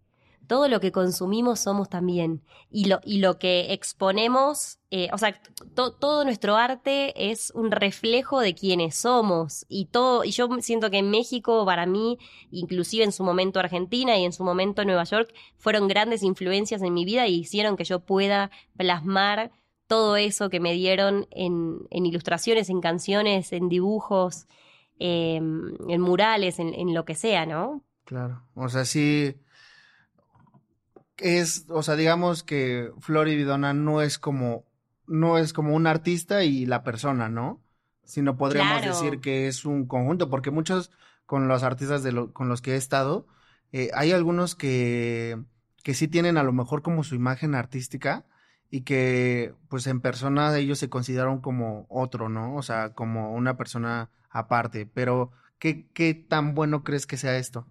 todo 0.52 0.68
lo 0.68 0.80
que 0.80 0.92
consumimos 0.92 1.60
somos 1.60 1.88
también. 1.88 2.42
Y 2.70 2.84
lo, 2.84 3.00
y 3.04 3.20
lo 3.20 3.38
que 3.38 3.72
exponemos, 3.72 4.80
eh, 4.90 5.08
o 5.10 5.16
sea, 5.16 5.40
to- 5.74 5.92
todo 5.94 6.24
nuestro 6.24 6.56
arte 6.56 7.30
es 7.30 7.50
un 7.54 7.70
reflejo 7.70 8.38
de 8.40 8.54
quienes 8.54 8.96
somos. 8.96 9.64
Y 9.70 9.86
todo, 9.86 10.24
y 10.24 10.30
yo 10.32 10.50
siento 10.60 10.90
que 10.90 10.98
en 10.98 11.08
México, 11.10 11.64
para 11.64 11.86
mí, 11.86 12.18
inclusive 12.50 13.02
en 13.02 13.12
su 13.12 13.24
momento 13.24 13.60
Argentina 13.60 14.18
y 14.18 14.24
en 14.26 14.34
su 14.34 14.44
momento 14.44 14.84
Nueva 14.84 15.04
York, 15.04 15.32
fueron 15.56 15.88
grandes 15.88 16.22
influencias 16.22 16.82
en 16.82 16.92
mi 16.92 17.06
vida 17.06 17.26
y 17.26 17.36
hicieron 17.36 17.78
que 17.78 17.84
yo 17.84 18.00
pueda 18.00 18.50
plasmar 18.76 19.52
todo 19.86 20.16
eso 20.18 20.50
que 20.50 20.60
me 20.60 20.74
dieron 20.74 21.28
en, 21.30 21.78
en 21.88 22.04
ilustraciones, 22.04 22.68
en 22.68 22.82
canciones, 22.82 23.54
en 23.54 23.70
dibujos, 23.70 24.48
eh, 24.98 25.36
en 25.36 26.00
murales, 26.02 26.58
en, 26.58 26.74
en 26.74 26.92
lo 26.92 27.06
que 27.06 27.14
sea, 27.14 27.46
¿no? 27.46 27.82
Claro. 28.04 28.42
O 28.54 28.68
sea, 28.68 28.84
sí. 28.84 29.34
Es, 31.18 31.66
o 31.68 31.82
sea, 31.82 31.96
digamos 31.96 32.42
que 32.42 32.90
Flor 33.00 33.28
y 33.28 33.36
Vidona 33.36 33.74
no 33.74 34.02
es 34.02 34.18
como, 34.18 34.64
no 35.06 35.38
es 35.38 35.52
como 35.52 35.74
un 35.74 35.86
artista 35.86 36.42
y 36.44 36.66
la 36.66 36.82
persona, 36.82 37.28
¿no? 37.28 37.62
Sino 38.04 38.36
podríamos 38.36 38.82
Claro. 38.82 38.90
decir 38.92 39.20
que 39.20 39.46
es 39.46 39.64
un 39.64 39.86
conjunto, 39.86 40.28
porque 40.30 40.50
muchos 40.50 40.90
con 41.26 41.48
los 41.48 41.62
artistas 41.62 42.02
de 42.02 42.12
lo- 42.12 42.32
con 42.32 42.48
los 42.48 42.60
que 42.62 42.72
he 42.72 42.76
estado, 42.76 43.26
eh, 43.72 43.90
hay 43.94 44.12
algunos 44.12 44.54
que, 44.56 45.40
que 45.84 45.94
sí 45.94 46.08
tienen 46.08 46.36
a 46.38 46.42
lo 46.42 46.52
mejor 46.52 46.82
como 46.82 47.04
su 47.04 47.14
imagen 47.14 47.54
artística 47.54 48.26
y 48.70 48.82
que 48.82 49.54
pues 49.68 49.86
en 49.86 50.00
persona 50.00 50.56
ellos 50.58 50.78
se 50.78 50.88
consideran 50.90 51.40
como 51.40 51.86
otro, 51.88 52.28
¿no? 52.28 52.56
O 52.56 52.62
sea, 52.62 52.94
como 52.94 53.32
una 53.34 53.56
persona 53.56 54.10
aparte, 54.30 54.86
pero 54.86 55.30
¿qué, 55.58 55.88
qué 55.94 56.14
tan 56.14 56.54
bueno 56.54 56.82
crees 56.84 57.06
que 57.06 57.16
sea 57.16 57.36
esto? 57.38 57.66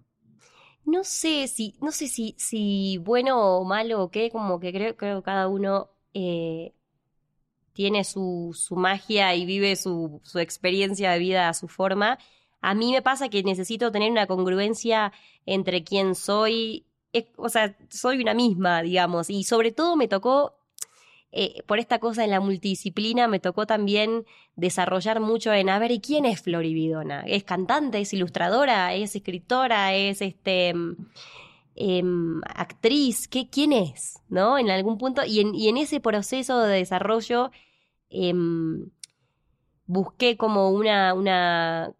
No 0.84 1.04
sé 1.04 1.48
si, 1.48 1.74
no 1.80 1.92
sé 1.92 2.08
si, 2.08 2.34
si 2.38 2.98
bueno 2.98 3.40
o 3.58 3.64
malo 3.64 4.02
o 4.02 4.10
qué, 4.10 4.30
como 4.30 4.58
que 4.60 4.72
creo, 4.72 4.96
creo 4.96 5.20
que 5.20 5.24
cada 5.24 5.48
uno 5.48 5.90
eh, 6.14 6.74
tiene 7.72 8.04
su, 8.04 8.52
su 8.54 8.76
magia 8.76 9.34
y 9.34 9.46
vive 9.46 9.76
su, 9.76 10.20
su 10.24 10.38
experiencia 10.38 11.12
de 11.12 11.18
vida 11.18 11.48
a 11.48 11.54
su 11.54 11.68
forma. 11.68 12.18
A 12.60 12.74
mí 12.74 12.92
me 12.92 13.02
pasa 13.02 13.28
que 13.28 13.42
necesito 13.42 13.90
tener 13.92 14.10
una 14.10 14.26
congruencia 14.26 15.12
entre 15.46 15.82
quién 15.84 16.14
soy, 16.14 16.86
es- 17.12 17.26
o 17.36 17.48
sea, 17.48 17.76
soy 17.90 18.20
una 18.20 18.34
misma, 18.34 18.82
digamos, 18.82 19.30
y 19.30 19.44
sobre 19.44 19.72
todo 19.72 19.96
me 19.96 20.08
tocó 20.08 20.54
eh, 21.32 21.62
por 21.66 21.78
esta 21.78 21.98
cosa 21.98 22.24
en 22.24 22.30
la 22.30 22.40
multidisciplina 22.40 23.26
me 23.26 23.40
tocó 23.40 23.66
también 23.66 24.26
desarrollar 24.54 25.18
mucho 25.20 25.52
en, 25.52 25.70
a 25.70 25.78
ver, 25.78 25.90
¿y 25.90 26.00
quién 26.00 26.26
es 26.26 26.42
Flori 26.42 26.74
Bidona? 26.74 27.22
¿Es 27.26 27.42
cantante, 27.42 28.00
es 28.00 28.12
ilustradora, 28.12 28.92
es 28.94 29.16
escritora, 29.16 29.94
es 29.94 30.20
este... 30.20 30.74
em, 31.74 32.40
actriz, 32.44 33.28
¿qué, 33.28 33.48
¿quién 33.48 33.72
es? 33.72 34.20
¿No? 34.28 34.58
En 34.58 34.70
algún 34.70 34.98
punto, 34.98 35.22
y 35.26 35.40
en, 35.40 35.76
ese 35.78 36.00
proceso 36.00 36.60
de 36.60 36.76
desarrollo 36.76 37.50
em, 38.10 38.90
busqué 39.86 40.36
como 40.36 40.70
una, 40.70 41.14
una 41.14 41.94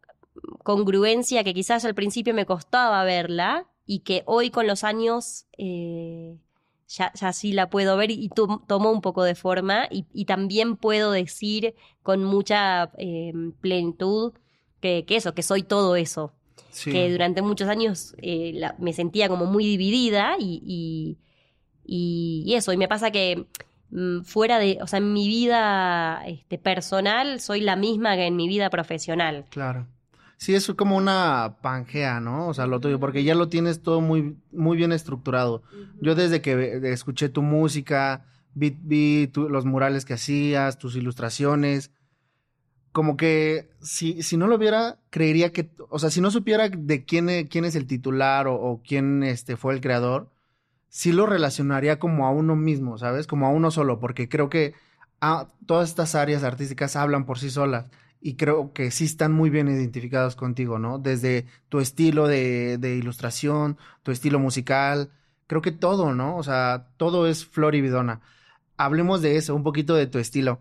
congruencia 0.62 1.42
que 1.44 1.54
quizás 1.54 1.84
al 1.84 1.94
principio 1.94 2.34
me 2.34 2.46
costaba 2.46 3.02
verla 3.04 3.66
y 3.86 4.00
que 4.00 4.22
hoy 4.26 4.50
con 4.50 4.66
los 4.66 4.84
años 4.84 5.46
eh, 5.56 6.36
ya, 6.96 7.12
ya 7.14 7.32
sí 7.32 7.52
la 7.52 7.68
puedo 7.70 7.96
ver 7.96 8.10
y 8.10 8.28
to- 8.28 8.62
tomó 8.66 8.90
un 8.90 9.00
poco 9.00 9.22
de 9.24 9.34
forma 9.34 9.86
y, 9.90 10.04
y 10.12 10.24
también 10.24 10.76
puedo 10.76 11.10
decir 11.12 11.74
con 12.02 12.24
mucha 12.24 12.90
eh, 12.98 13.32
plenitud 13.60 14.32
que, 14.80 15.04
que 15.06 15.16
eso, 15.16 15.34
que 15.34 15.42
soy 15.42 15.62
todo 15.62 15.96
eso. 15.96 16.32
Sí. 16.70 16.90
Que 16.90 17.10
durante 17.10 17.42
muchos 17.42 17.68
años 17.68 18.14
eh, 18.18 18.52
la- 18.54 18.74
me 18.78 18.92
sentía 18.92 19.28
como 19.28 19.46
muy 19.46 19.64
dividida 19.64 20.36
y, 20.38 20.62
y, 20.64 21.18
y- 21.84 22.44
y 22.46 22.54
eso, 22.54 22.72
y 22.72 22.76
me 22.76 22.88
pasa 22.88 23.10
que 23.10 23.46
mm, 23.90 24.22
fuera 24.22 24.58
de, 24.58 24.78
o 24.82 24.86
sea, 24.86 24.98
en 24.98 25.12
mi 25.12 25.28
vida 25.28 26.22
este, 26.26 26.58
personal 26.58 27.40
soy 27.40 27.60
la 27.60 27.76
misma 27.76 28.16
que 28.16 28.26
en 28.26 28.36
mi 28.36 28.48
vida 28.48 28.70
profesional. 28.70 29.44
Claro. 29.50 29.86
Sí, 30.42 30.56
es 30.56 30.66
como 30.76 30.96
una 30.96 31.58
pangea, 31.62 32.18
¿no? 32.18 32.48
O 32.48 32.52
sea, 32.52 32.66
lo 32.66 32.80
tuyo, 32.80 32.98
porque 32.98 33.22
ya 33.22 33.36
lo 33.36 33.48
tienes 33.48 33.80
todo 33.80 34.00
muy, 34.00 34.36
muy 34.50 34.76
bien 34.76 34.90
estructurado. 34.90 35.62
Yo 36.00 36.16
desde 36.16 36.42
que 36.42 36.80
escuché 36.92 37.28
tu 37.28 37.42
música, 37.42 38.24
vi, 38.52 38.76
vi 38.82 39.28
tu- 39.28 39.48
los 39.48 39.64
murales 39.66 40.04
que 40.04 40.14
hacías, 40.14 40.78
tus 40.78 40.96
ilustraciones, 40.96 41.92
como 42.90 43.16
que 43.16 43.70
si, 43.82 44.24
si 44.24 44.36
no 44.36 44.48
lo 44.48 44.58
viera, 44.58 44.98
creería 45.10 45.52
que, 45.52 45.70
o 45.88 46.00
sea, 46.00 46.10
si 46.10 46.20
no 46.20 46.32
supiera 46.32 46.68
de 46.68 47.04
quién, 47.04 47.28
e- 47.28 47.46
quién 47.46 47.64
es 47.64 47.76
el 47.76 47.86
titular 47.86 48.48
o, 48.48 48.54
o 48.56 48.82
quién 48.82 49.22
este, 49.22 49.56
fue 49.56 49.74
el 49.74 49.80
creador, 49.80 50.28
sí 50.88 51.12
lo 51.12 51.26
relacionaría 51.26 52.00
como 52.00 52.26
a 52.26 52.30
uno 52.32 52.56
mismo, 52.56 52.98
¿sabes? 52.98 53.28
Como 53.28 53.46
a 53.46 53.50
uno 53.50 53.70
solo, 53.70 54.00
porque 54.00 54.28
creo 54.28 54.50
que 54.50 54.74
ah, 55.20 55.46
todas 55.66 55.88
estas 55.90 56.16
áreas 56.16 56.42
artísticas 56.42 56.96
hablan 56.96 57.26
por 57.26 57.38
sí 57.38 57.48
solas 57.48 57.86
y 58.22 58.36
creo 58.36 58.72
que 58.72 58.90
sí 58.90 59.04
están 59.04 59.32
muy 59.32 59.50
bien 59.50 59.68
identificados 59.68 60.36
contigo, 60.36 60.78
¿no? 60.78 60.98
Desde 60.98 61.46
tu 61.68 61.80
estilo 61.80 62.28
de, 62.28 62.78
de 62.78 62.96
ilustración, 62.96 63.78
tu 64.02 64.12
estilo 64.12 64.38
musical, 64.38 65.10
creo 65.46 65.60
que 65.60 65.72
todo, 65.72 66.14
¿no? 66.14 66.36
O 66.36 66.42
sea, 66.42 66.88
todo 66.96 67.26
es 67.26 67.44
flor 67.44 67.74
y 67.74 67.80
bidona. 67.80 68.20
Hablemos 68.76 69.22
de 69.22 69.36
eso, 69.36 69.54
un 69.54 69.64
poquito 69.64 69.94
de 69.94 70.06
tu 70.06 70.18
estilo. 70.18 70.60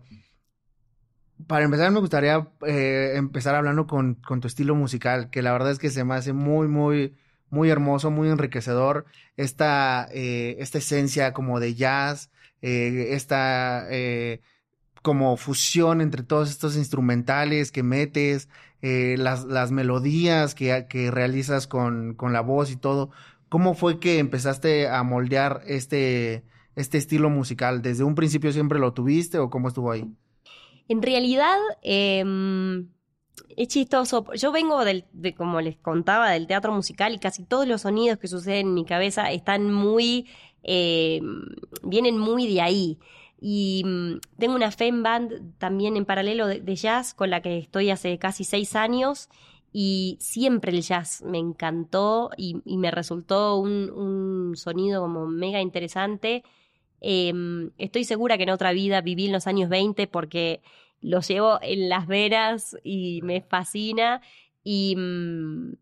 Para 1.46 1.64
empezar, 1.64 1.90
me 1.90 2.00
gustaría 2.00 2.48
eh, 2.66 3.12
empezar 3.14 3.54
hablando 3.54 3.86
con, 3.86 4.14
con 4.16 4.40
tu 4.40 4.48
estilo 4.48 4.74
musical, 4.74 5.30
que 5.30 5.42
la 5.42 5.52
verdad 5.52 5.70
es 5.72 5.78
que 5.78 5.90
se 5.90 6.04
me 6.04 6.14
hace 6.14 6.32
muy, 6.32 6.68
muy, 6.68 7.16
muy 7.50 7.70
hermoso, 7.70 8.10
muy 8.10 8.28
enriquecedor. 8.28 9.06
Esta, 9.36 10.08
eh, 10.12 10.56
esta 10.58 10.78
esencia 10.78 11.32
como 11.32 11.60
de 11.60 11.74
jazz, 11.74 12.30
eh, 12.60 13.08
esta 13.10 13.86
eh, 13.90 14.40
como 15.02 15.36
fusión 15.36 16.00
entre 16.00 16.22
todos 16.22 16.50
estos 16.50 16.76
instrumentales 16.76 17.72
que 17.72 17.82
metes, 17.82 18.48
eh, 18.80 19.16
las, 19.18 19.44
las 19.44 19.70
melodías 19.70 20.54
que, 20.54 20.86
que 20.88 21.10
realizas 21.10 21.66
con, 21.66 22.14
con 22.14 22.32
la 22.32 22.40
voz 22.40 22.70
y 22.70 22.76
todo. 22.76 23.10
¿Cómo 23.48 23.74
fue 23.74 24.00
que 24.00 24.18
empezaste 24.18 24.88
a 24.88 25.02
moldear 25.02 25.62
este, 25.66 26.44
este 26.74 26.98
estilo 26.98 27.28
musical? 27.28 27.82
¿Desde 27.82 28.04
un 28.04 28.14
principio 28.14 28.50
siempre 28.52 28.78
lo 28.78 28.94
tuviste 28.94 29.38
o 29.38 29.50
cómo 29.50 29.68
estuvo 29.68 29.92
ahí? 29.92 30.10
En 30.88 31.02
realidad, 31.02 31.58
em, 31.82 32.88
es 33.56 33.68
chistoso. 33.68 34.24
Yo 34.34 34.52
vengo 34.52 34.84
del, 34.84 35.04
de, 35.12 35.34
como 35.34 35.60
les 35.60 35.76
contaba, 35.76 36.30
del 36.30 36.46
teatro 36.46 36.72
musical 36.72 37.14
y 37.14 37.18
casi 37.18 37.44
todos 37.44 37.66
los 37.66 37.82
sonidos 37.82 38.18
que 38.18 38.28
suceden 38.28 38.68
en 38.68 38.74
mi 38.74 38.84
cabeza 38.84 39.30
están 39.30 39.72
muy, 39.72 40.28
em, 40.62 41.44
vienen 41.82 42.18
muy 42.18 42.46
de 42.52 42.60
ahí. 42.62 42.98
Y 43.44 43.82
mm, 43.84 44.20
tengo 44.38 44.54
una 44.54 44.70
fem 44.70 45.02
band 45.02 45.58
también 45.58 45.96
en 45.96 46.04
paralelo 46.04 46.46
de, 46.46 46.60
de 46.60 46.76
jazz 46.76 47.12
con 47.12 47.30
la 47.30 47.42
que 47.42 47.58
estoy 47.58 47.90
hace 47.90 48.16
casi 48.18 48.44
seis 48.44 48.76
años 48.76 49.28
y 49.72 50.18
siempre 50.20 50.70
el 50.70 50.82
jazz 50.82 51.22
me 51.22 51.38
encantó 51.38 52.30
y, 52.36 52.60
y 52.64 52.76
me 52.76 52.90
resultó 52.90 53.56
un, 53.56 53.90
un 53.90 54.56
sonido 54.56 55.00
como 55.00 55.26
mega 55.26 55.60
interesante. 55.60 56.44
Em, 57.00 57.70
estoy 57.78 58.04
segura 58.04 58.36
que 58.36 58.44
en 58.44 58.50
otra 58.50 58.72
vida 58.72 59.00
viví 59.00 59.26
en 59.26 59.32
los 59.32 59.46
años 59.46 59.70
20 59.70 60.06
porque 60.08 60.62
lo 61.00 61.20
llevo 61.20 61.58
en 61.62 61.88
las 61.88 62.06
venas 62.06 62.76
y 62.84 63.20
me 63.22 63.40
fascina. 63.40 64.20
Y, 64.62 64.94
mm, 64.96 65.72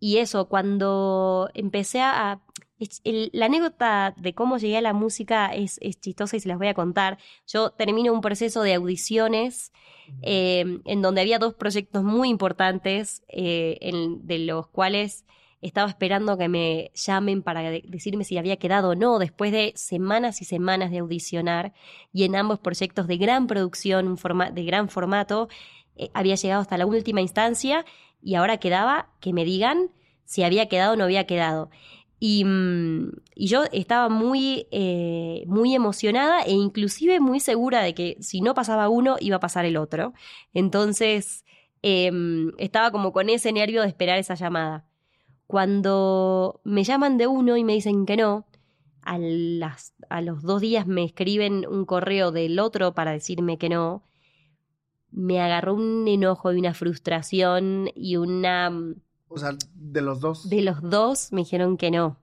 y 0.00 0.16
eso, 0.18 0.48
cuando 0.48 1.50
empecé 1.54 2.00
a... 2.00 2.40
es- 2.78 3.00
el- 3.04 3.30
la 3.32 3.46
anécdota 3.46 4.14
de 4.16 4.34
cómo 4.34 4.58
llegué 4.58 4.76
a 4.78 4.80
la 4.80 4.92
música 4.92 5.46
es, 5.54 5.78
es 5.80 6.00
chistosa 6.00 6.36
y 6.36 6.40
se 6.40 6.48
las 6.48 6.58
voy 6.58 6.68
a 6.68 6.74
contar. 6.74 7.18
Yo 7.46 7.70
termino 7.70 8.12
un 8.12 8.20
proceso 8.20 8.62
de 8.62 8.74
audiciones 8.74 9.72
eh, 10.22 10.64
en 10.86 11.02
donde 11.02 11.20
había 11.20 11.38
dos 11.38 11.52
proyectos 11.52 12.02
muy 12.02 12.30
importantes, 12.30 13.22
eh, 13.28 13.76
en- 13.82 14.26
de 14.26 14.38
los 14.38 14.66
cuales 14.68 15.26
estaba 15.60 15.90
esperando 15.90 16.38
que 16.38 16.48
me 16.48 16.90
llamen 16.94 17.42
para 17.42 17.60
de- 17.62 17.82
decirme 17.86 18.24
si 18.24 18.38
había 18.38 18.56
quedado 18.56 18.90
o 18.90 18.94
no, 18.94 19.18
después 19.18 19.52
de 19.52 19.72
semanas 19.74 20.40
y 20.40 20.46
semanas 20.46 20.90
de 20.92 20.98
audicionar, 20.98 21.74
y 22.12 22.24
en 22.24 22.36
ambos 22.36 22.58
proyectos 22.58 23.06
de 23.06 23.16
gran 23.18 23.46
producción, 23.48 24.08
un 24.08 24.18
de 24.54 24.64
gran 24.64 24.88
formato, 24.88 25.48
eh, 25.96 26.10
había 26.14 26.36
llegado 26.36 26.62
hasta 26.62 26.78
la 26.78 26.86
última 26.86 27.20
instancia, 27.20 27.84
y 28.22 28.36
ahora 28.36 28.56
quedaba 28.58 29.10
que 29.20 29.32
me 29.34 29.44
digan 29.44 29.90
si 30.24 30.42
había 30.42 30.68
quedado 30.68 30.92
o 30.92 30.96
no 30.96 31.04
había 31.04 31.26
quedado. 31.26 31.70
Y, 32.20 32.44
mm, 32.44 33.12
y 33.34 33.46
yo 33.48 33.64
estaba 33.72 34.08
muy, 34.08 34.66
eh, 34.70 35.44
muy 35.46 35.74
emocionada 35.74 36.42
e 36.42 36.52
inclusive 36.52 37.20
muy 37.20 37.40
segura 37.40 37.82
de 37.82 37.94
que 37.94 38.16
si 38.20 38.40
no 38.40 38.54
pasaba 38.54 38.88
uno, 38.88 39.16
iba 39.20 39.36
a 39.36 39.40
pasar 39.40 39.64
el 39.64 39.76
otro. 39.76 40.12
Entonces, 40.52 41.44
em, 41.82 42.52
estaba 42.58 42.90
como 42.90 43.12
con 43.12 43.28
ese 43.30 43.52
nervio 43.52 43.82
de 43.82 43.88
esperar 43.88 44.18
esa 44.18 44.34
llamada. 44.34 44.86
Cuando 45.46 46.60
me 46.64 46.84
llaman 46.84 47.18
de 47.18 47.26
uno 47.26 47.56
y 47.56 47.64
me 47.64 47.74
dicen 47.74 48.06
que 48.06 48.16
no, 48.16 48.46
a, 49.02 49.18
las, 49.18 49.94
a 50.10 50.20
los 50.20 50.42
dos 50.42 50.60
días 50.60 50.86
me 50.86 51.04
escriben 51.04 51.66
un 51.68 51.84
correo 51.86 52.32
del 52.32 52.58
otro 52.58 52.94
para 52.94 53.12
decirme 53.12 53.58
que 53.58 53.68
no, 53.68 54.02
me 55.10 55.40
agarró 55.40 55.74
un 55.74 56.06
enojo 56.08 56.52
y 56.52 56.58
una 56.58 56.74
frustración 56.74 57.90
y 57.94 58.16
una... 58.16 58.72
O 59.28 59.38
sea, 59.38 59.56
de 59.74 60.00
los 60.00 60.20
dos. 60.20 60.48
De 60.48 60.62
los 60.62 60.80
dos 60.82 61.32
me 61.32 61.42
dijeron 61.42 61.76
que 61.76 61.90
no. 61.90 62.16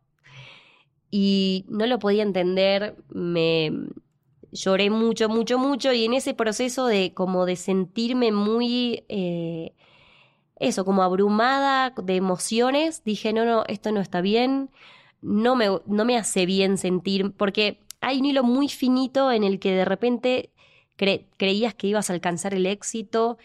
Y 1.11 1.65
no 1.69 1.85
lo 1.85 1.99
podía 1.99 2.23
entender, 2.23 2.95
me 3.09 3.71
lloré 4.51 4.89
mucho, 4.89 5.29
mucho, 5.29 5.57
mucho 5.59 5.93
y 5.93 6.05
en 6.05 6.13
ese 6.13 6.33
proceso 6.33 6.87
de 6.87 7.13
como 7.13 7.45
de 7.45 7.55
sentirme 7.55 8.31
muy... 8.31 9.03
eh, 9.09 9.73
eso, 10.57 10.85
como 10.85 11.03
abrumada 11.03 11.93
de 12.01 12.15
emociones, 12.15 13.03
dije, 13.03 13.33
no, 13.33 13.43
no, 13.43 13.63
esto 13.67 13.91
no 13.91 13.99
está 13.99 14.21
bien, 14.21 14.69
no 15.21 15.55
me, 15.55 15.67
no 15.85 16.05
me 16.05 16.17
hace 16.17 16.45
bien 16.45 16.77
sentir, 16.77 17.33
porque 17.33 17.81
hay 17.99 18.19
un 18.19 18.25
hilo 18.25 18.43
muy 18.43 18.69
finito 18.69 19.31
en 19.33 19.43
el 19.43 19.59
que 19.59 19.71
de 19.75 19.83
repente 19.83 20.51
cre- 20.97 21.25
creías 21.37 21.73
que 21.75 21.87
ibas 21.87 22.09
a 22.09 22.13
alcanzar 22.13 22.53
el 22.53 22.67
éxito 22.67 23.37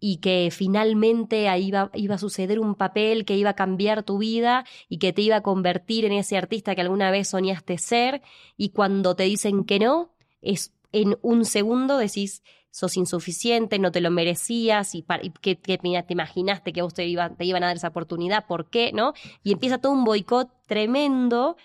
y 0.00 0.18
que 0.18 0.50
finalmente 0.52 1.48
ahí 1.48 1.66
iba, 1.68 1.90
iba 1.94 2.14
a 2.14 2.18
suceder 2.18 2.60
un 2.60 2.74
papel 2.74 3.24
que 3.24 3.36
iba 3.36 3.50
a 3.50 3.56
cambiar 3.56 4.02
tu 4.02 4.18
vida 4.18 4.64
y 4.88 4.98
que 4.98 5.12
te 5.12 5.22
iba 5.22 5.36
a 5.36 5.42
convertir 5.42 6.04
en 6.04 6.12
ese 6.12 6.36
artista 6.36 6.74
que 6.74 6.80
alguna 6.82 7.10
vez 7.10 7.28
soñaste 7.28 7.78
ser 7.78 8.22
y 8.56 8.70
cuando 8.70 9.16
te 9.16 9.24
dicen 9.24 9.64
que 9.64 9.78
no, 9.78 10.12
es 10.40 10.72
en 10.92 11.18
un 11.22 11.44
segundo 11.44 11.98
decís, 11.98 12.42
sos 12.70 12.96
insuficiente, 12.96 13.78
no 13.78 13.90
te 13.90 14.00
lo 14.00 14.10
merecías 14.10 14.94
y, 14.94 15.04
que, 15.40 15.56
te 15.56 16.12
imaginaste 16.12 16.72
que 16.72 16.80
a 16.80 16.84
vos 16.84 16.94
te, 16.94 17.06
iba- 17.06 17.30
te 17.30 17.44
iban 17.44 17.62
a 17.64 17.66
dar 17.66 17.76
esa 17.76 17.88
oportunidad, 17.88 18.46
¿por 18.46 18.70
qué? 18.70 18.92
¿No? 18.92 19.14
Y 19.42 19.52
empieza 19.52 19.78
todo 19.78 19.92
un 19.92 20.04
boicot 20.04 20.48
tremendo. 20.66 21.56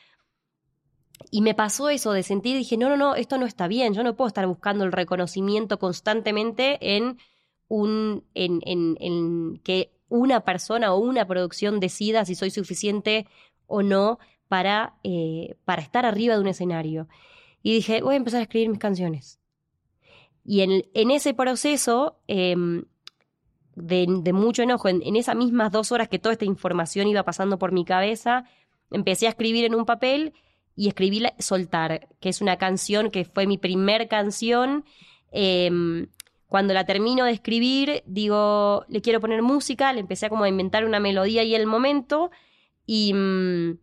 Y 1.32 1.42
me 1.42 1.54
pasó 1.54 1.90
eso 1.90 2.12
de 2.12 2.24
sentir, 2.24 2.58
dije, 2.58 2.78
no, 2.78 2.90
no, 2.90 2.98
no, 2.98 3.16
esto 3.16 3.38
no 3.38 3.46
está 3.46 3.68
bien, 3.68 3.94
yo 3.94 4.04
no 4.04 4.16
puedo 4.16 4.28
estar 4.28 4.46
buscando 4.46 4.84
el 4.84 4.92
reconocimiento 4.92 5.80
constantemente 5.80 6.96
en 6.98 7.18
un, 7.68 8.24
en, 8.34 8.62
en, 8.66 8.98
en 9.00 9.58
que 9.64 9.92
una 10.10 10.42
persona 10.42 10.94
o 10.94 11.00
una 11.00 11.26
producción 11.26 11.80
decida 11.80 12.26
si 12.26 12.36
soy 12.36 12.52
suficiente 12.52 13.28
o 13.68 13.82
no 13.82 14.20
para, 14.48 14.96
eh, 15.04 15.56
para 15.66 15.82
estar 15.82 16.06
arriba 16.06 16.36
de 16.36 16.42
un 16.42 16.48
escenario. 16.48 17.08
Y 17.64 17.74
dije, 17.74 18.02
voy 18.02 18.14
a 18.14 18.18
empezar 18.18 18.40
a 18.40 18.44
escribir 18.44 18.70
mis 18.70 18.80
canciones. 18.80 19.40
Y 20.46 20.62
en, 20.62 20.86
en 20.94 21.12
ese 21.12 21.34
proceso 21.34 22.18
em, 22.28 22.84
de, 23.76 24.34
mucho 24.34 24.62
enojo, 24.62 24.90
en, 24.90 25.16
esas 25.16 25.36
mismas 25.36 25.72
dos 25.72 25.92
horas 25.92 26.10
que 26.10 26.20
toda 26.20 26.34
esta 26.34 26.46
información 26.46 27.08
iba 27.08 27.24
pasando 27.24 27.58
por 27.58 27.72
mi 27.72 27.86
cabeza, 27.86 28.46
empecé 28.92 29.26
a 29.28 29.30
escribir 29.30 29.66
en 29.66 29.74
un 29.76 29.86
papel 29.86 30.34
y 30.76 30.88
escribí 30.90 31.22
la- 31.22 31.34
Soltar, 31.40 32.10
que 32.20 32.30
es 32.30 32.42
una 32.42 32.58
canción 32.58 33.10
que 33.10 33.26
fue 33.26 33.48
mi 33.48 33.58
primer 33.58 34.08
canción. 34.08 34.86
Em, 35.32 36.08
cuando 36.54 36.76
la 36.76 36.86
termino 36.86 37.26
de 37.26 37.32
escribir, 37.32 38.04
digo, 38.06 38.86
le 38.88 39.02
quiero 39.02 39.20
poner 39.20 39.42
música, 39.42 39.92
le 39.92 40.02
empecé 40.02 40.28
a 40.28 40.30
como 40.30 40.44
a 40.44 40.48
inventar 40.50 40.86
una 40.86 41.00
melodía 41.00 41.42
y 41.42 41.56
el 41.56 41.66
momento, 41.66 42.30
y 42.86 43.12
mm, 43.12 43.80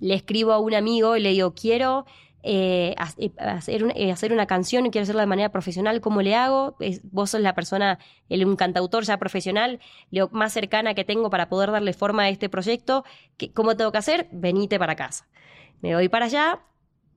le 0.00 0.14
escribo 0.14 0.52
a 0.52 0.58
un 0.58 0.74
amigo 0.74 1.16
y 1.16 1.20
le 1.20 1.30
digo, 1.30 1.54
quiero 1.54 2.04
eh, 2.42 2.94
eh, 3.16 3.32
hacer, 3.38 3.86
eh, 3.96 4.12
hacer 4.12 4.34
una 4.34 4.44
canción 4.46 4.84
y 4.84 4.90
quiero 4.90 5.04
hacerla 5.04 5.22
de 5.22 5.28
manera 5.28 5.48
profesional, 5.50 6.02
¿cómo 6.02 6.20
le 6.20 6.34
hago? 6.34 6.76
Vos 7.04 7.30
sos 7.30 7.40
la 7.40 7.54
persona, 7.54 7.98
el, 8.28 8.44
un 8.44 8.56
cantautor 8.56 9.04
ya 9.04 9.16
profesional, 9.16 9.80
digo, 10.10 10.28
más 10.30 10.52
cercana 10.52 10.92
que 10.92 11.04
tengo 11.06 11.30
para 11.30 11.48
poder 11.48 11.70
darle 11.70 11.94
forma 11.94 12.24
a 12.24 12.28
este 12.28 12.50
proyecto. 12.50 13.04
¿Qué- 13.38 13.50
¿Cómo 13.50 13.78
tengo 13.78 13.92
que 13.92 13.98
hacer? 13.98 14.28
Venite 14.30 14.78
para 14.78 14.94
casa. 14.94 15.26
Me 15.80 15.94
voy 15.94 16.10
para 16.10 16.26
allá, 16.26 16.60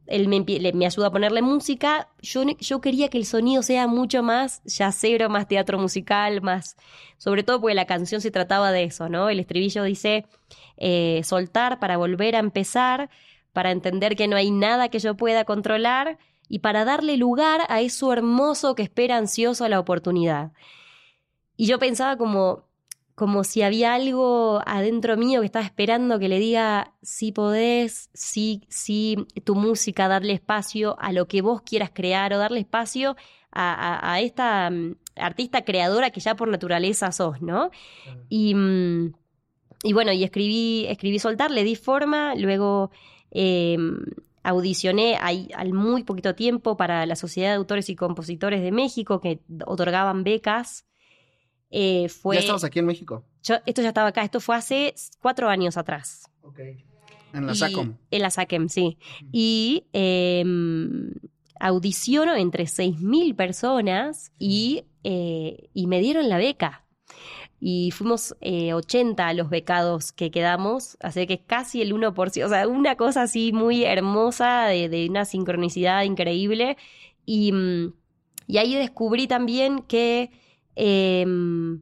él 0.08 0.28
me, 0.28 0.86
ayuda 0.86 1.08
a 1.08 1.12
ponerle 1.12 1.42
música. 1.42 2.10
Yo, 2.22 2.44
yo 2.60 2.82
quería 2.82 3.10
que 3.10 3.18
el 3.18 3.26
sonido 3.26 3.62
sea 3.62 3.88
mucho 3.88 4.24
más 4.24 4.62
yacero, 4.64 5.30
más 5.30 5.48
teatro 5.48 5.78
musical, 5.78 6.42
más. 6.42 6.78
Sobre 7.18 7.44
todo 7.44 7.60
porque 7.60 7.76
la 7.76 7.86
canción 7.86 8.22
se 8.22 8.32
trataba 8.32 8.72
de 8.72 8.86
eso, 8.86 9.10
¿no? 9.10 9.30
El 9.30 9.40
estribillo 9.40 9.84
dice 9.84 10.26
eh, 10.78 11.22
soltar 11.24 11.80
para 11.80 11.98
volver 11.98 12.36
a 12.36 12.40
empezar, 12.40 13.10
para 13.54 13.72
entender 13.72 14.16
que 14.16 14.28
no 14.28 14.36
hay 14.36 14.52
nada 14.52 14.90
que 14.90 15.00
yo 15.00 15.16
pueda 15.16 15.44
controlar 15.44 16.18
y 16.50 16.60
para 16.60 16.86
darle 16.86 17.18
lugar 17.18 17.62
a 17.68 17.82
eso 17.82 18.14
hermoso 18.14 18.76
que 18.76 18.84
espera 18.84 19.18
ansioso 19.18 19.66
a 19.66 19.70
la 19.70 19.80
oportunidad. 19.80 20.52
Y 21.58 21.66
yo 21.66 21.80
pensaba 21.80 22.18
como, 22.18 22.67
como 23.18 23.44
si 23.44 23.64
había 23.64 23.96
algo 23.96 24.62
adentro 24.68 25.18
mío 25.18 25.40
que 25.40 25.48
estaba 25.48 25.66
esperando 25.66 26.20
que 26.20 26.30
le 26.30 26.38
diga 26.38 26.94
si 27.02 27.32
podés, 27.32 28.12
si, 28.14 28.62
si 28.70 29.16
tu 29.44 29.56
música, 29.56 30.08
darle 30.08 30.34
espacio 30.34 30.96
a 31.00 31.12
lo 31.12 31.28
que 31.28 31.42
vos 31.42 31.64
quieras 31.64 31.90
crear 31.92 32.32
o 32.34 32.38
darle 32.38 32.60
espacio 32.60 33.16
a, 33.52 33.74
a- 33.74 34.14
a 34.14 34.20
esta 34.22 34.70
mm, 34.70 34.96
artista 35.16 35.64
creadora 35.64 36.12
que 36.12 36.20
ya 36.20 36.36
por 36.36 36.48
naturaleza 36.48 37.12
sos, 37.12 37.42
¿no? 37.42 37.72
Y, 38.30 38.54
mm, 38.54 39.14
y 39.84 39.94
bueno, 39.94 40.12
y 40.12 40.24
escribí, 40.24 40.86
escribí 40.88 41.18
Soltar, 41.18 41.50
le 41.50 41.64
di 41.64 41.76
forma, 41.76 42.36
luego 42.36 42.92
eh, 43.32 43.78
audicioné 44.44 45.18
ahí 45.20 45.50
al 45.56 45.74
muy 45.74 46.04
poquito 46.04 46.36
tiempo 46.36 46.78
para 46.78 47.06
la 47.08 47.16
Sociedad 47.16 47.50
de 47.50 47.56
Autores 47.56 47.90
y 47.90 47.96
Compositores 47.96 48.62
de 48.62 48.72
México 48.72 49.20
que 49.22 49.40
otorgaban 49.66 50.24
becas. 50.24 50.86
Eh, 51.70 52.08
fue, 52.10 52.36
Ya 52.36 52.42
estamos 52.42 52.64
aquí 52.64 52.80
en 52.80 52.86
México. 52.86 53.24
yo- 53.44 53.58
esto 53.66 53.82
ya 53.82 53.90
estaba 53.90 54.08
acá, 54.10 54.24
esto 54.24 54.40
fue 54.40 54.56
hace 54.56 54.94
cuatro 55.22 55.50
años 55.50 55.78
atrás. 55.78 56.30
En 57.34 57.46
la 57.46 57.52
Y- 57.52 57.56
SACOM. 57.56 57.96
En 58.10 58.22
la 58.22 58.30
SACEM, 58.32 58.70
sí. 58.70 58.98
Y 59.32 59.86
eh, 59.94 60.44
audiciono 61.60 62.36
entre 62.36 62.68
6.000 62.68 63.36
personas 63.36 64.32
y, 64.40 64.84
eh, 65.04 65.70
y 65.74 65.88
me 65.88 66.00
dieron 66.00 66.30
la 66.30 66.38
beca. 66.38 66.84
Y 67.60 67.90
fuimos 67.92 68.36
eh, 68.42 68.74
80 68.74 69.34
los 69.34 69.50
becados 69.50 70.12
que 70.12 70.30
quedamos, 70.30 70.96
así 71.00 71.26
que 71.26 71.40
casi 71.44 71.82
el 71.82 71.92
1%, 71.94 72.46
o 72.46 72.50
sea, 72.50 72.68
una 72.68 72.96
cosa 72.96 73.24
así 73.24 73.52
muy 73.52 73.84
hermosa, 73.84 74.66
de, 74.68 74.90
de 74.90 75.10
una 75.10 75.26
sincronicidad 75.26 76.04
increíble. 76.04 76.78
Y, 77.26 77.52
mm, 77.52 77.94
y 78.46 78.58
ahí 78.60 78.76
descubrí 78.76 79.28
también 79.28 79.80
que 79.80 80.30
em, 80.78 81.82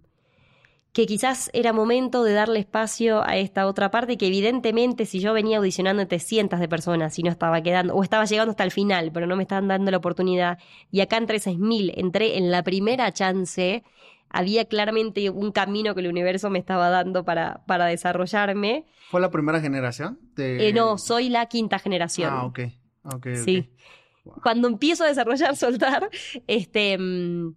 que 0.93 1.05
quizás 1.05 1.49
era 1.51 1.73
momento 1.73 2.23
de 2.23 2.31
darle 2.31 2.59
espacio 2.59 3.21
a 3.21 3.35
esta 3.35 3.67
otra 3.67 3.91
parte 3.91 4.17
que 4.17 4.27
evidentemente 4.27 5.05
si 5.05 5.19
yo 5.19 5.33
venía 5.33 5.57
audicionando 5.57 6.01
entre 6.01 6.19
cientos 6.19 6.61
de 6.61 6.69
personas 6.69 7.19
y 7.19 7.23
no 7.23 7.29
estaba 7.29 7.61
quedando, 7.61 7.93
o 7.93 8.01
estaba 8.01 8.23
llegando 8.23 8.51
hasta 8.51 8.63
el 8.63 8.71
final, 8.71 9.11
pero 9.13 9.27
no 9.27 9.35
me 9.35 9.43
estaban 9.43 9.67
dando 9.67 9.91
la 9.91 9.97
oportunidad, 9.97 10.57
y 10.91 11.01
acá 11.01 11.17
entre 11.17 11.39
6.000 11.39 11.93
entré 11.97 12.37
en 12.37 12.49
la 12.49 12.63
primera 12.63 13.11
chance, 13.11 13.83
había 14.29 14.65
claramente 14.65 15.29
un 15.29 15.51
camino 15.51 15.93
que 15.95 15.99
el 16.01 16.07
universo 16.07 16.49
me 16.49 16.59
estaba 16.59 16.89
dando 16.89 17.25
para, 17.25 17.65
para 17.67 17.87
desarrollarme. 17.87 18.85
¿Fue 19.09 19.19
la 19.19 19.31
primera 19.31 19.59
generación? 19.59 20.17
De... 20.35 20.69
Eh, 20.69 20.73
no, 20.73 20.97
soy 20.97 21.27
la 21.27 21.47
quinta 21.47 21.77
generación. 21.77 22.29
Ah, 22.31 22.45
ok. 22.45 23.27
Sí. 23.43 23.69
Cuando 24.41 24.67
empiezo 24.67 25.03
a 25.03 25.07
desarrollar 25.07 25.55
Soltar, 25.55 26.09
este, 26.47 26.97
mm, 26.97 27.55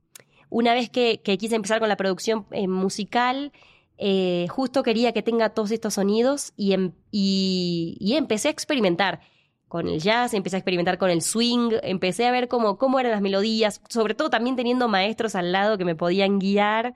una 0.50 0.74
vez 0.74 0.90
que, 0.90 1.20
que 1.22 1.38
quise 1.38 1.56
empezar 1.56 1.80
con 1.80 1.88
la 1.88 1.96
producción 1.96 2.46
eh, 2.50 2.68
musical, 2.68 3.52
eh, 3.98 4.46
justo 4.48 4.82
quería 4.82 5.12
que 5.12 5.22
tenga 5.22 5.50
todos 5.50 5.70
estos 5.70 5.94
sonidos 5.94 6.52
y, 6.56 6.72
em- 6.72 6.92
y, 7.10 7.96
y 8.00 8.14
empecé 8.14 8.48
a 8.48 8.50
experimentar 8.52 9.20
con 9.66 9.86
el 9.86 10.00
jazz, 10.00 10.32
empecé 10.32 10.56
a 10.56 10.60
experimentar 10.60 10.96
con 10.96 11.10
el 11.10 11.20
swing, 11.20 11.72
empecé 11.82 12.26
a 12.26 12.30
ver 12.30 12.48
cómo, 12.48 12.78
cómo 12.78 12.98
eran 13.00 13.12
las 13.12 13.20
melodías, 13.20 13.82
sobre 13.90 14.14
todo 14.14 14.30
también 14.30 14.56
teniendo 14.56 14.88
maestros 14.88 15.34
al 15.34 15.52
lado 15.52 15.76
que 15.76 15.84
me 15.84 15.94
podían 15.94 16.38
guiar 16.38 16.94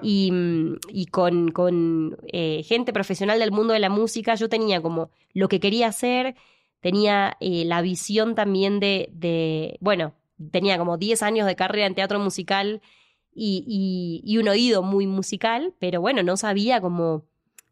y, 0.00 0.30
mm, 0.32 0.76
y 0.88 1.06
con, 1.06 1.50
con 1.50 2.16
eh, 2.32 2.62
gente 2.64 2.94
profesional 2.94 3.38
del 3.38 3.52
mundo 3.52 3.74
de 3.74 3.80
la 3.80 3.90
música, 3.90 4.34
yo 4.36 4.48
tenía 4.48 4.80
como 4.80 5.10
lo 5.34 5.48
que 5.48 5.60
quería 5.60 5.88
hacer, 5.88 6.34
tenía 6.80 7.36
eh, 7.40 7.64
la 7.66 7.82
visión 7.82 8.34
también 8.34 8.80
de, 8.80 9.10
de, 9.12 9.76
bueno, 9.80 10.14
tenía 10.50 10.78
como 10.78 10.96
10 10.98 11.22
años 11.22 11.46
de 11.46 11.56
carrera 11.56 11.86
en 11.86 11.94
teatro 11.94 12.18
musical 12.20 12.80
y, 13.34 13.64
y- 13.66 14.20
y 14.32 14.38
un 14.38 14.48
oído 14.48 14.82
muy 14.82 15.06
musical, 15.06 15.74
pero 15.78 16.00
bueno, 16.00 16.22
no 16.22 16.36
sabía 16.36 16.80
como 16.80 17.24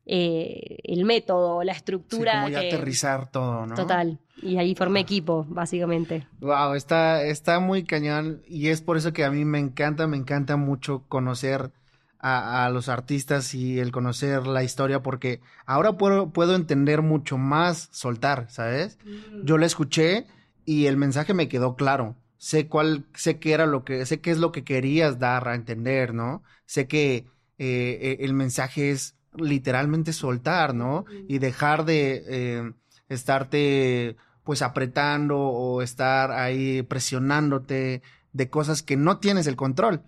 eh, 0.05 0.79
el 0.85 1.05
método, 1.05 1.63
la 1.63 1.73
Sí, 1.75 1.79
estructura. 1.79 2.33
como 2.43 2.49
ya 2.49 2.61
que- 2.61 2.67
aterrizar 2.75 3.31
todo, 3.31 3.67
¿no? 3.67 3.75
Total. 3.77 4.19
Y 4.43 4.57
ahí 4.59 4.75
formé 4.75 5.01
equipo, 5.01 5.47
básicamente. 5.49 6.27
Wow, 6.41 6.75
está, 6.75 7.23
está 7.23 7.61
muy 7.61 7.85
cañón 7.85 8.43
y 8.49 8.69
es 8.69 8.81
por 8.81 8.97
eso 8.97 9.13
que 9.13 9.25
a 9.25 9.31
mí 9.31 9.45
me 9.45 9.61
encanta, 9.61 10.09
me 10.09 10.17
encanta 10.17 10.57
mucho 10.57 11.05
conocer 11.09 11.71
a, 12.19 12.65
a 12.65 12.71
los 12.71 12.89
artistas 12.89 13.55
y 13.55 13.79
el 13.79 13.93
conocer 13.93 14.47
la 14.49 14.65
historia 14.65 15.03
porque 15.03 15.41
ahora 15.67 15.93
puedo, 15.93 16.31
puedo 16.31 16.57
entender 16.57 17.03
mucho 17.03 17.39
más 17.39 17.89
soltar, 17.93 18.47
¿sabes? 18.51 18.99
Yo 19.45 19.59
la 19.59 19.67
escuché 19.67 20.27
y 20.65 20.87
el 20.87 20.97
mensaje 20.97 21.35
me 21.35 21.49
quedó 21.49 21.77
claro. 21.77 22.17
Sé 22.43 22.67
cuál, 22.67 23.07
sé 23.15 23.39
qué 23.39 23.53
era 23.53 23.67
lo 23.67 23.85
que, 23.85 24.05
sé 24.05 24.21
qué 24.21 24.33
es 24.33 24.39
lo 24.39 24.51
que 24.51 24.65
querías 24.65 25.21
dar 25.21 25.47
a 25.47 25.55
entender, 25.55 26.13
¿no? 26.13 26.43
Sé 26.67 26.89
que 26.89 27.19
eh, 27.19 27.27
eh, 27.59 28.17
el 28.19 28.35
mensaje 28.35 28.91
es 28.91 29.15
literalmente 29.37 30.13
soltar, 30.13 30.75
¿no? 30.75 31.05
Y 31.29 31.39
dejar 31.39 31.85
de 31.85 32.25
eh, 32.27 32.73
estarte 33.09 34.17
pues 34.43 34.61
apretando 34.63 35.39
o 35.39 35.83
estar 35.83 36.33
ahí 36.33 36.83
presionándote 36.83 38.03
de 38.33 38.51
cosas 38.51 38.83
que 38.83 38.97
no 38.97 39.19
tienes 39.19 39.47
el 39.47 39.55
control. 39.55 40.03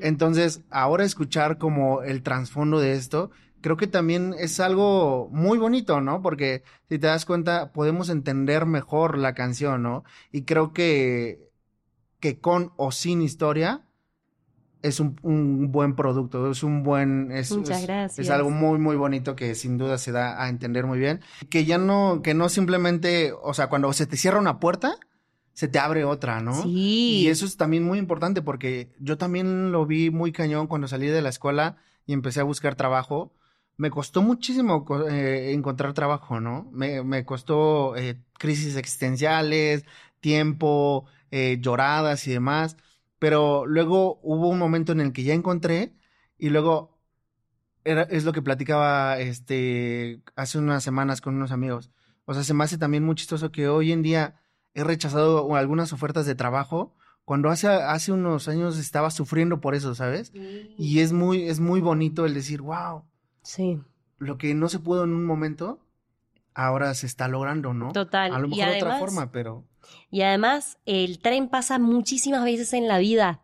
Entonces, 0.00 0.62
ahora 0.70 1.04
escuchar 1.04 1.56
como 1.56 2.02
el 2.02 2.24
trasfondo 2.24 2.80
de 2.80 2.94
esto, 2.94 3.30
creo 3.60 3.76
que 3.76 3.86
también 3.86 4.34
es 4.36 4.58
algo 4.58 5.28
muy 5.30 5.56
bonito, 5.56 6.00
¿no? 6.00 6.20
Porque 6.20 6.64
si 6.88 6.98
te 6.98 7.06
das 7.06 7.24
cuenta, 7.24 7.70
podemos 7.72 8.08
entender 8.08 8.66
mejor 8.66 9.18
la 9.18 9.34
canción, 9.34 9.84
¿no? 9.84 10.02
Y 10.32 10.42
creo 10.42 10.72
que, 10.72 11.45
que 12.20 12.40
con 12.40 12.72
o 12.76 12.92
sin 12.92 13.22
historia 13.22 13.82
es 14.82 15.00
un, 15.00 15.18
un 15.22 15.72
buen 15.72 15.96
producto, 15.96 16.50
es 16.50 16.62
un 16.62 16.82
buen... 16.82 17.32
Es, 17.32 17.50
Muchas 17.50 17.82
gracias. 17.82 18.18
Es 18.18 18.30
algo 18.30 18.50
muy, 18.50 18.78
muy 18.78 18.96
bonito 18.96 19.34
que 19.34 19.54
sin 19.54 19.78
duda 19.78 19.98
se 19.98 20.12
da 20.12 20.42
a 20.42 20.48
entender 20.48 20.86
muy 20.86 20.98
bien. 20.98 21.20
Que 21.50 21.64
ya 21.64 21.78
no, 21.78 22.20
que 22.22 22.34
no 22.34 22.48
simplemente, 22.48 23.32
o 23.42 23.52
sea, 23.54 23.68
cuando 23.68 23.92
se 23.92 24.06
te 24.06 24.16
cierra 24.16 24.38
una 24.38 24.60
puerta, 24.60 24.98
se 25.52 25.68
te 25.68 25.78
abre 25.78 26.04
otra, 26.04 26.40
¿no? 26.40 26.62
Sí. 26.62 27.22
Y 27.22 27.28
eso 27.28 27.46
es 27.46 27.56
también 27.56 27.82
muy 27.82 27.98
importante 27.98 28.42
porque 28.42 28.92
yo 29.00 29.16
también 29.16 29.72
lo 29.72 29.86
vi 29.86 30.10
muy 30.10 30.30
cañón 30.30 30.66
cuando 30.66 30.86
salí 30.86 31.06
de 31.06 31.22
la 31.22 31.30
escuela 31.30 31.78
y 32.06 32.12
empecé 32.12 32.40
a 32.40 32.44
buscar 32.44 32.76
trabajo. 32.76 33.32
Me 33.78 33.90
costó 33.90 34.22
muchísimo 34.22 34.86
eh, 35.10 35.52
encontrar 35.52 35.94
trabajo, 35.94 36.40
¿no? 36.40 36.68
Me, 36.72 37.02
me 37.02 37.24
costó 37.24 37.96
eh, 37.96 38.18
crisis 38.38 38.76
existenciales, 38.76 39.84
tiempo, 40.20 41.06
eh, 41.36 41.58
lloradas 41.60 42.26
y 42.26 42.30
demás. 42.32 42.76
Pero 43.18 43.66
luego 43.66 44.18
hubo 44.22 44.48
un 44.48 44.58
momento 44.58 44.92
en 44.92 45.00
el 45.00 45.12
que 45.12 45.22
ya 45.22 45.34
encontré 45.34 45.92
y 46.38 46.50
luego 46.50 46.98
era, 47.84 48.02
es 48.02 48.24
lo 48.24 48.32
que 48.32 48.42
platicaba 48.42 49.18
este 49.18 50.20
hace 50.34 50.58
unas 50.58 50.82
semanas 50.82 51.20
con 51.20 51.34
unos 51.36 51.52
amigos. 51.52 51.90
O 52.24 52.34
sea, 52.34 52.42
se 52.42 52.54
me 52.54 52.64
hace 52.64 52.78
también 52.78 53.04
muy 53.04 53.14
chistoso 53.14 53.52
que 53.52 53.68
hoy 53.68 53.92
en 53.92 54.02
día 54.02 54.34
he 54.74 54.82
rechazado 54.84 55.54
algunas 55.54 55.92
ofertas 55.92 56.26
de 56.26 56.34
trabajo 56.34 56.94
cuando 57.24 57.48
hace, 57.50 57.68
hace 57.68 58.12
unos 58.12 58.48
años 58.48 58.78
estaba 58.78 59.10
sufriendo 59.10 59.60
por 59.60 59.74
eso, 59.74 59.94
¿sabes? 59.94 60.32
Y 60.34 61.00
es 61.00 61.12
muy, 61.12 61.48
es 61.48 61.58
muy 61.60 61.80
bonito 61.80 62.24
el 62.26 62.34
decir, 62.34 62.60
wow, 62.62 63.02
Sí. 63.42 63.80
lo 64.18 64.36
que 64.38 64.54
no 64.54 64.68
se 64.68 64.78
pudo 64.78 65.04
en 65.04 65.12
un 65.12 65.24
momento, 65.24 65.80
ahora 66.54 66.92
se 66.94 67.06
está 67.06 67.26
logrando, 67.28 67.72
¿no? 67.74 67.92
Total. 67.92 68.32
A 68.32 68.38
lo 68.38 68.46
Y 68.46 68.50
mejor 68.50 68.68
de 68.72 68.76
otra 68.82 68.98
forma, 68.98 69.32
pero 69.32 69.64
Y 70.10 70.22
además, 70.22 70.78
el 70.86 71.18
tren 71.18 71.48
pasa 71.48 71.78
muchísimas 71.78 72.44
veces 72.44 72.72
en 72.72 72.88
la 72.88 72.98
vida. 72.98 73.42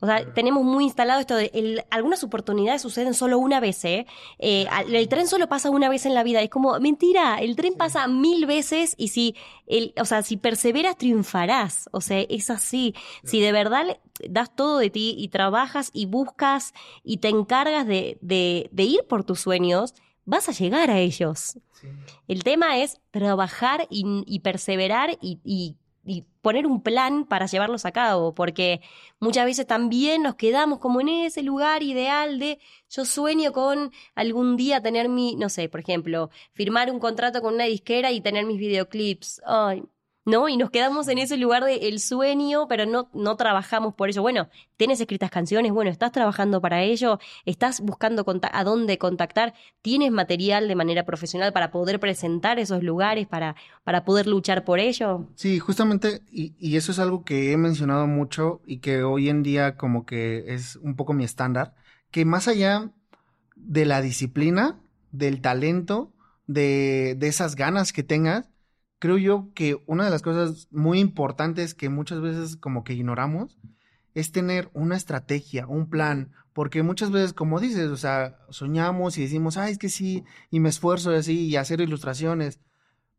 O 0.00 0.06
sea, 0.06 0.34
tenemos 0.34 0.64
muy 0.64 0.82
instalado 0.82 1.20
esto 1.20 1.36
de 1.36 1.52
el- 1.54 1.84
algunas 1.90 2.24
oportunidades 2.24 2.82
suceden 2.82 3.14
solo 3.14 3.38
una 3.38 3.60
vez, 3.60 3.84
¿eh? 3.84 4.06
Eh, 4.40 4.66
El 4.88 5.08
tren 5.08 5.28
solo 5.28 5.48
pasa 5.48 5.70
una 5.70 5.88
vez 5.88 6.06
en 6.06 6.14
la 6.14 6.24
vida. 6.24 6.42
Es 6.42 6.50
como, 6.50 6.78
mentira, 6.80 7.36
el 7.38 7.54
tren 7.54 7.74
pasa 7.74 8.08
mil 8.08 8.44
veces 8.46 8.94
y 8.98 9.08
si, 9.08 9.36
el, 9.68 9.94
o 10.00 10.04
sea, 10.04 10.22
si 10.22 10.36
perseveras, 10.36 10.98
triunfarás. 10.98 11.88
O 11.92 12.00
sea, 12.00 12.18
es 12.20 12.50
así. 12.50 12.96
Si 13.22 13.40
de 13.40 13.52
verdad 13.52 13.96
das 14.28 14.54
todo 14.56 14.78
de 14.78 14.90
ti 14.90 15.14
y 15.16 15.28
trabajas 15.28 15.90
y 15.92 16.06
buscas 16.06 16.74
y 17.04 17.18
te 17.18 17.28
encargas 17.28 17.86
de, 17.86 18.18
de, 18.22 18.68
de 18.72 18.82
ir 18.82 19.04
por 19.08 19.22
tus 19.22 19.38
sueños, 19.38 19.94
vas 20.24 20.48
a 20.48 20.52
llegar 20.52 20.90
a 20.90 20.98
ellos. 21.00 21.58
El 22.28 22.44
tema 22.44 22.78
es 22.78 23.00
trabajar 23.10 23.86
y, 23.90 24.04
y 24.26 24.40
perseverar 24.40 25.18
y, 25.20 25.40
y- 25.44 25.76
y 26.04 26.24
poner 26.40 26.66
un 26.66 26.82
plan 26.82 27.24
para 27.26 27.46
llevarlos 27.46 27.86
a 27.86 27.92
cabo, 27.92 28.34
porque 28.34 28.80
muchas 29.20 29.44
veces 29.44 29.68
también 29.68 30.22
nos 30.24 30.34
quedamos 30.34 30.80
como 30.80 31.00
en 31.00 31.08
ese 31.08 31.42
lugar 31.44 31.84
ideal 31.84 32.40
de 32.40 32.58
yo 32.90 33.04
sueño 33.04 33.52
con 33.52 33.92
algún 34.16 34.56
día 34.56 34.82
tener 34.82 35.08
mi, 35.08 35.36
no 35.36 35.48
sé, 35.48 35.68
por 35.68 35.78
ejemplo, 35.78 36.28
firmar 36.54 36.90
un 36.90 36.98
contrato 36.98 37.40
con 37.40 37.54
una 37.54 37.66
disquera 37.66 38.10
y 38.10 38.20
tener 38.20 38.46
mis 38.46 38.58
videoclips. 38.58 39.42
Ay, 39.46 39.84
¿no? 40.24 40.48
Y 40.48 40.56
nos 40.56 40.70
quedamos 40.70 41.08
en 41.08 41.18
ese 41.18 41.36
lugar 41.36 41.64
de 41.64 41.88
el 41.88 41.98
sueño, 41.98 42.68
pero 42.68 42.86
no, 42.86 43.08
no 43.12 43.36
trabajamos 43.36 43.94
por 43.94 44.08
ello. 44.08 44.22
Bueno, 44.22 44.48
tienes 44.76 45.00
escritas 45.00 45.30
canciones, 45.30 45.72
bueno, 45.72 45.90
estás 45.90 46.12
trabajando 46.12 46.60
para 46.60 46.82
ello, 46.82 47.18
estás 47.44 47.80
buscando 47.80 48.24
a 48.52 48.64
dónde 48.64 48.98
contactar, 48.98 49.54
tienes 49.82 50.12
material 50.12 50.68
de 50.68 50.74
manera 50.74 51.04
profesional 51.04 51.52
para 51.52 51.70
poder 51.70 51.98
presentar 51.98 52.58
esos 52.58 52.82
lugares, 52.82 53.26
para, 53.26 53.56
para 53.84 54.04
poder 54.04 54.26
luchar 54.26 54.64
por 54.64 54.78
ello. 54.78 55.26
Sí, 55.34 55.58
justamente, 55.58 56.22
y, 56.30 56.54
y 56.58 56.76
eso 56.76 56.92
es 56.92 56.98
algo 56.98 57.24
que 57.24 57.52
he 57.52 57.56
mencionado 57.56 58.06
mucho 58.06 58.60
y 58.66 58.78
que 58.78 59.02
hoy 59.02 59.28
en 59.28 59.42
día 59.42 59.76
como 59.76 60.06
que 60.06 60.54
es 60.54 60.76
un 60.76 60.96
poco 60.96 61.12
mi 61.12 61.24
estándar, 61.24 61.74
que 62.10 62.24
más 62.24 62.46
allá 62.46 62.92
de 63.56 63.86
la 63.86 64.02
disciplina, 64.02 64.78
del 65.10 65.40
talento, 65.40 66.12
de, 66.46 67.14
de 67.18 67.28
esas 67.28 67.54
ganas 67.54 67.92
que 67.92 68.02
tengas, 68.02 68.51
creo 69.02 69.18
yo 69.18 69.48
que 69.52 69.82
una 69.86 70.04
de 70.04 70.10
las 70.12 70.22
cosas 70.22 70.68
muy 70.70 71.00
importantes 71.00 71.74
que 71.74 71.88
muchas 71.88 72.20
veces 72.20 72.54
como 72.56 72.84
que 72.84 72.92
ignoramos 72.92 73.58
es 74.14 74.30
tener 74.30 74.70
una 74.74 74.94
estrategia, 74.96 75.66
un 75.66 75.90
plan, 75.90 76.30
porque 76.52 76.84
muchas 76.84 77.10
veces, 77.10 77.32
como 77.32 77.58
dices, 77.58 77.88
o 77.90 77.96
sea, 77.96 78.38
soñamos 78.50 79.18
y 79.18 79.22
decimos, 79.22 79.56
ay, 79.56 79.72
es 79.72 79.78
que 79.78 79.88
sí, 79.88 80.22
y 80.50 80.60
me 80.60 80.68
esfuerzo 80.68 81.10
y 81.12 81.16
así, 81.16 81.46
y 81.48 81.56
hacer 81.56 81.80
ilustraciones, 81.80 82.60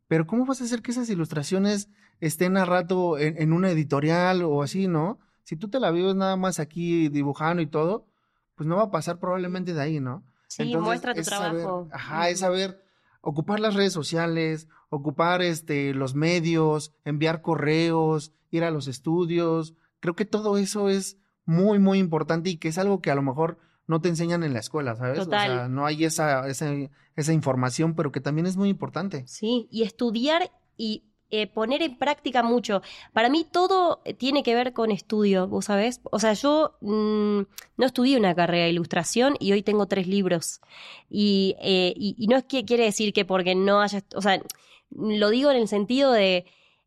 pero 0.08 0.26
¿cómo 0.26 0.46
vas 0.46 0.62
a 0.62 0.64
hacer 0.64 0.80
que 0.80 0.92
esas 0.92 1.10
ilustraciones 1.10 1.90
estén 2.18 2.56
a 2.56 2.64
rato 2.64 3.18
en, 3.18 3.36
en 3.42 3.52
una 3.52 3.68
editorial 3.70 4.40
o 4.42 4.62
así, 4.62 4.88
¿no? 4.88 5.18
Si 5.42 5.54
tú 5.56 5.68
te 5.68 5.80
la 5.80 5.90
vives 5.90 6.14
nada 6.14 6.36
más 6.36 6.60
aquí 6.60 7.10
dibujando 7.10 7.60
y 7.60 7.66
todo, 7.66 8.06
pues 8.54 8.66
no 8.66 8.76
va 8.76 8.84
a 8.84 8.90
pasar 8.90 9.18
probablemente 9.18 9.74
de 9.74 9.82
ahí, 9.82 10.00
¿no? 10.00 10.24
Sí, 10.48 10.64
muestra 10.76 11.12
tu 11.12 11.20
es 11.20 11.26
saber- 11.26 11.60
trabajo. 11.60 11.88
ajá, 11.92 12.30
es 12.30 12.38
saber 12.38 12.83
ocupar 13.24 13.58
las 13.58 13.74
redes 13.74 13.92
sociales, 13.92 14.68
ocupar 14.90 15.42
este 15.42 15.94
los 15.94 16.14
medios, 16.14 16.92
enviar 17.04 17.42
correos, 17.42 18.32
ir 18.50 18.64
a 18.64 18.70
los 18.70 18.86
estudios. 18.86 19.74
Creo 20.00 20.14
que 20.14 20.26
todo 20.26 20.58
eso 20.58 20.88
es 20.88 21.18
muy, 21.46 21.78
muy 21.78 21.98
importante 21.98 22.50
y 22.50 22.56
que 22.56 22.68
es 22.68 22.78
algo 22.78 23.00
que 23.00 23.10
a 23.10 23.14
lo 23.14 23.22
mejor 23.22 23.58
no 23.86 24.00
te 24.00 24.08
enseñan 24.08 24.44
en 24.44 24.52
la 24.52 24.60
escuela, 24.60 24.94
¿sabes? 24.96 25.18
Total. 25.18 25.50
O 25.50 25.54
sea, 25.54 25.68
no 25.68 25.86
hay 25.86 26.04
esa, 26.04 26.46
esa, 26.48 26.70
esa 27.16 27.32
información, 27.32 27.94
pero 27.94 28.12
que 28.12 28.20
también 28.20 28.46
es 28.46 28.56
muy 28.56 28.68
importante. 28.68 29.24
Sí, 29.26 29.68
y 29.70 29.82
estudiar 29.82 30.50
y 30.76 31.04
eh, 31.34 31.46
poner 31.46 31.82
en 31.82 31.96
práctica 31.96 32.42
mucho. 32.42 32.82
Para 33.12 33.28
mí 33.28 33.46
todo 33.50 34.02
tiene 34.18 34.42
que 34.42 34.54
ver 34.54 34.72
con 34.72 34.90
estudio, 34.90 35.48
¿vos 35.48 35.66
sabés? 35.66 36.00
O 36.10 36.18
sea, 36.18 36.32
yo 36.34 36.76
mm, 36.80 37.40
no 37.76 37.86
estudié 37.86 38.16
una 38.16 38.34
carrera 38.34 38.64
de 38.64 38.70
ilustración 38.70 39.36
y 39.40 39.52
hoy 39.52 39.62
tengo 39.62 39.86
tres 39.86 40.06
libros. 40.06 40.60
Y, 41.10 41.56
eh, 41.60 41.94
y 41.96 42.26
no 42.28 42.36
es 42.36 42.44
que 42.44 42.64
quiere 42.64 42.84
decir 42.84 43.12
que 43.12 43.24
porque 43.24 43.54
no 43.54 43.80
haya, 43.80 44.02
o 44.14 44.22
sea, 44.22 44.40
lo 44.90 45.30
digo 45.30 45.50
en 45.50 45.56
el 45.56 45.68
sentido 45.68 46.12
de, 46.12 46.46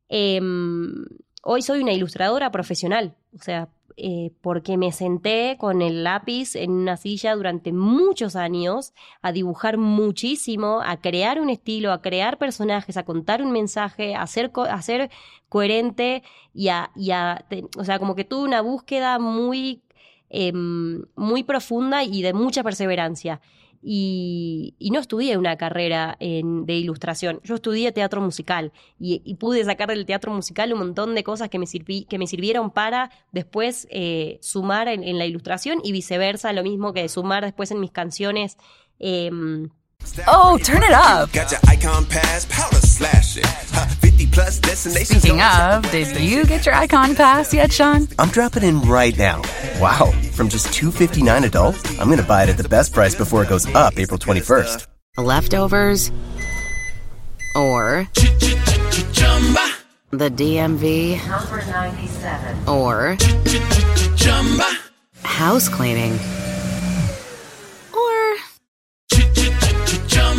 em, 0.09 1.05
hoy 1.43 1.61
soy 1.61 1.81
una 1.81 1.93
ilustradora 1.93 2.51
profesional, 2.51 3.15
o 3.33 3.41
sea, 3.41 3.69
eh, 3.99 4.31
porque 4.41 4.77
me 4.77 4.91
senté 4.91 5.57
con 5.59 5.81
el 5.81 6.03
lápiz 6.03 6.55
en 6.55 6.69
una 6.69 6.97
silla 6.97 7.35
durante 7.35 7.73
muchos 7.73 8.35
años 8.35 8.93
a 9.23 9.31
dibujar 9.31 9.77
muchísimo, 9.79 10.81
a 10.85 11.01
crear 11.01 11.41
un 11.41 11.49
estilo, 11.49 11.91
a 11.91 12.03
crear 12.03 12.37
personajes, 12.37 12.95
a 12.95 13.05
contar 13.05 13.41
un 13.41 13.51
mensaje, 13.51 14.13
a 14.13 14.27
ser, 14.27 14.51
coherente 15.49 16.21
y 16.53 16.67
a, 16.67 16.91
y 16.95 17.09
a 17.09 17.43
o 17.75 17.83
sea, 17.83 17.97
como 17.97 18.13
que 18.13 18.23
tuve 18.23 18.43
una 18.43 18.61
búsqueda 18.61 19.17
muy, 19.17 19.81
em, 20.29 21.03
muy 21.15 21.43
profunda 21.43 22.03
y 22.03 22.21
de 22.21 22.33
mucha 22.33 22.61
perseverancia. 22.61 23.41
Y, 23.81 24.75
y 24.79 24.91
no 24.91 24.99
estudié 24.99 25.37
una 25.37 25.55
carrera 25.57 26.17
en- 26.19 26.65
de 26.65 26.73
ilustración, 26.75 27.39
yo 27.43 27.55
estudié 27.55 27.91
teatro 27.91 28.21
musical 28.21 28.71
y, 28.99 29.21
y 29.23 29.35
pude 29.35 29.63
sacar 29.63 29.89
del 29.89 30.05
teatro 30.05 30.31
musical 30.33 30.73
un 30.73 30.79
montón 30.79 31.15
de 31.15 31.23
cosas 31.23 31.49
que 31.49 31.59
me, 31.59 31.65
sirvi- 31.65 32.07
que 32.07 32.17
me 32.17 32.27
sirvieron 32.27 32.71
para 32.71 33.11
después 33.31 33.87
eh, 33.91 34.39
sumar 34.41 34.87
en, 34.87 35.03
en 35.03 35.17
la 35.17 35.25
ilustración 35.25 35.79
y 35.83 35.91
viceversa, 35.91 36.53
lo 36.53 36.63
mismo 36.63 36.93
que 36.93 37.07
sumar 37.09 37.43
después 37.43 37.71
en 37.71 37.79
mis 37.79 37.91
canciones. 37.91 38.57
em, 38.99 39.69
Oh, 40.27 40.57
turn 40.63 40.83
it 40.83 40.91
up. 40.91 41.29
Got 41.33 41.51
your 41.51 41.59
icon 41.73 42.05
pass, 42.05 42.45
powder 42.45 42.79
slashing. 42.97 43.43
Huh, 43.45 43.85
50 44.01 44.27
plus 44.27 44.59
destinations. 44.59 45.21
Speaking 45.21 45.39
on- 45.41 45.85
of, 45.85 45.91
did 45.91 46.19
you 46.19 46.45
get 46.45 46.65
your 46.65 46.75
icon 46.75 47.15
pass 47.15 47.53
yet, 47.53 47.71
Sean? 47.71 48.07
I'm 48.17 48.29
dropping 48.29 48.63
in 48.63 48.81
right 48.81 49.15
now. 49.17 49.41
Wow, 49.79 50.11
from 50.33 50.49
just 50.49 50.73
259 50.73 51.43
adult, 51.43 51.77
I'm 51.99 52.07
going 52.07 52.17
to 52.19 52.25
buy 52.27 52.43
it 52.43 52.49
at 52.49 52.57
the 52.57 52.67
best 52.69 52.93
price 52.93 53.13
before 53.15 53.43
it 53.43 53.49
goes 53.49 53.65
up 53.75 53.97
April 53.99 54.17
21st. 54.19 54.87
Leftovers 55.17 56.11
or 57.55 58.07
the 60.11 60.29
DMV 60.29 61.17
Number 61.27 61.65
97. 61.65 62.67
or 62.67 63.17
house 65.23 65.67
cleaning 65.69 66.17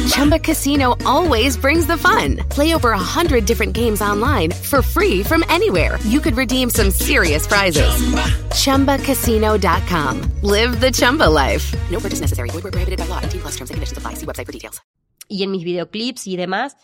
Chumba 0.08 0.38
Casino 0.38 0.96
always 1.06 1.56
brings 1.56 1.86
the 1.86 1.96
fun. 1.96 2.36
Play 2.50 2.74
over 2.74 2.90
a 2.92 2.98
hundred 2.98 3.44
different 3.46 3.72
games 3.72 4.00
online 4.02 4.50
for 4.52 4.82
free 4.82 5.22
from 5.22 5.44
anywhere. 5.48 5.98
You 6.04 6.20
could 6.20 6.36
redeem 6.36 6.70
some 6.70 6.90
serious 6.90 7.46
prizes. 7.46 7.88
ChumbaCasino.com. 8.52 10.20
Live 10.42 10.80
the 10.80 10.90
Chumba 10.90 11.28
life. 11.28 11.74
No 11.90 12.00
purchase 12.00 12.20
necessary. 12.20 12.50
Void 12.50 12.62
prohibited 12.62 12.98
by 12.98 13.06
law. 13.06 13.20
18 13.22 13.40
plus 13.40 13.56
terms 13.56 13.70
and 13.70 13.76
conditions 13.76 13.96
apply. 13.98 14.14
See 14.14 14.26
website 14.26 14.46
for 14.46 14.52
details. 14.52 14.80
y 15.30 15.42
en 15.42 15.50
mis 15.50 15.62
videoclips 15.62 16.26
y 16.26 16.36
demás, 16.38 16.74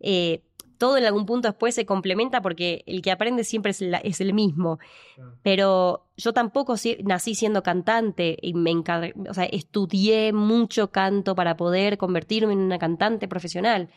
eh, 0.00 0.42
todo 0.76 0.98
en 0.98 1.04
algún 1.06 1.24
punto 1.24 1.48
después 1.48 1.74
se 1.74 1.86
complementa 1.86 2.42
porque 2.42 2.82
el 2.86 3.00
que 3.00 3.10
aprende 3.10 3.44
siempre 3.44 3.70
es, 3.70 3.80
la- 3.80 3.96
es 3.96 4.20
el 4.20 4.34
mismo. 4.34 4.78
Pero 5.42 6.03
yo 6.16 6.32
tampoco 6.32 6.76
nací 7.04 7.34
siendo 7.34 7.62
cantante 7.62 8.36
y 8.40 8.54
me 8.54 8.72
o 8.72 9.34
sea, 9.34 9.44
estudié 9.44 10.32
mucho 10.32 10.90
canto 10.90 11.34
para 11.34 11.56
poder 11.56 11.98
convertirme 11.98 12.52
en 12.52 12.60
una 12.60 12.78
cantante 12.78 13.28
profesional. 13.28 13.90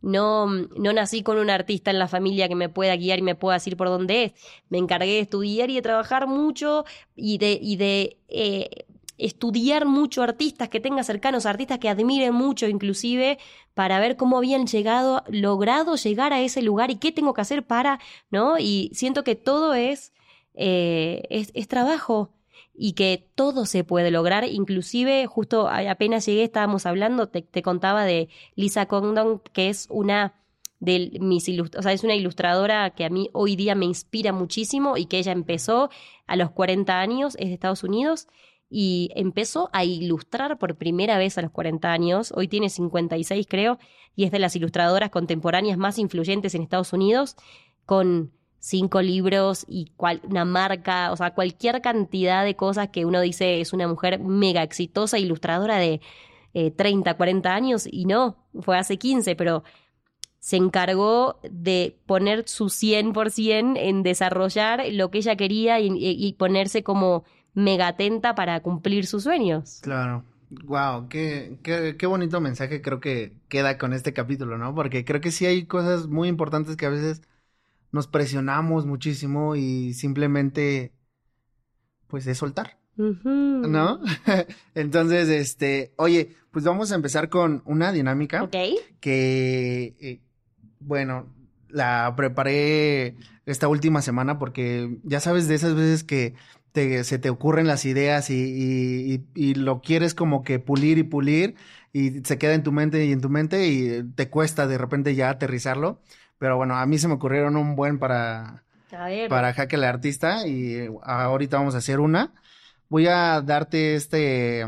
No, 0.00 0.46
no 0.46 0.92
nací 0.92 1.22
con 1.22 1.38
un 1.38 1.48
artista 1.48 1.92
en 1.92 2.00
la 2.00 2.08
familia 2.08 2.48
que 2.48 2.56
me 2.56 2.68
pueda 2.68 2.96
guiar 2.96 3.20
y 3.20 3.22
me 3.22 3.36
pueda 3.36 3.54
decir 3.54 3.76
por 3.76 3.88
dónde 3.88 4.24
es. 4.24 4.32
Me 4.68 4.78
encargué 4.78 5.12
de 5.12 5.20
estudiar 5.20 5.70
y 5.70 5.76
de 5.76 5.82
trabajar 5.82 6.26
mucho 6.26 6.84
y 7.14 7.38
de, 7.38 7.56
y 7.62 7.76
de 7.76 8.18
eh, 8.28 8.86
estudiar 9.18 9.86
mucho 9.86 10.22
artistas 10.22 10.68
que 10.68 10.80
tenga 10.80 11.04
cercanos, 11.04 11.46
artistas 11.46 11.78
que 11.78 11.88
admire 11.88 12.32
mucho 12.32 12.66
inclusive, 12.66 13.38
para 13.74 14.00
ver 14.00 14.16
cómo 14.16 14.38
habían 14.38 14.66
llegado, 14.66 15.22
logrado 15.28 15.94
llegar 15.94 16.32
a 16.32 16.40
ese 16.40 16.62
lugar 16.62 16.90
y 16.90 16.96
qué 16.96 17.12
tengo 17.12 17.32
que 17.32 17.40
hacer 17.40 17.64
para, 17.64 18.00
¿no? 18.30 18.58
Y 18.58 18.90
siento 18.94 19.22
que 19.22 19.36
todo 19.36 19.74
es, 19.74 20.11
eh, 20.54 21.22
es, 21.30 21.50
es 21.54 21.68
trabajo 21.68 22.32
y 22.74 22.92
que 22.94 23.28
todo 23.34 23.66
se 23.66 23.84
puede 23.84 24.10
lograr, 24.10 24.44
inclusive 24.44 25.26
justo 25.26 25.68
apenas 25.68 26.26
llegué, 26.26 26.44
estábamos 26.44 26.86
hablando, 26.86 27.28
te, 27.28 27.42
te 27.42 27.62
contaba 27.62 28.04
de 28.04 28.28
Lisa 28.56 28.86
Condon, 28.86 29.42
que 29.52 29.68
es 29.68 29.86
una 29.90 30.34
de 30.80 31.16
mis 31.20 31.48
ilust- 31.48 31.78
o 31.78 31.82
sea, 31.82 31.92
es 31.92 32.02
una 32.02 32.14
ilustradora 32.16 32.90
que 32.90 33.04
a 33.04 33.10
mí 33.10 33.28
hoy 33.32 33.56
día 33.56 33.74
me 33.74 33.84
inspira 33.84 34.32
muchísimo 34.32 34.96
y 34.96 35.06
que 35.06 35.18
ella 35.18 35.32
empezó 35.32 35.90
a 36.26 36.36
los 36.36 36.50
40 36.50 36.98
años, 37.00 37.36
es 37.38 37.48
de 37.48 37.54
Estados 37.54 37.84
Unidos, 37.84 38.26
y 38.68 39.10
empezó 39.14 39.68
a 39.72 39.84
ilustrar 39.84 40.58
por 40.58 40.76
primera 40.76 41.18
vez 41.18 41.36
a 41.38 41.42
los 41.42 41.50
40 41.50 41.92
años, 41.92 42.32
hoy 42.34 42.48
tiene 42.48 42.70
56 42.70 43.46
creo, 43.48 43.78
y 44.16 44.24
es 44.24 44.30
de 44.32 44.38
las 44.38 44.56
ilustradoras 44.56 45.10
contemporáneas 45.10 45.76
más 45.78 45.98
influyentes 45.98 46.54
en 46.54 46.62
Estados 46.62 46.92
Unidos, 46.92 47.36
con 47.84 48.32
cinco 48.62 49.02
libros 49.02 49.66
y 49.68 49.92
cual- 49.96 50.20
una 50.30 50.44
marca, 50.44 51.10
o 51.12 51.16
sea, 51.16 51.34
cualquier 51.34 51.82
cantidad 51.82 52.44
de 52.44 52.54
cosas 52.56 52.88
que 52.90 53.04
uno 53.04 53.20
dice 53.20 53.60
es 53.60 53.72
una 53.72 53.88
mujer 53.88 54.20
mega 54.20 54.62
exitosa, 54.62 55.18
ilustradora 55.18 55.78
de 55.78 56.00
eh, 56.54 56.70
30, 56.70 57.14
40 57.16 57.54
años, 57.54 57.88
y 57.90 58.04
no, 58.06 58.36
fue 58.60 58.78
hace 58.78 58.98
15, 58.98 59.36
pero 59.36 59.64
se 60.40 60.56
encargó 60.56 61.40
de 61.50 61.98
poner 62.06 62.48
su 62.48 62.68
100% 62.68 63.76
en 63.78 64.02
desarrollar 64.02 64.82
lo 64.92 65.10
que 65.10 65.18
ella 65.18 65.36
quería 65.36 65.80
y, 65.80 65.88
y- 65.98 66.32
ponerse 66.34 66.82
como 66.82 67.24
mega 67.54 67.88
atenta 67.88 68.34
para 68.34 68.60
cumplir 68.60 69.06
sus 69.06 69.24
sueños. 69.24 69.80
Claro. 69.80 70.24
Wow, 70.50 71.08
qué, 71.08 71.58
qué, 71.62 71.96
qué 71.98 72.06
bonito 72.06 72.40
mensaje 72.40 72.82
creo 72.82 73.00
que 73.00 73.32
queda 73.48 73.78
con 73.78 73.92
este 73.94 74.12
capítulo, 74.12 74.58
¿no? 74.58 74.74
Porque 74.74 75.04
creo 75.04 75.20
que 75.20 75.30
sí 75.30 75.46
hay 75.46 75.64
cosas 75.66 76.08
muy 76.08 76.28
importantes 76.28 76.76
que 76.76 76.84
a 76.86 76.90
veces 76.90 77.22
nos 77.92 78.08
presionamos 78.08 78.86
muchísimo 78.86 79.54
y 79.54 79.94
simplemente, 79.94 80.92
pues, 82.08 82.26
es 82.26 82.38
soltar. 82.38 82.78
¿No? 82.96 84.00
Entonces, 84.74 85.28
este, 85.28 85.92
oye, 85.96 86.36
pues 86.50 86.64
vamos 86.64 86.92
a 86.92 86.94
empezar 86.94 87.28
con 87.28 87.62
una 87.64 87.92
dinámica. 87.92 88.42
Ok. 88.42 88.56
Que, 89.00 89.96
eh, 90.00 90.20
bueno, 90.80 91.34
la 91.68 92.12
preparé 92.16 93.16
esta 93.46 93.68
última 93.68 94.02
semana 94.02 94.38
porque 94.38 94.98
ya 95.04 95.20
sabes 95.20 95.48
de 95.48 95.54
esas 95.54 95.74
veces 95.74 96.04
que 96.04 96.34
te, 96.72 97.04
se 97.04 97.18
te 97.18 97.30
ocurren 97.30 97.66
las 97.66 97.84
ideas 97.84 98.30
y, 98.30 98.34
y, 98.34 99.26
y, 99.34 99.54
lo 99.54 99.80
quieres 99.80 100.14
como 100.14 100.42
que 100.42 100.58
pulir 100.58 100.98
y 100.98 101.02
pulir 101.02 101.54
y 101.92 102.20
se 102.24 102.38
queda 102.38 102.54
en 102.54 102.62
tu 102.62 102.72
mente 102.72 103.04
y 103.04 103.12
en 103.12 103.20
tu 103.20 103.28
mente 103.28 103.66
y 103.68 104.02
te 104.14 104.30
cuesta 104.30 104.66
de 104.66 104.78
repente 104.78 105.14
ya 105.14 105.30
aterrizarlo. 105.30 106.00
Pero 106.42 106.56
bueno, 106.56 106.76
a 106.76 106.84
mí 106.86 106.98
se 106.98 107.06
me 107.06 107.14
ocurrieron 107.14 107.54
un 107.56 107.76
buen 107.76 108.00
para, 108.00 108.64
para 109.28 109.54
Jaque 109.54 109.76
el 109.76 109.84
Artista 109.84 110.44
y 110.44 110.88
ahorita 111.00 111.56
vamos 111.56 111.76
a 111.76 111.78
hacer 111.78 112.00
una. 112.00 112.34
Voy 112.88 113.06
a 113.06 113.40
darte 113.42 113.94
este, 113.94 114.66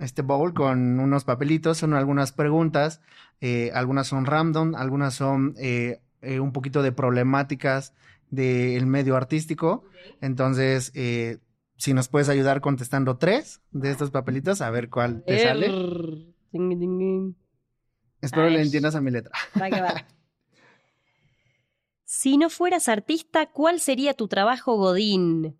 este 0.00 0.22
bowl 0.22 0.54
con 0.54 0.98
unos 0.98 1.22
papelitos, 1.22 1.78
son 1.78 1.94
algunas 1.94 2.32
preguntas, 2.32 3.00
eh, 3.40 3.70
algunas 3.74 4.08
son 4.08 4.26
random, 4.26 4.74
algunas 4.74 5.14
son 5.14 5.54
eh, 5.56 6.00
eh, 6.20 6.40
un 6.40 6.50
poquito 6.50 6.82
de 6.82 6.90
problemáticas 6.90 7.94
del 8.30 8.84
medio 8.86 9.14
artístico. 9.14 9.84
Entonces, 10.20 10.90
si 11.76 11.94
nos 11.94 12.08
puedes 12.08 12.28
ayudar 12.28 12.60
contestando 12.60 13.18
tres 13.18 13.60
de 13.70 13.92
estos 13.92 14.10
papelitos, 14.10 14.60
a 14.62 14.70
ver 14.70 14.90
cuál 14.90 15.22
te 15.22 15.44
sale. 15.44 15.68
Espero 18.20 18.50
le 18.50 18.62
entiendas 18.62 18.96
a 18.96 19.00
mi 19.00 19.12
letra. 19.12 19.30
Va 19.62 19.70
que 19.70 19.80
va. 19.80 19.94
Si 22.16 22.38
no 22.38 22.48
fueras 22.48 22.88
artista, 22.88 23.46
¿cuál 23.46 23.80
sería 23.80 24.14
tu 24.14 24.28
trabajo 24.28 24.76
Godín? 24.76 25.58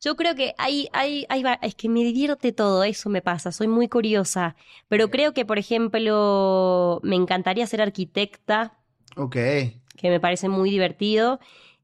Yo 0.00 0.16
creo 0.16 0.34
que 0.34 0.54
hay, 0.56 0.88
hay, 0.94 1.26
hay, 1.28 1.44
es 1.60 1.74
que 1.74 1.90
me 1.90 2.02
divierte 2.02 2.50
todo, 2.52 2.82
eso 2.82 3.10
me 3.10 3.20
pasa, 3.20 3.52
soy 3.52 3.68
muy 3.68 3.88
curiosa. 3.88 4.56
Pero 4.88 5.10
creo 5.10 5.34
que, 5.34 5.44
por 5.44 5.58
ejemplo, 5.58 6.98
me 7.02 7.14
encantaría 7.16 7.66
ser 7.66 7.82
arquitecta, 7.82 8.78
Ok. 9.18 9.34
que 9.34 10.08
me 10.08 10.18
parece 10.18 10.48
muy 10.48 10.70
divertido. 10.70 11.40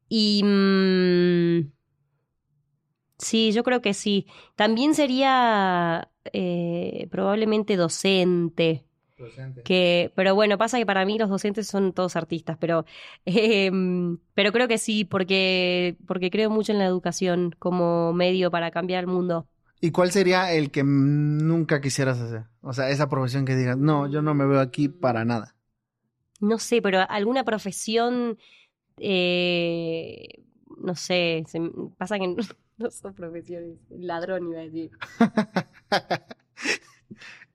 Y 0.09 0.43
mm, 0.43 1.71
sí, 3.19 3.53
yo 3.53 3.63
creo 3.63 3.83
que 3.83 3.93
sí. 3.93 4.27
También 4.57 4.95
sería 4.95 6.11
eh, 6.33 7.09
probablemente 7.11 7.77
docente. 7.77 8.86
Que, 9.65 10.13
pero 10.15 10.35
bueno, 10.35 10.59
pasa 10.59 10.79
que 10.79 10.87
para 10.87 11.05
mí 11.07 11.19
los 11.19 11.31
docentes 11.31 11.67
son 11.67 11.93
todos 11.93 12.17
artistas, 12.17 12.57
pero, 12.61 12.85
em, 13.25 14.19
pero 14.35 14.53
creo 14.53 14.69
que 14.69 14.79
sí, 14.79 15.05
porque, 15.05 15.97
porque 16.07 16.31
creo 16.31 16.51
mucho 16.51 16.73
en 16.73 16.79
la 16.79 16.87
educación 16.87 17.55
como 17.59 18.13
medio 18.13 18.51
para 18.51 18.71
cambiar 18.71 19.05
el 19.05 19.07
mundo. 19.09 19.47
¿Y 19.81 19.91
cuál 19.91 20.11
sería 20.11 20.53
el 20.53 20.71
que 20.71 20.83
nunca 20.85 21.81
quisieras 21.81 22.19
hacer? 22.21 22.45
O 22.61 22.73
sea, 22.73 22.91
esa 22.91 23.09
profesión 23.09 23.45
que 23.45 23.57
digas, 23.57 23.77
no, 23.77 24.09
yo 24.11 24.23
no 24.23 24.35
me 24.35 24.47
veo 24.47 24.61
aquí 24.61 24.89
para 24.89 25.25
nada. 25.25 25.55
No 26.41 26.59
sé, 26.59 26.83
pero 26.83 27.01
alguna 27.09 27.45
profesión, 27.45 28.39
eh, 28.99 30.43
no 30.79 30.95
sé, 30.95 31.45
se 31.47 31.61
pasa 31.97 32.19
que 32.19 32.29
no, 32.29 32.37
no 32.79 32.91
son 32.91 33.15
profesiones, 33.15 33.79
ladrón 33.91 34.49
iba 34.49 34.61
a 34.61 34.65
decir. 34.65 34.91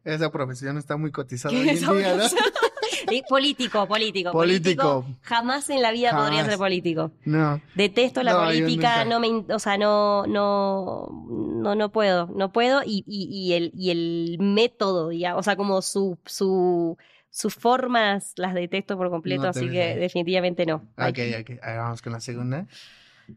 Esa 0.04 0.32
profesión 0.32 0.78
está 0.78 0.98
muy 0.98 1.12
cotizada 1.12 1.56
hoy 1.56 1.66
¿Qué 1.66 1.72
en 1.72 1.98
día, 1.98 2.16
¿no? 2.16 2.24
Político, 3.28 3.88
político, 3.88 4.32
Político. 4.32 5.06
Jamás 5.22 5.70
en 5.70 5.82
la 5.82 5.92
vida 5.92 6.16
podría 6.16 6.46
ser 6.46 6.58
político. 6.58 7.12
No. 7.26 7.62
Detesto 7.76 8.24
la 8.24 8.34
No, 8.34 8.44
política, 8.46 9.06
no 9.06 9.20
me, 9.20 9.28
o 9.54 9.60
sea, 9.60 9.78
no, 9.78 10.26
no, 10.28 11.10
no, 11.30 11.76
no 11.76 11.92
puedo, 11.92 12.28
no 12.28 12.52
puedo 12.52 12.82
y, 12.86 13.04
y, 13.08 13.26
y 13.26 13.54
el, 13.54 13.72
y 13.76 13.90
el 13.90 14.38
método, 14.40 15.10
digamos, 15.10 15.40
o 15.40 15.44
sea, 15.44 15.56
como 15.56 15.82
su, 15.82 16.18
su, 16.26 16.98
sus 17.30 17.56
formas 17.56 18.34
las 18.38 18.54
detesto 18.54 18.98
por 18.98 19.10
completo, 19.10 19.44
No 19.44 19.50
así 19.50 19.68
ves 19.68 19.72
que 19.72 20.00
definitivamente 20.00 20.66
no. 20.66 20.76
Ok, 20.98 21.20
ok. 21.42 21.50
A 21.64 21.68
ver, 21.68 21.78
vamos 21.78 22.02
con 22.02 22.14
la 22.14 22.20
segunda. 22.22 22.68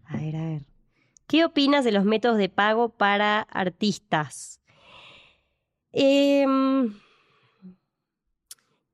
A 0.06 0.16
ver, 0.16 0.36
a 0.36 0.44
ver. 0.44 0.62
¿Qué 1.26 1.44
opinas 1.44 1.84
de 1.84 1.92
los 1.92 2.04
métodos 2.04 2.36
de 2.36 2.48
pago 2.48 2.90
para 2.90 3.40
artistas? 3.40 4.60
Em, 5.94 6.92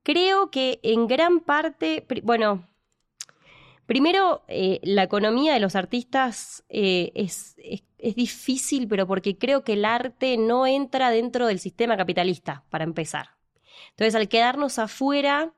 creo 0.03 0.51
que 0.51 0.79
en 0.83 1.07
gran 1.07 1.39
parte, 1.41 2.05
bueno, 2.23 2.67
primero, 3.85 4.43
eh, 4.47 4.79
la 4.83 5.03
economía 5.03 5.53
de 5.53 5.59
los 5.59 5.75
artistas 5.75 6.63
eh, 6.69 7.11
es, 7.15 7.55
es- 7.63 7.83
difícil, 8.15 8.87
pero 8.87 9.05
porque 9.05 9.37
creo 9.37 9.63
que 9.63 9.73
el 9.73 9.85
arte 9.85 10.35
no 10.35 10.65
entra 10.65 11.11
dentro 11.11 11.45
del 11.45 11.59
sistema 11.59 11.95
capitalista, 11.97 12.63
para 12.71 12.83
empezar. 12.83 13.29
Entonces, 13.91 14.15
al 14.15 14.27
quedarnos 14.27 14.79
afuera, 14.79 15.53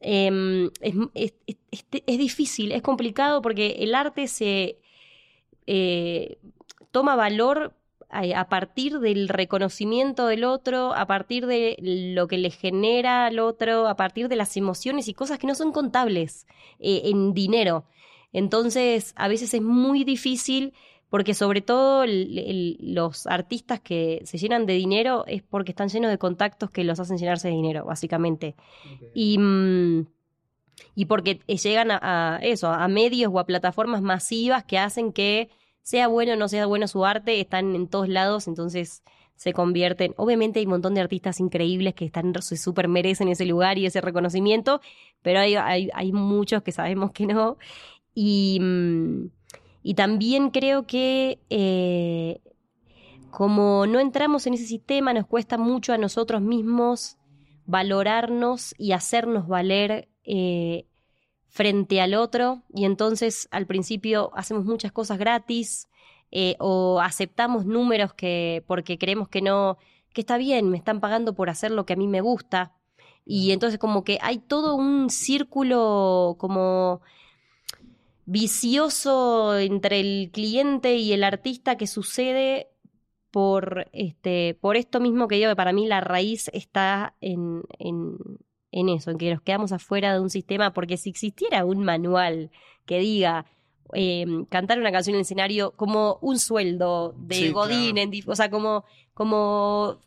em, 0.00 0.66
es, 0.80 0.94
es- 1.14 1.34
es- 1.46 1.58
es- 1.72 1.86
es 2.06 2.18
difícil, 2.18 2.72
es 2.72 2.82
complicado 2.82 3.42
porque 3.42 3.76
el 3.80 3.94
arte 3.94 4.28
se 4.28 4.80
eh, 5.66 6.38
toma 6.92 7.16
valor 7.16 7.74
a, 8.08 8.22
a 8.40 8.48
partir 8.48 8.98
del 9.00 9.28
reconocimiento 9.28 10.26
del 10.26 10.44
otro, 10.44 10.94
a 10.94 11.06
partir 11.06 11.46
de 11.46 11.76
lo 11.80 12.26
que 12.28 12.38
le 12.38 12.50
genera 12.50 13.26
al 13.26 13.38
otro, 13.38 13.88
a 13.88 13.96
partir 13.96 14.28
de 14.28 14.36
las 14.36 14.56
emociones 14.56 15.08
y 15.08 15.14
cosas 15.14 15.38
que 15.38 15.46
no 15.46 15.54
son 15.54 15.72
contables 15.72 16.46
eh, 16.78 17.02
en 17.06 17.34
dinero. 17.34 17.84
Entonces, 18.32 19.12
a 19.16 19.28
veces 19.28 19.54
es 19.54 19.62
muy 19.62 20.04
difícil 20.04 20.72
porque 21.08 21.34
sobre 21.34 21.60
todo 21.60 22.02
el- 22.02 22.36
el- 22.38 22.76
los 22.80 23.26
artistas 23.26 23.80
que 23.80 24.20
se 24.24 24.38
llenan 24.38 24.66
de 24.66 24.74
dinero 24.74 25.24
es 25.26 25.42
porque 25.42 25.70
están 25.72 25.88
llenos 25.88 26.10
de 26.10 26.18
contactos 26.18 26.70
que 26.70 26.84
los 26.84 26.98
hacen 27.00 27.16
llenarse 27.16 27.48
de 27.48 27.54
dinero, 27.54 27.84
básicamente. 27.84 28.56
Y, 29.14 29.38
mm, 29.38 30.06
y 30.94 31.04
porque 31.06 31.40
eh, 31.46 31.56
llegan 31.56 31.90
a, 31.92 32.00
a 32.36 32.38
eso, 32.38 32.68
a 32.68 32.86
medios 32.88 33.30
o 33.32 33.38
a 33.38 33.46
plataformas 33.46 34.02
masivas 34.02 34.64
que 34.64 34.78
hacen 34.78 35.12
que 35.12 35.48
sea 35.86 36.08
bueno 36.08 36.32
o 36.32 36.36
no 36.36 36.48
sea 36.48 36.66
bueno 36.66 36.88
su 36.88 37.04
arte, 37.04 37.40
están 37.40 37.76
en 37.76 37.86
todos 37.86 38.08
lados, 38.08 38.48
entonces 38.48 39.04
se 39.36 39.52
convierten. 39.52 40.14
Obviamente 40.16 40.58
hay 40.58 40.66
un 40.66 40.72
montón 40.72 40.94
de 40.94 41.00
artistas 41.00 41.38
increíbles 41.38 41.94
que 41.94 42.04
están 42.04 42.34
se 42.42 42.56
súper 42.56 42.88
merecen 42.88 43.28
ese 43.28 43.46
lugar 43.46 43.78
y 43.78 43.86
ese 43.86 44.00
reconocimiento, 44.00 44.80
pero 45.22 45.38
hay, 45.38 45.54
hay, 45.54 45.88
hay 45.94 46.10
muchos 46.10 46.64
que 46.64 46.72
sabemos 46.72 47.12
que 47.12 47.26
no. 47.26 47.56
Y, 48.16 48.58
mm, 48.60 49.28
y 49.84 49.94
también 49.94 50.50
creo 50.50 50.88
que 50.88 51.38
eh, 51.50 52.40
como 53.30 53.86
no 53.86 54.00
entramos 54.00 54.48
en 54.48 54.54
ese 54.54 54.66
sistema, 54.66 55.14
nos 55.14 55.28
cuesta 55.28 55.56
mucho 55.56 55.92
a 55.92 55.98
nosotros 55.98 56.42
mismos 56.42 57.16
valorarnos 57.64 58.74
y 58.76 58.90
hacernos 58.90 59.46
valer 59.46 60.08
eh, 60.24 60.86
frente 61.56 62.02
al 62.02 62.14
otro. 62.14 62.62
Y 62.74 62.84
entonces 62.84 63.48
al 63.50 63.66
principio 63.66 64.30
hacemos 64.34 64.66
muchas 64.66 64.92
cosas 64.92 65.18
gratis 65.18 65.88
eh, 66.30 66.54
o 66.58 67.00
aceptamos 67.00 67.64
números 67.64 68.12
que 68.12 68.62
porque 68.66 68.98
creemos 68.98 69.28
que 69.28 69.40
no, 69.40 69.78
que 70.12 70.20
está 70.20 70.36
bien, 70.36 70.68
me 70.68 70.76
están 70.76 71.00
pagando 71.00 71.34
por 71.34 71.48
hacer 71.48 71.70
lo 71.70 71.86
que 71.86 71.94
a 71.94 71.96
mí 71.96 72.08
me 72.08 72.20
gusta. 72.20 72.74
Y 73.24 73.52
entonces 73.52 73.78
como 73.78 74.04
que 74.04 74.18
hay 74.20 74.38
todo 74.38 74.74
un 74.74 75.08
círculo 75.08 76.36
como 76.38 77.00
vicioso 78.26 79.56
entre 79.58 80.00
el 80.00 80.30
cliente 80.32 80.96
y 80.96 81.12
el 81.14 81.24
artista 81.24 81.76
que 81.76 81.86
sucede 81.86 82.68
por 83.30 83.88
este 83.92 84.58
por 84.60 84.76
esto 84.76 85.00
mismo 85.00 85.28
que 85.28 85.36
digo 85.36 85.50
que 85.50 85.56
para 85.56 85.72
mí 85.72 85.86
la 85.86 86.00
raíz 86.00 86.50
está 86.52 87.14
en, 87.20 87.62
en, 87.78 88.18
en 88.76 88.90
eso, 88.90 89.10
en 89.10 89.18
que 89.18 89.32
nos 89.32 89.40
quedamos 89.40 89.72
afuera 89.72 90.12
de 90.12 90.20
un 90.20 90.28
sistema, 90.28 90.72
porque 90.74 90.98
si 90.98 91.08
existiera 91.08 91.64
un 91.64 91.82
manual 91.82 92.50
que 92.84 92.98
diga 92.98 93.46
eh, 93.94 94.26
cantar 94.50 94.78
una 94.78 94.92
canción 94.92 95.14
en 95.14 95.20
el 95.20 95.22
escenario 95.22 95.72
como 95.72 96.18
un 96.20 96.38
sueldo 96.38 97.14
de 97.18 97.36
Sí, 97.36 97.50
Godín, 97.50 97.94
claro. 97.94 98.10
en 98.12 98.30
o 98.30 98.36
sea, 98.36 98.50
como, 98.50 98.84
como 99.14 100.00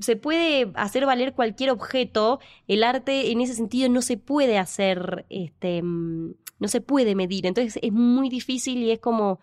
se 0.00 0.16
puede 0.16 0.70
hacer 0.76 1.04
valer 1.04 1.34
cualquier 1.34 1.70
objeto, 1.70 2.40
el 2.68 2.84
arte 2.84 3.32
en 3.32 3.42
ese 3.42 3.54
sentido 3.54 3.90
no 3.90 4.00
se 4.00 4.16
puede 4.16 4.58
hacer, 4.58 5.26
este, 5.28 5.82
mm, 5.82 6.34
no 6.58 6.68
se 6.68 6.80
puede 6.80 7.14
medir, 7.14 7.46
entonces 7.46 7.78
es 7.82 7.92
muy 7.92 8.30
difícil 8.30 8.78
y 8.78 8.92
es 8.92 8.98
como, 8.98 9.40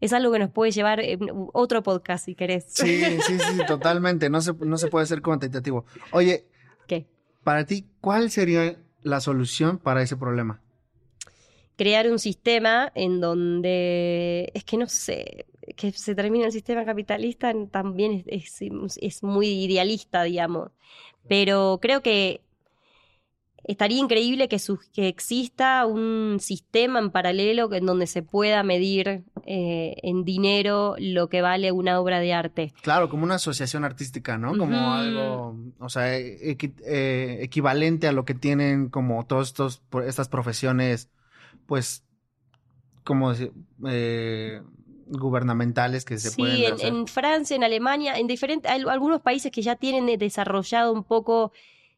es 0.00 0.14
algo 0.14 0.32
que 0.32 0.38
nos 0.38 0.50
puede 0.50 0.72
llevar 0.72 1.00
eh, 1.00 1.18
otro 1.52 1.82
podcast 1.82 2.24
si 2.24 2.34
querés. 2.34 2.64
Sí, 2.68 3.02
sí, 3.20 3.38
sí, 3.38 3.66
totalmente. 3.66 4.30
No 4.30 4.40
se, 4.40 4.52
no 4.54 4.78
se 4.78 4.88
puede 4.88 5.06
ser 5.06 5.20
cuantitativo. 5.20 5.84
Oye, 6.12 6.46
¿Qué? 6.86 7.06
Para 7.44 7.64
ti, 7.64 7.86
¿cuál 8.00 8.30
sería 8.30 8.76
la 9.02 9.20
solución 9.20 9.78
para 9.78 10.02
ese 10.02 10.16
problema? 10.16 10.60
crear 11.76 12.10
un 12.10 12.18
sistema 12.18 12.92
en 12.94 13.20
donde 13.20 14.50
es 14.54 14.64
que 14.64 14.76
no 14.76 14.88
sé, 14.88 15.46
que 15.76 15.92
se 15.92 16.14
termine 16.14 16.44
el 16.46 16.52
sistema 16.52 16.84
capitalista 16.84 17.52
también 17.70 18.24
es, 18.26 19.22
muy 19.22 19.48
idealista, 19.64 20.22
digamos. 20.22 20.70
Pero 21.28 21.78
creo 21.80 22.02
que 22.02 22.42
estaría 23.64 23.98
increíble 23.98 24.48
que, 24.48 24.60
que 24.92 25.08
exista 25.08 25.86
un 25.86 26.38
sistema 26.40 26.98
en 26.98 27.10
paralelo 27.10 27.72
en 27.72 27.86
donde 27.86 28.06
se 28.06 28.22
pueda 28.22 28.62
medir 28.62 29.24
eh, 29.46 29.96
en 30.02 30.24
dinero 30.24 30.94
lo 30.98 31.28
que 31.28 31.42
vale 31.42 31.72
una 31.72 31.98
obra 31.98 32.20
de 32.20 32.32
arte. 32.32 32.72
Claro, 32.82 33.08
como 33.08 33.24
una 33.24 33.36
asociación 33.36 33.84
artística, 33.84 34.38
¿no? 34.38 34.56
Como 34.56 34.92
algo, 34.92 35.56
o 35.78 35.88
sea, 35.88 36.16
eh, 36.16 36.56
equivalente 37.40 38.06
a 38.06 38.12
lo 38.12 38.24
que 38.24 38.34
tienen 38.34 38.88
como 38.88 39.24
todas 39.26 39.48
estos, 39.48 39.82
estas 40.06 40.28
profesiones, 40.28 41.10
pues, 41.66 42.04
como 43.02 43.32
eh, 43.86 44.62
gubernamentales 45.06 46.04
que 46.04 46.18
se 46.18 46.36
pueden 46.36 46.56
Sí, 46.56 46.64
en, 46.64 46.96
en, 46.96 47.06
Francia, 47.06 47.56
en 47.56 47.64
Alemania, 47.64 48.18
en 48.18 48.26
diferentes, 48.26 48.70
algunos 48.70 49.20
países 49.20 49.50
que 49.50 49.62
ya 49.62 49.76
tienen 49.76 50.18
desarrollado 50.18 50.92
un 50.92 51.04
poco 51.04 51.52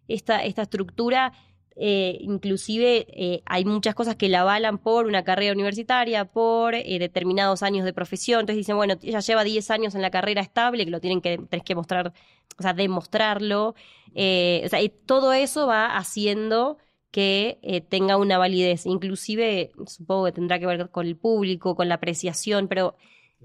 esta, 0.08 0.44
esta 0.44 0.62
estructura, 0.62 1.32
eh, 1.78 2.16
inclusive 2.22 3.06
eh, 3.10 3.42
hay 3.44 3.66
muchas 3.66 3.94
cosas 3.94 4.16
que 4.16 4.30
la 4.30 4.40
avalan 4.40 4.78
por 4.78 5.06
una 5.06 5.24
carrera 5.24 5.52
universitaria, 5.52 6.24
por 6.24 6.74
eh, 6.74 6.98
determinados 6.98 7.62
años 7.62 7.84
de 7.84 7.92
profesión. 7.92 8.40
Entonces 8.40 8.58
dicen, 8.58 8.76
bueno, 8.76 8.94
ella 9.02 9.20
lleva 9.20 9.44
10 9.44 9.70
años 9.70 9.94
en 9.94 10.02
la 10.02 10.10
carrera 10.10 10.40
estable, 10.40 10.84
que 10.86 10.90
lo 10.90 11.00
tienen 11.00 11.20
que, 11.20 11.38
tenés 11.38 11.64
que 11.64 11.74
mostrar, 11.74 12.12
o 12.58 12.62
sea, 12.62 12.72
demostrarlo. 12.72 13.68
o 13.68 13.74
sea, 14.68 14.80
todo 15.04 15.32
eso 15.34 15.66
va 15.66 15.96
haciendo 15.96 16.78
que 17.10 17.84
tenga 17.88 18.16
una 18.16 18.38
validez. 18.38 18.86
Inclusive, 18.86 19.72
supongo 19.86 20.26
que 20.26 20.32
tendrá 20.32 20.58
que 20.58 20.66
ver 20.66 20.90
con 20.90 21.06
el 21.06 21.16
público, 21.16 21.74
con 21.76 21.88
la 21.88 21.96
apreciación, 21.96 22.68
pero 22.68 22.96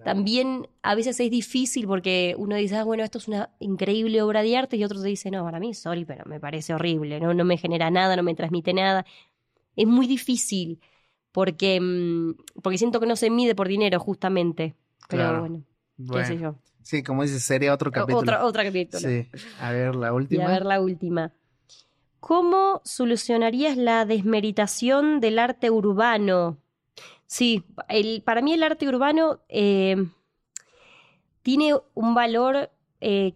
también 0.03 0.67
a 0.81 0.95
veces 0.95 1.19
es 1.19 1.29
difícil 1.29 1.85
porque 1.85 2.35
uno 2.37 2.55
dice, 2.55 2.77
ah, 2.77 2.83
bueno, 2.83 3.03
esto 3.03 3.17
es 3.17 3.27
una 3.27 3.49
increíble 3.59 4.21
obra 4.21 4.41
de 4.41 4.57
arte 4.57 4.77
y 4.77 4.83
otro 4.83 5.01
te 5.01 5.07
dice, 5.07 5.29
no, 5.29 5.43
para 5.43 5.59
mí, 5.59 5.73
sorry, 5.73 6.05
pero 6.05 6.25
me 6.25 6.39
parece 6.39 6.73
horrible, 6.73 7.19
no, 7.19 7.33
no 7.33 7.45
me 7.45 7.57
genera 7.57 7.91
nada, 7.91 8.15
no 8.15 8.23
me 8.23 8.33
transmite 8.33 8.73
nada. 8.73 9.05
Es 9.75 9.87
muy 9.87 10.07
difícil 10.07 10.79
porque, 11.31 11.79
mm, 11.79 12.61
porque 12.61 12.77
siento 12.77 12.99
que 12.99 13.05
no 13.05 13.15
se 13.15 13.29
mide 13.29 13.55
por 13.55 13.67
dinero 13.67 13.99
justamente. 13.99 14.75
Pero 15.07 15.41
bueno, 15.41 15.63
qué 16.13 16.25
sé 16.25 16.37
yo. 16.37 16.55
Sí, 16.83 17.03
como 17.03 17.23
dices, 17.23 17.43
sería 17.43 17.73
otro 17.73 17.91
capítulo. 17.91 18.19
Otra, 18.19 18.45
otra 18.45 18.63
capítulo. 18.63 19.07
Sí. 19.07 19.27
A 19.59 19.71
ver, 19.71 19.95
la 19.95 20.13
última. 20.13 20.43
Y 20.43 20.45
a 20.45 20.49
ver, 20.49 20.65
la 20.65 20.81
última. 20.81 21.31
¿Cómo 22.19 22.81
solucionarías 22.85 23.77
la 23.77 24.05
desmeritación 24.05 25.19
del 25.19 25.39
arte 25.39 25.69
urbano? 25.69 26.57
Sí, 27.31 27.63
el, 27.87 28.23
para 28.23 28.41
mí 28.41 28.51
el 28.51 28.61
arte 28.61 28.85
urbano 28.89 29.39
eh, 29.47 29.95
tiene 31.43 31.73
un 31.93 32.13
valor 32.13 32.71
eh, 32.99 33.35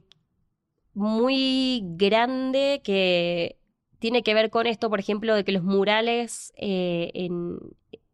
muy 0.93 1.82
grande 1.96 2.82
que 2.84 3.58
tiene 4.00 4.22
que 4.22 4.34
ver 4.34 4.50
con 4.50 4.68
esto, 4.68 4.89
por 4.89 5.00
ejemplo, 5.00 5.34
de 5.34 5.46
que 5.46 5.54
los 5.54 5.64
murales, 5.64 6.54
eh, 6.58 7.10
en, 7.14 7.58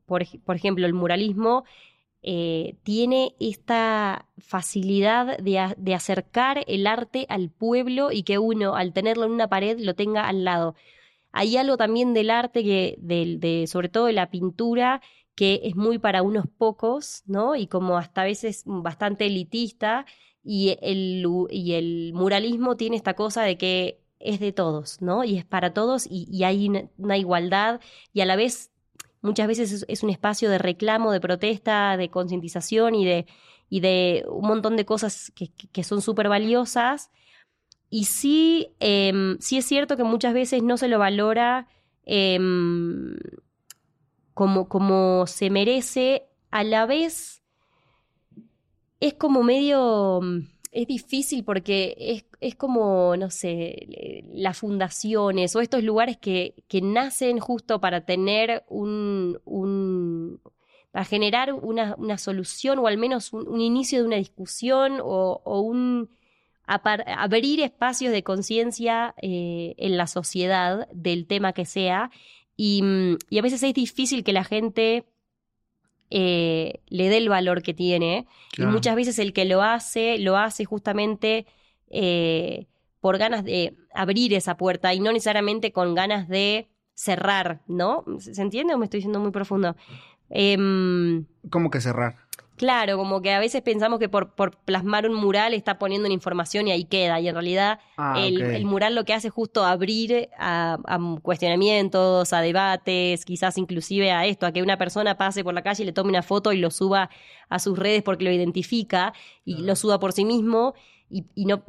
por, 0.06 0.22
ejemplo, 0.56 0.86
el 0.86 0.94
muralismo, 0.94 1.64
tiene 2.22 3.34
esta 3.40 4.28
facilidad 4.38 5.40
de, 5.40 5.74
de, 5.78 5.96
acercar 5.96 6.64
el 6.68 6.86
arte 6.86 7.26
al 7.28 7.50
pueblo 7.50 8.12
y 8.12 8.22
que 8.22 8.38
uno, 8.38 8.76
al 8.76 8.94
tenerlo 8.94 9.26
en 9.26 9.32
una 9.32 9.48
pared, 9.48 9.80
lo 9.80 9.96
tenga 9.96 10.28
al 10.28 10.44
lado. 10.44 10.76
Hay 11.32 11.56
algo 11.58 11.78
también 11.78 12.14
del 12.14 12.30
arte, 12.30 12.64
que, 12.64 12.96
de, 13.00 13.66
sobre 13.68 13.90
todo 13.90 14.06
de 14.06 14.14
la 14.14 14.30
pintura, 14.30 15.02
que 15.42 15.60
es 15.64 15.76
muy 15.76 15.98
para 15.98 16.22
unos 16.22 16.46
pocos, 16.46 17.24
¿no? 17.26 17.56
Y 17.56 17.66
como 17.66 17.98
hasta 17.98 18.22
a 18.22 18.26
veces 18.26 18.62
bastante 18.64 19.26
elitista, 19.26 20.06
y 20.44 20.78
el, 20.84 21.26
y 21.50 21.74
el 21.74 22.12
muralismo 22.14 22.78
tiene 22.78 22.96
esta 22.96 23.16
cosa 23.16 23.42
de 23.42 23.58
que 23.58 24.04
es 24.20 24.40
de 24.40 24.52
todos, 24.52 25.02
¿no? 25.02 25.24
Y 25.24 25.40
es 25.40 25.44
para 25.44 25.74
todos 25.74 26.06
y, 26.08 26.44
hay 26.44 26.70
una, 26.96 27.18
igualdad 27.18 27.82
y 28.14 28.22
a 28.22 28.28
la 28.28 28.36
vez 28.36 28.70
muchas 29.24 29.48
veces 29.48 29.84
es, 29.88 30.04
un 30.04 30.12
espacio 30.12 30.48
de 30.48 30.60
reclamo, 30.60 31.12
de 31.12 31.20
protesta, 31.20 31.98
de 31.98 32.12
concientización 32.12 32.94
y 32.94 33.06
de, 33.06 33.26
y 33.68 33.80
de 33.80 34.24
un 34.30 34.48
montón 34.48 34.78
de 34.78 34.86
cosas 34.86 35.32
que, 35.36 35.48
que 35.50 35.84
son 35.84 36.04
súper 36.04 36.30
valiosas. 36.30 37.10
Y 37.90 38.06
sí, 38.06 38.76
em, 38.80 39.40
sí 39.40 39.58
es 39.58 39.66
cierto 39.66 39.98
que 39.98 40.04
muchas 40.04 40.36
veces 40.36 40.62
no 40.62 40.78
se 40.78 40.88
lo 40.88 41.00
valora 41.00 41.68
em, 42.06 43.18
como, 44.42 44.68
como 44.68 45.28
se 45.28 45.52
merece, 45.52 46.26
a 46.50 46.64
la 46.64 46.88
vez 46.88 47.44
es 49.00 49.14
como 49.14 49.44
medio, 49.44 50.20
mm, 50.20 50.48
es 50.72 50.88
difícil 50.88 51.44
porque 51.44 51.96
es, 51.96 52.26
es 52.40 52.56
como, 52.56 53.16
no 53.18 53.30
sé, 53.30 54.24
las 54.34 54.58
fundaciones 54.58 55.56
o 55.56 55.62
estos 55.62 55.84
lugares 55.84 56.18
que, 56.18 56.56
que 56.68 56.82
nacen 56.82 57.38
justo 57.38 57.80
para 57.80 58.04
tener 58.04 58.64
un, 58.68 59.40
un 59.46 60.42
para 60.90 61.06
generar 61.06 61.54
una, 61.54 61.94
una, 62.00 62.18
solución 62.18 62.80
o 62.80 62.88
al 62.88 62.98
menos 62.98 63.34
un, 63.34 63.62
inicio 63.62 64.00
de 64.00 64.08
una 64.08 64.16
discusión 64.16 64.98
o, 65.04 65.62
un 65.62 66.10
abrir 66.66 67.60
espacios 67.60 68.12
de 68.12 68.24
conciencia 68.24 69.14
eh, 69.22 69.76
en 69.78 69.98
la 69.98 70.08
sociedad 70.08 70.88
del 70.92 71.28
tema 71.28 71.54
que 71.54 71.66
sea 71.66 72.10
Mm, 72.58 73.16
y, 73.30 73.40
a 73.40 73.42
veces 73.42 73.64
es 73.64 73.74
difícil 73.74 74.24
que 74.24 74.34
la 74.34 74.44
gente 74.44 75.06
eh, 76.10 76.82
le 76.88 77.10
dé 77.10 77.18
el 77.18 77.30
valor 77.30 77.62
que 77.62 77.74
tiene. 77.74 78.28
Y 78.58 78.64
muchas 78.64 78.96
veces 78.96 79.20
el 79.20 79.34
que 79.34 79.46
lo 79.46 79.62
hace, 79.62 80.18
lo 80.20 80.38
hace 80.38 80.66
justamente 80.66 81.46
eh, 81.90 82.68
por 83.00 83.18
ganas 83.18 83.44
de 83.44 83.76
abrir 83.94 84.34
esa 84.34 84.58
puerta 84.58 84.94
y 84.94 85.00
no 85.00 85.12
necesariamente 85.12 85.72
con 85.72 85.96
ganas 85.96 86.28
de 86.28 86.68
cerrar, 86.94 87.62
¿no? 87.68 88.06
¿Se 88.20 88.42
entiende 88.42 88.76
o 88.76 88.78
me 88.78 88.86
estoy 88.86 89.00
diciendo 89.00 89.20
muy 89.20 89.32
profundo? 89.32 89.76
Em, 90.32 91.26
¿Cómo 91.50 91.70
que 91.70 91.82
cerrar? 91.82 92.16
Claro, 92.62 92.96
como 92.96 93.24
que 93.24 93.32
a 93.32 93.40
veces 93.40 93.64
pensamos 93.64 93.98
que 93.98 94.08
por, 94.08 94.36
por 94.36 94.56
plasmar 94.56 95.10
un 95.10 95.16
mural 95.16 95.56
está 95.56 95.80
poniendo 95.80 96.06
una 96.06 96.14
información 96.14 96.68
y 96.68 96.72
ahí 96.72 96.84
queda. 96.84 97.20
Y 97.20 97.28
en 97.28 97.34
realidad 97.34 97.80
ah, 97.98 98.22
el, 98.24 98.66
mural 98.66 98.94
lo 98.94 99.04
que 99.04 99.16
hace 99.16 99.30
es 99.30 99.34
justo 99.34 99.66
abrir 99.66 100.30
a, 100.38 100.78
cuestionamientos, 101.24 102.34
a 102.34 102.42
debates, 102.42 103.26
quizás 103.26 103.58
inclusive 103.58 104.12
a 104.12 104.28
esto, 104.28 104.46
a 104.46 104.52
que 104.52 104.62
una 104.62 104.78
persona 104.78 105.18
pase 105.18 105.44
por 105.44 105.56
la 105.56 105.64
calle 105.64 105.82
y 105.82 105.86
le 105.88 105.92
tome 105.92 106.12
una 106.12 106.22
foto 106.22 106.54
y 106.54 106.60
lo 106.60 106.70
suba 106.70 107.10
a 107.50 107.58
sus 107.58 107.80
redes 107.80 108.04
porque 108.04 108.26
lo 108.26 108.32
identifica 108.32 109.12
y 109.44 109.64
lo 109.64 109.76
suba 109.76 110.00
por 110.00 110.14
sí 110.14 110.24
mismo. 110.24 110.76
Y, 111.10 111.26
no 111.46 111.64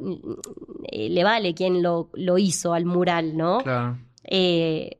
eh, 0.91 1.09
le 1.09 1.23
vale 1.23 1.55
quien 1.55 1.81
lo, 1.81 2.11
lo, 2.13 2.37
hizo 2.37 2.75
al 2.75 2.85
mural, 2.85 3.35
¿no? 3.35 3.57
Claro. 3.57 3.97
Eh, 4.23 4.99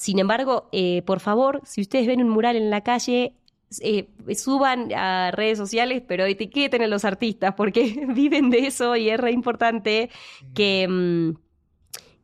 sin 0.00 0.18
embargo, 0.18 0.70
eh, 0.72 1.02
por 1.04 1.20
favor, 1.20 1.60
si 1.66 1.82
ustedes 1.82 2.06
ven 2.06 2.22
un 2.22 2.30
mural 2.30 2.56
en 2.56 2.70
la 2.70 2.80
calle, 2.80 3.34
eh, 3.82 4.08
suban 4.34 4.90
a 4.94 5.30
redes 5.30 5.58
sociales, 5.58 6.02
pero 6.08 6.24
etiqueten 6.24 6.80
a 6.80 6.86
los 6.86 7.04
artistas, 7.04 7.52
porque 7.54 8.06
viven 8.08 8.48
de 8.48 8.60
eso 8.60 8.96
y 8.96 9.10
es 9.10 9.20
re 9.20 9.30
importante 9.30 10.08
que, 10.54 10.88
mm, 10.88 11.32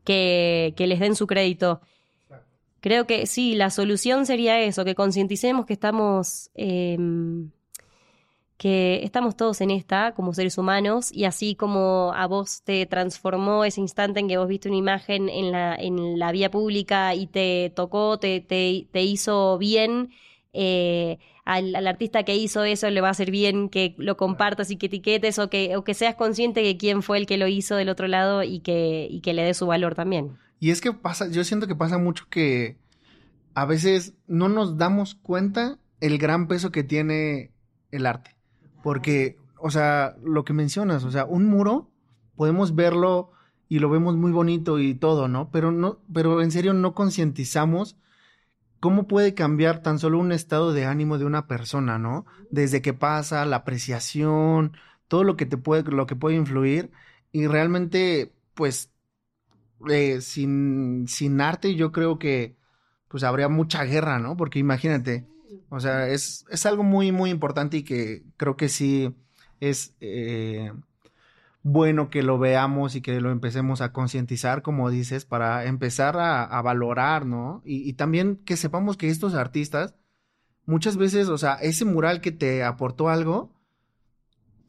que, 0.04 0.72
que 0.74 0.86
les 0.86 1.00
den 1.00 1.14
su 1.16 1.26
crédito. 1.26 1.82
Creo 2.80 3.06
que 3.06 3.26
sí, 3.26 3.54
la 3.54 3.68
solución 3.68 4.24
sería 4.24 4.58
eso, 4.62 4.82
que 4.86 4.94
concienticemos 4.94 5.66
que 5.66 5.74
estamos, 5.74 6.50
em, 6.54 7.50
que 8.56 9.02
estamos 9.04 9.36
todos 9.36 9.60
en 9.60 9.70
esta 9.70 10.12
como 10.12 10.32
seres 10.32 10.56
humanos 10.56 11.12
y 11.12 11.24
así 11.24 11.54
como 11.54 12.12
a 12.14 12.26
vos 12.26 12.62
te 12.62 12.86
transformó 12.86 13.64
ese 13.64 13.80
instante 13.80 14.20
en 14.20 14.28
que 14.28 14.38
vos 14.38 14.48
viste 14.48 14.68
una 14.68 14.78
imagen 14.78 15.28
en 15.28 15.52
la, 15.52 15.74
en 15.74 16.18
la 16.18 16.32
vía 16.32 16.50
pública 16.50 17.14
y 17.14 17.26
te 17.26 17.72
tocó, 17.74 18.18
te, 18.18 18.40
te, 18.40 18.86
te 18.90 19.02
hizo 19.02 19.58
bien, 19.58 20.10
eh, 20.52 21.18
al, 21.44 21.86
artista 21.86 22.24
que 22.24 22.34
hizo 22.34 22.64
eso 22.64 22.88
le 22.90 23.00
va 23.00 23.08
a 23.08 23.10
hacer 23.10 23.30
bien 23.30 23.68
que 23.68 23.94
lo 23.98 24.16
compartas 24.16 24.70
y 24.70 24.76
que 24.76 24.86
etiquetes 24.86 25.38
o 25.38 25.50
que, 25.50 25.76
o 25.76 25.84
que 25.84 25.94
seas 25.94 26.14
consciente 26.14 26.62
de 26.62 26.76
quién 26.78 27.02
fue 27.02 27.18
el 27.18 27.26
que 27.26 27.36
lo 27.36 27.46
hizo 27.46 27.76
del 27.76 27.90
otro 27.90 28.08
lado 28.08 28.42
y 28.42 28.60
que, 28.60 29.06
y 29.10 29.20
que 29.20 29.34
le 29.34 29.42
dé 29.42 29.54
su 29.54 29.66
valor 29.66 29.94
también. 29.94 30.38
Y 30.58 30.70
es 30.70 30.80
que 30.80 30.92
pasa, 30.92 31.30
yo 31.30 31.44
siento 31.44 31.66
que 31.66 31.76
pasa 31.76 31.98
mucho 31.98 32.26
que 32.30 32.78
a 33.54 33.66
veces 33.66 34.14
no 34.26 34.48
nos 34.48 34.78
damos 34.78 35.14
cuenta 35.14 35.78
el 36.00 36.18
gran 36.18 36.48
peso 36.48 36.72
que 36.72 36.82
tiene 36.82 37.52
el 37.90 38.06
arte. 38.06 38.35
Porque, 38.86 39.36
o 39.58 39.72
sea, 39.72 40.14
lo 40.22 40.44
que 40.44 40.52
mencionas, 40.52 41.02
o 41.02 41.10
sea, 41.10 41.24
un 41.24 41.46
muro 41.46 41.90
podemos 42.36 42.76
verlo 42.76 43.32
y 43.68 43.80
lo 43.80 43.90
vemos 43.90 44.14
muy 44.14 44.30
bonito 44.30 44.78
y 44.78 44.94
todo, 44.94 45.26
¿no? 45.26 45.50
Pero 45.50 45.72
no, 45.72 45.98
pero 46.14 46.40
en 46.40 46.52
serio 46.52 46.72
no 46.72 46.94
concientizamos 46.94 47.96
cómo 48.78 49.08
puede 49.08 49.34
cambiar 49.34 49.82
tan 49.82 49.98
solo 49.98 50.20
un 50.20 50.30
estado 50.30 50.72
de 50.72 50.84
ánimo 50.84 51.18
de 51.18 51.24
una 51.24 51.48
persona, 51.48 51.98
¿no? 51.98 52.26
Desde 52.50 52.80
que 52.80 52.94
pasa, 52.94 53.44
la 53.44 53.56
apreciación, 53.56 54.76
todo 55.08 55.24
lo 55.24 55.36
que 55.36 55.46
te 55.46 55.56
puede, 55.56 55.82
lo 55.90 56.06
que 56.06 56.14
puede 56.14 56.36
influir. 56.36 56.92
Y 57.32 57.48
realmente, 57.48 58.36
pues, 58.54 58.92
eh, 59.90 60.20
sin, 60.20 61.08
sin 61.08 61.40
arte 61.40 61.74
yo 61.74 61.90
creo 61.90 62.20
que 62.20 62.54
pues 63.08 63.24
habría 63.24 63.48
mucha 63.48 63.82
guerra, 63.82 64.20
¿no? 64.20 64.36
Porque 64.36 64.60
imagínate, 64.60 65.26
O 65.68 65.80
sea, 65.80 66.08
es, 66.08 66.44
es 66.50 66.66
algo 66.66 66.82
muy, 66.82 67.12
muy 67.12 67.30
importante 67.30 67.78
y 67.78 67.82
que 67.82 68.22
creo 68.36 68.56
que 68.56 68.68
sí 68.68 69.14
es 69.60 69.94
eh, 70.00 70.72
bueno 71.62 72.08
que 72.10 72.22
lo 72.22 72.38
veamos 72.38 72.94
y 72.94 73.00
que 73.00 73.20
lo 73.20 73.30
empecemos 73.30 73.80
a 73.80 73.92
concientizar, 73.92 74.62
como 74.62 74.90
dices, 74.90 75.24
para 75.24 75.64
empezar 75.64 76.16
a, 76.18 76.62
valorar, 76.62 77.26
¿no? 77.26 77.62
Y, 77.64 77.88
y 77.88 77.94
también 77.94 78.36
que 78.36 78.56
sepamos 78.56 78.96
que 78.96 79.08
estos 79.08 79.34
artistas, 79.34 79.94
muchas 80.66 80.96
veces, 80.96 81.28
o 81.28 81.38
sea, 81.38 81.54
ese 81.54 81.84
mural 81.84 82.20
que 82.20 82.32
te 82.32 82.62
aportó 82.62 83.08
algo, 83.08 83.52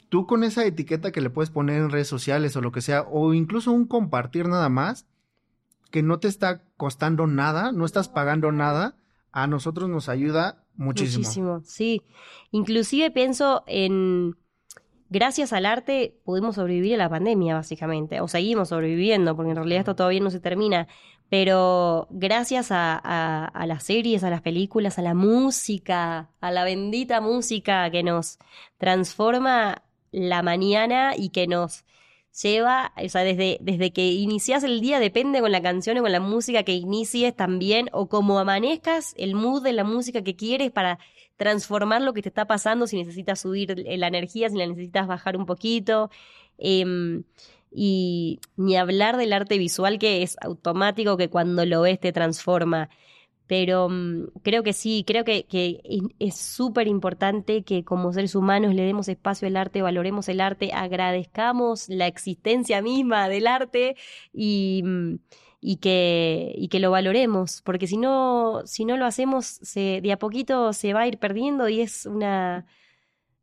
tú 0.10 0.26
con 0.26 0.43
esa 0.43 0.66
etiqueta 0.66 1.12
que 1.12 1.22
le 1.22 1.30
puedes 1.30 1.50
poner 1.52 1.82
en 1.82 1.89
redes 1.91 2.08
sociales 2.08 2.56
o 2.56 2.62
lo 2.62 2.72
que 2.72 2.82
sea, 2.82 3.04
o 3.04 3.34
incluso 3.34 3.72
un 3.72 3.86
compartir 3.86 4.48
nada 4.48 4.70
más, 4.70 5.06
que 5.91 6.02
no 6.04 6.20
te 6.20 6.28
está 6.28 6.64
costando 6.78 7.28
nada, 7.28 7.72
no 7.72 7.86
estás 7.86 8.10
pagando 8.10 8.52
nada, 8.52 8.95
a 9.32 9.48
nosotros 9.48 9.89
nos 9.89 10.10
ayuda 10.10 10.64
muchísimo. 10.78 11.23
Muchísimo, 11.23 11.61
sí. 11.65 12.01
Inclusive 12.51 13.11
pienso 13.11 13.63
en, 13.67 14.36
gracias 15.09 15.53
al 15.53 15.65
arte 15.65 16.17
pudimos 16.23 16.55
sobrevivir 16.55 16.95
a 16.95 16.97
la 16.97 17.09
pandemia, 17.09 17.55
básicamente, 17.55 18.21
o 18.21 18.28
seguimos 18.28 18.69
sobreviviendo, 18.69 19.36
porque 19.36 19.51
en 19.51 19.57
realidad 19.57 19.80
esto 19.80 19.95
todavía 19.95 20.21
no 20.21 20.30
se 20.30 20.39
termina, 20.39 20.88
pero 21.30 22.07
gracias 22.09 22.71
a, 22.71 22.99
a, 23.03 23.45
a 23.45 23.67
las 23.67 23.84
series, 23.84 24.23
a 24.23 24.30
las 24.30 24.41
películas, 24.41 24.97
a 24.97 25.01
la 25.01 25.13
música, 25.13 26.30
a 26.39 26.51
la 26.51 26.63
bendita 26.63 27.19
música 27.19 27.89
que 27.91 28.03
nos 28.03 28.39
transforma 28.78 29.84
la 30.11 30.41
mañana 30.41 31.13
y 31.17 31.30
que 31.30 31.47
nos 31.47 31.84
lleva, 32.41 32.93
o 33.03 33.09
sea, 33.09 33.23
desde, 33.23 33.57
desde 33.61 33.91
que 33.91 34.11
inicias 34.11 34.63
el 34.63 34.81
día, 34.81 34.99
depende 34.99 35.41
con 35.41 35.51
la 35.51 35.61
canción 35.61 35.97
o 35.97 36.01
con 36.01 36.11
la 36.11 36.19
música 36.19 36.63
que 36.63 36.73
inicies 36.73 37.35
también, 37.35 37.89
o 37.93 38.07
como 38.07 38.39
amanezcas, 38.39 39.13
el 39.17 39.35
mood 39.35 39.63
de 39.63 39.73
la 39.73 39.83
música 39.83 40.23
que 40.23 40.35
quieres 40.35 40.71
para 40.71 40.99
transformar 41.38 42.01
lo 42.01 42.13
que 42.13 42.21
te 42.21 42.29
está 42.29 42.45
pasando, 42.45 42.88
si 42.88 42.97
necesitas 42.97 43.39
subir 43.41 43.75
la 43.85 44.07
energía, 44.07 44.49
si 44.49 44.57
la 44.57 44.67
necesitas 44.67 45.07
bajar 45.07 45.38
un 45.38 45.45
poquito. 45.45 46.09
Eh, 46.57 47.23
y 47.71 48.39
ni 48.55 48.77
hablar 48.77 49.17
del 49.17 49.33
arte 49.33 49.57
visual 49.57 49.99
que 49.99 50.23
es 50.23 50.38
automático, 50.41 51.17
que 51.17 51.29
cuando 51.29 51.65
lo 51.65 51.81
ves 51.81 51.99
te 51.99 52.11
transforma. 52.11 52.89
Pero 53.48 53.88
um, 53.88 54.28
creo 54.43 54.62
que 54.62 54.74
sí, 54.74 55.04
creo 55.08 55.24
que, 55.24 55.45
que 55.45 55.82
es 56.20 56.36
súper 56.36 56.88
importante 56.88 57.64
que 57.64 57.84
como 57.84 58.12
seres 58.14 58.36
humanos 58.36 58.76
le 58.76 58.84
demos 58.84 59.08
espacio 59.08 59.48
al 59.48 59.58
arte, 59.58 59.82
valoremos 59.82 60.28
el 60.30 60.41
arte, 60.41 60.72
agradezcamos 60.74 61.88
la 61.89 62.08
existencia 62.08 62.82
misma 62.82 63.30
del 63.30 63.48
arte 63.48 63.95
y, 64.34 64.84
mm, 64.84 65.16
y, 65.62 65.78
que, 65.78 66.54
y 66.56 66.68
que 66.68 66.80
lo 66.80 66.91
valoremos, 66.91 67.62
porque 67.64 67.88
si 67.88 67.98
no, 67.98 68.62
si 68.66 68.86
no 68.86 68.98
lo 68.98 69.06
hacemos, 69.06 69.45
se, 69.45 70.02
de 70.02 70.12
a 70.12 70.20
poquito 70.20 70.74
se 70.74 70.93
va 70.93 71.02
a 71.02 71.08
ir 71.08 71.18
perdiendo 71.18 71.70
y 71.70 71.82
es 71.82 72.06
una, 72.06 72.66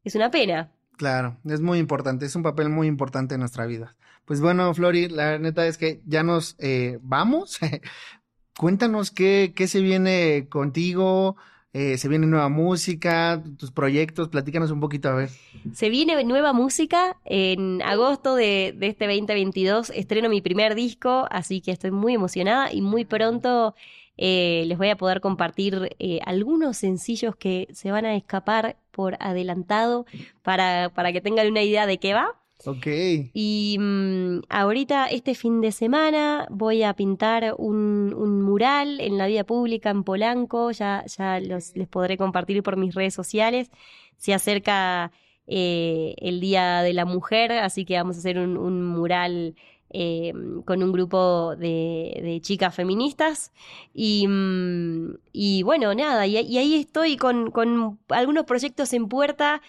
es 0.05 0.15
una 0.15 0.31
pena. 0.31 0.71
Claro, 0.97 1.39
es 1.45 1.61
muy 1.61 1.79
importante, 1.79 2.27
es 2.27 2.37
un 2.37 2.43
papel 2.43 2.69
muy 2.69 2.87
importante 2.87 3.35
en 3.35 3.41
nuestra 3.41 3.67
vida. 3.67 3.97
Pues 4.25 4.41
bueno, 4.41 4.73
Flori, 4.75 5.09
la 5.09 5.39
neta 5.39 5.67
es 5.67 5.77
que 5.77 6.01
ya 6.07 6.23
nos 6.23 6.57
eh, 6.59 6.99
vamos. 7.03 7.59
Cuéntanos 8.59 9.11
qué, 9.11 9.53
qué 9.55 9.67
se 9.67 9.81
viene 9.81 10.49
contigo, 10.49 11.37
eh, 11.73 11.99
se 11.99 12.09
viene 12.09 12.27
nueva 12.27 12.49
música, 12.49 13.43
tus 13.59 13.73
proyectos, 13.73 14.29
platícanos 14.29 14.71
un 14.71 14.79
poquito 14.79 15.09
a 15.09 15.15
ver. 15.15 15.31
Se 15.73 15.89
viene 15.89 16.23
nueva 16.23 16.53
música 16.53 17.17
en 17.25 17.83
agosto 17.83 18.37
de, 18.37 18.73
de 18.77 18.87
este 18.87 19.07
2022, 19.07 19.91
estreno 19.91 20.29
mi 20.29 20.41
primer 20.41 20.77
disco, 20.77 21.27
así 21.31 21.61
que 21.61 21.73
estoy 21.73 21.91
muy 21.91 22.15
emocionada 22.15 22.73
y 22.73 22.81
muy 22.81 23.05
pronto 23.05 23.75
eh, 24.17 24.65
les 24.67 24.79
voy 24.79 24.91
a 24.91 24.97
poder 24.97 25.21
compartir 25.21 25.97
eh, 25.99 26.21
algunos 26.25 26.77
sencillos 26.77 27.35
que 27.37 27.67
se 27.73 27.91
van 27.91 28.05
a 28.05 28.15
escapar 28.15 28.77
por 28.93 29.17
adelantado 29.19 30.07
para, 30.43 30.91
para 30.95 31.13
que 31.13 31.21
tengan 31.21 31.49
una 31.49 31.63
idea 31.63 31.87
de 31.87 31.99
qué 31.99 32.15
va. 32.15 32.41
Ok. 32.67 32.87
Y 33.35 33.77
mm, 33.79 34.43
ahorita, 34.49 35.07
este 35.07 35.35
fin 35.35 35.61
de 35.61 35.73
semana, 35.73 36.47
voy 36.51 36.83
a 36.83 36.95
pintar 36.95 37.55
un, 37.59 38.15
un 38.17 38.43
mural 38.43 39.01
en 39.01 39.19
la 39.19 39.27
vía 39.27 39.45
pública 39.45 39.91
en 39.91 40.03
Polanco. 40.05 40.71
Ya, 40.71 41.05
ya 41.07 41.41
los, 41.41 41.77
les 41.77 41.89
podré 41.89 42.17
compartir 42.17 42.63
por 42.63 42.77
mis 42.77 42.95
redes 42.95 43.15
sociales. 43.15 43.71
Se 44.17 44.33
acerca 44.33 45.13
eh, 45.47 46.15
el 46.19 46.41
Día 46.41 46.83
de 46.83 46.95
la 46.95 47.05
Mujer, 47.05 47.53
así 47.53 47.85
que 47.85 47.97
vamos 47.97 48.17
a 48.17 48.21
hacer 48.21 48.39
un, 48.39 48.83
mural 48.83 49.55
eh, 49.91 50.33
con 50.65 50.83
un 50.83 50.91
grupo 50.91 51.55
de, 51.57 52.19
de 52.23 52.41
chicas 52.41 52.75
feministas. 52.75 53.53
Y, 53.93 54.27
mm, 54.27 55.17
y 55.33 55.63
bueno, 55.65 55.95
nada, 55.95 56.27
y, 56.27 56.39
y 56.39 56.59
ahí 56.59 56.75
estoy 56.77 57.17
con, 57.17 57.51
con 57.51 57.99
algunos 58.09 58.45
proyectos 58.47 58.93
en 58.95 59.09
puerta. 59.09 59.61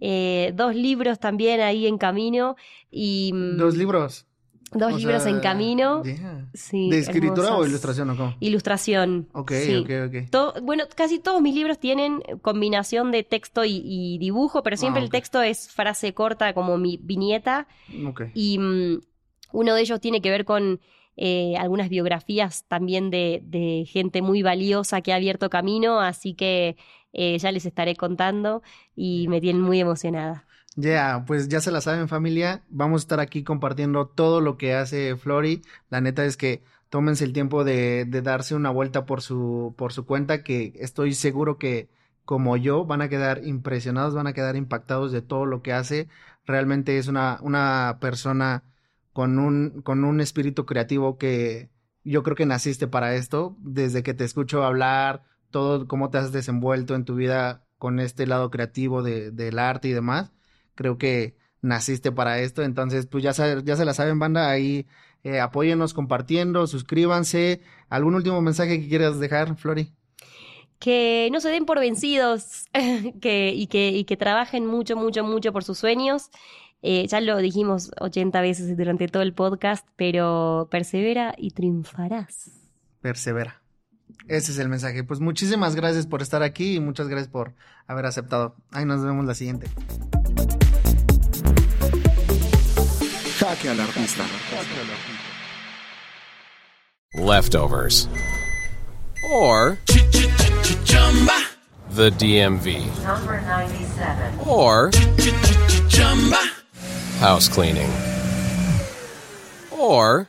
Eh, 0.00 0.52
dos 0.54 0.74
libros 0.74 1.18
también 1.20 1.60
ahí 1.60 1.86
en 1.86 1.98
camino 1.98 2.56
y 2.90 3.30
mm, 3.32 3.56
¿Dos 3.56 3.76
libros? 3.76 4.26
dos 4.72 4.92
O 4.92 4.98
libros 4.98 5.22
sea, 5.22 5.30
en 5.30 5.38
camino 5.40 6.02
yeah. 6.02 6.50
sí, 6.52 6.90
¿De 6.90 6.98
escritura 6.98 7.56
o 7.56 7.64
ilustración 7.64 8.10
o 8.10 8.16
cómo? 8.16 8.34
ilustración 8.40 9.28
Ok, 9.32 9.52
sí. 9.52 9.76
ok, 9.76 9.90
ok. 10.08 10.30
To- 10.30 10.54
bueno 10.62 10.84
casi 10.96 11.20
todos 11.20 11.40
mis 11.40 11.54
libros 11.54 11.78
tienen 11.78 12.22
combinación 12.42 13.12
de 13.12 13.22
texto 13.22 13.64
y, 13.64 13.80
y 13.84 14.18
dibujo 14.18 14.62
pero 14.64 14.76
siempre 14.76 15.00
Ah, 15.00 15.04
el 15.04 15.08
ok. 15.10 15.12
texto 15.12 15.42
es 15.42 15.70
frase 15.70 16.12
corta 16.12 16.52
como 16.54 16.76
mi 16.76 16.98
viñeta 17.00 17.68
Ok. 18.04 18.22
y 18.34 18.58
mm, 18.58 19.00
uno 19.52 19.74
de 19.74 19.80
ellos 19.80 20.00
tiene 20.00 20.20
que 20.20 20.30
ver 20.30 20.44
con 20.44 20.80
eh, 21.16 21.54
algunas 21.56 21.88
biografías 21.88 22.64
también 22.66 23.10
de, 23.10 23.40
de 23.44 23.84
gente 23.88 24.22
muy 24.22 24.42
valiosa 24.42 25.00
que 25.02 25.12
ha 25.12 25.16
abierto 25.16 25.48
camino, 25.50 26.00
así 26.00 26.34
que 26.34 26.76
eh, 27.14 27.38
ya 27.38 27.52
les 27.52 27.64
estaré 27.64 27.96
contando 27.96 28.62
y 28.94 29.28
me 29.28 29.40
tienen 29.40 29.62
muy 29.62 29.80
emocionada. 29.80 30.44
Ya, 30.76 31.24
pues 31.26 31.48
ya 31.48 31.60
se 31.60 31.70
la 31.70 31.80
saben 31.80 32.08
familia, 32.08 32.64
vamos 32.68 33.02
a 33.02 33.04
estar 33.04 33.20
aquí 33.20 33.44
compartiendo 33.44 34.08
todo 34.08 34.40
lo 34.40 34.56
que 34.58 34.74
hace 34.74 35.16
Flori. 35.16 35.62
La 35.88 36.00
neta 36.00 36.24
es 36.24 36.36
que 36.36 36.62
tómense 36.90 37.24
el 37.24 37.32
tiempo 37.32 37.64
de, 37.64 38.04
de 38.06 38.22
darse 38.22 38.56
una 38.56 38.70
vuelta 38.70 39.06
por 39.06 39.22
su, 39.22 39.74
por 39.78 39.92
su 39.92 40.04
cuenta, 40.04 40.42
que 40.42 40.72
estoy 40.76 41.14
seguro 41.14 41.58
que 41.58 41.88
como 42.24 42.56
yo 42.56 42.84
van 42.84 43.02
a 43.02 43.08
quedar 43.08 43.44
impresionados, 43.44 44.14
van 44.14 44.26
a 44.26 44.32
quedar 44.32 44.56
impactados 44.56 45.12
de 45.12 45.22
todo 45.22 45.46
lo 45.46 45.62
que 45.62 45.72
hace. 45.72 46.08
Realmente 46.46 46.98
es 46.98 47.08
una, 47.08 47.38
una 47.42 47.98
persona 48.00 48.64
con 49.12 49.38
un, 49.38 49.82
con 49.82 50.04
un 50.04 50.20
espíritu 50.20 50.66
creativo 50.66 51.18
que 51.18 51.70
yo 52.02 52.22
creo 52.22 52.36
que 52.36 52.46
naciste 52.46 52.86
para 52.88 53.14
esto. 53.14 53.56
Desde 53.60 54.02
que 54.02 54.14
te 54.14 54.24
escucho 54.24 54.64
hablar, 54.64 55.22
todo 55.54 55.88
cómo 55.88 56.10
te 56.10 56.18
has 56.18 56.32
desenvuelto 56.32 56.94
en 56.94 57.04
tu 57.04 57.14
vida 57.14 57.64
con 57.78 58.00
este 58.00 58.26
lado 58.26 58.50
creativo 58.50 59.02
de, 59.02 59.30
del 59.30 59.58
arte 59.58 59.88
y 59.88 59.92
demás 59.92 60.34
creo 60.74 60.98
que 60.98 61.36
naciste 61.62 62.12
para 62.12 62.40
esto, 62.40 62.62
entonces 62.62 63.06
pues 63.06 63.24
ya, 63.24 63.32
ya 63.62 63.76
se 63.76 63.84
la 63.84 63.94
saben 63.94 64.18
banda, 64.18 64.50
ahí 64.50 64.86
eh, 65.22 65.40
apóyennos 65.40 65.94
compartiendo, 65.94 66.66
suscríbanse, 66.66 67.62
¿algún 67.88 68.14
último 68.14 68.40
mensaje 68.42 68.80
que 68.80 68.88
quieras 68.88 69.18
dejar, 69.18 69.56
Flori? 69.56 69.92
Que 70.78 71.30
no 71.32 71.40
se 71.40 71.48
den 71.48 71.64
por 71.64 71.80
vencidos 71.80 72.66
que, 73.20 73.52
y, 73.54 73.66
que, 73.68 73.90
y 73.90 74.04
que 74.04 74.16
trabajen 74.16 74.66
mucho, 74.66 74.96
mucho, 74.96 75.24
mucho 75.24 75.52
por 75.52 75.64
sus 75.64 75.78
sueños. 75.78 76.30
Eh, 76.82 77.06
ya 77.06 77.22
lo 77.22 77.38
dijimos 77.38 77.92
80 77.98 78.42
veces 78.42 78.76
durante 78.76 79.08
todo 79.08 79.22
el 79.22 79.32
podcast, 79.32 79.88
pero 79.96 80.68
persevera 80.70 81.34
y 81.38 81.52
triunfarás. 81.52 82.50
Persevera. 83.00 83.63
Ese 84.28 84.52
es 84.52 84.58
el 84.58 84.68
mensaje. 84.68 85.04
Pues 85.04 85.20
muchísimas 85.20 85.74
gracias 85.74 86.06
por 86.06 86.22
estar 86.22 86.42
aquí 86.42 86.76
y 86.76 86.80
muchas 86.80 87.08
gracias 87.08 87.30
por 87.30 87.52
haber 87.86 88.06
aceptado. 88.06 88.54
Ahí 88.72 88.84
nos 88.84 89.04
vemos 89.04 89.24
la 89.26 89.34
siguiente. 89.34 89.68
Jaque 93.38 93.68
al 93.68 93.80
artista. 93.80 94.24
leftovers, 97.16 98.08
or 99.30 99.78
the 101.90 102.10
DMV, 102.10 103.04
Number 103.04 103.40
97. 103.42 104.38
or 104.46 104.90
house 107.20 107.48
cleaning, 107.48 107.88
or 109.70 110.28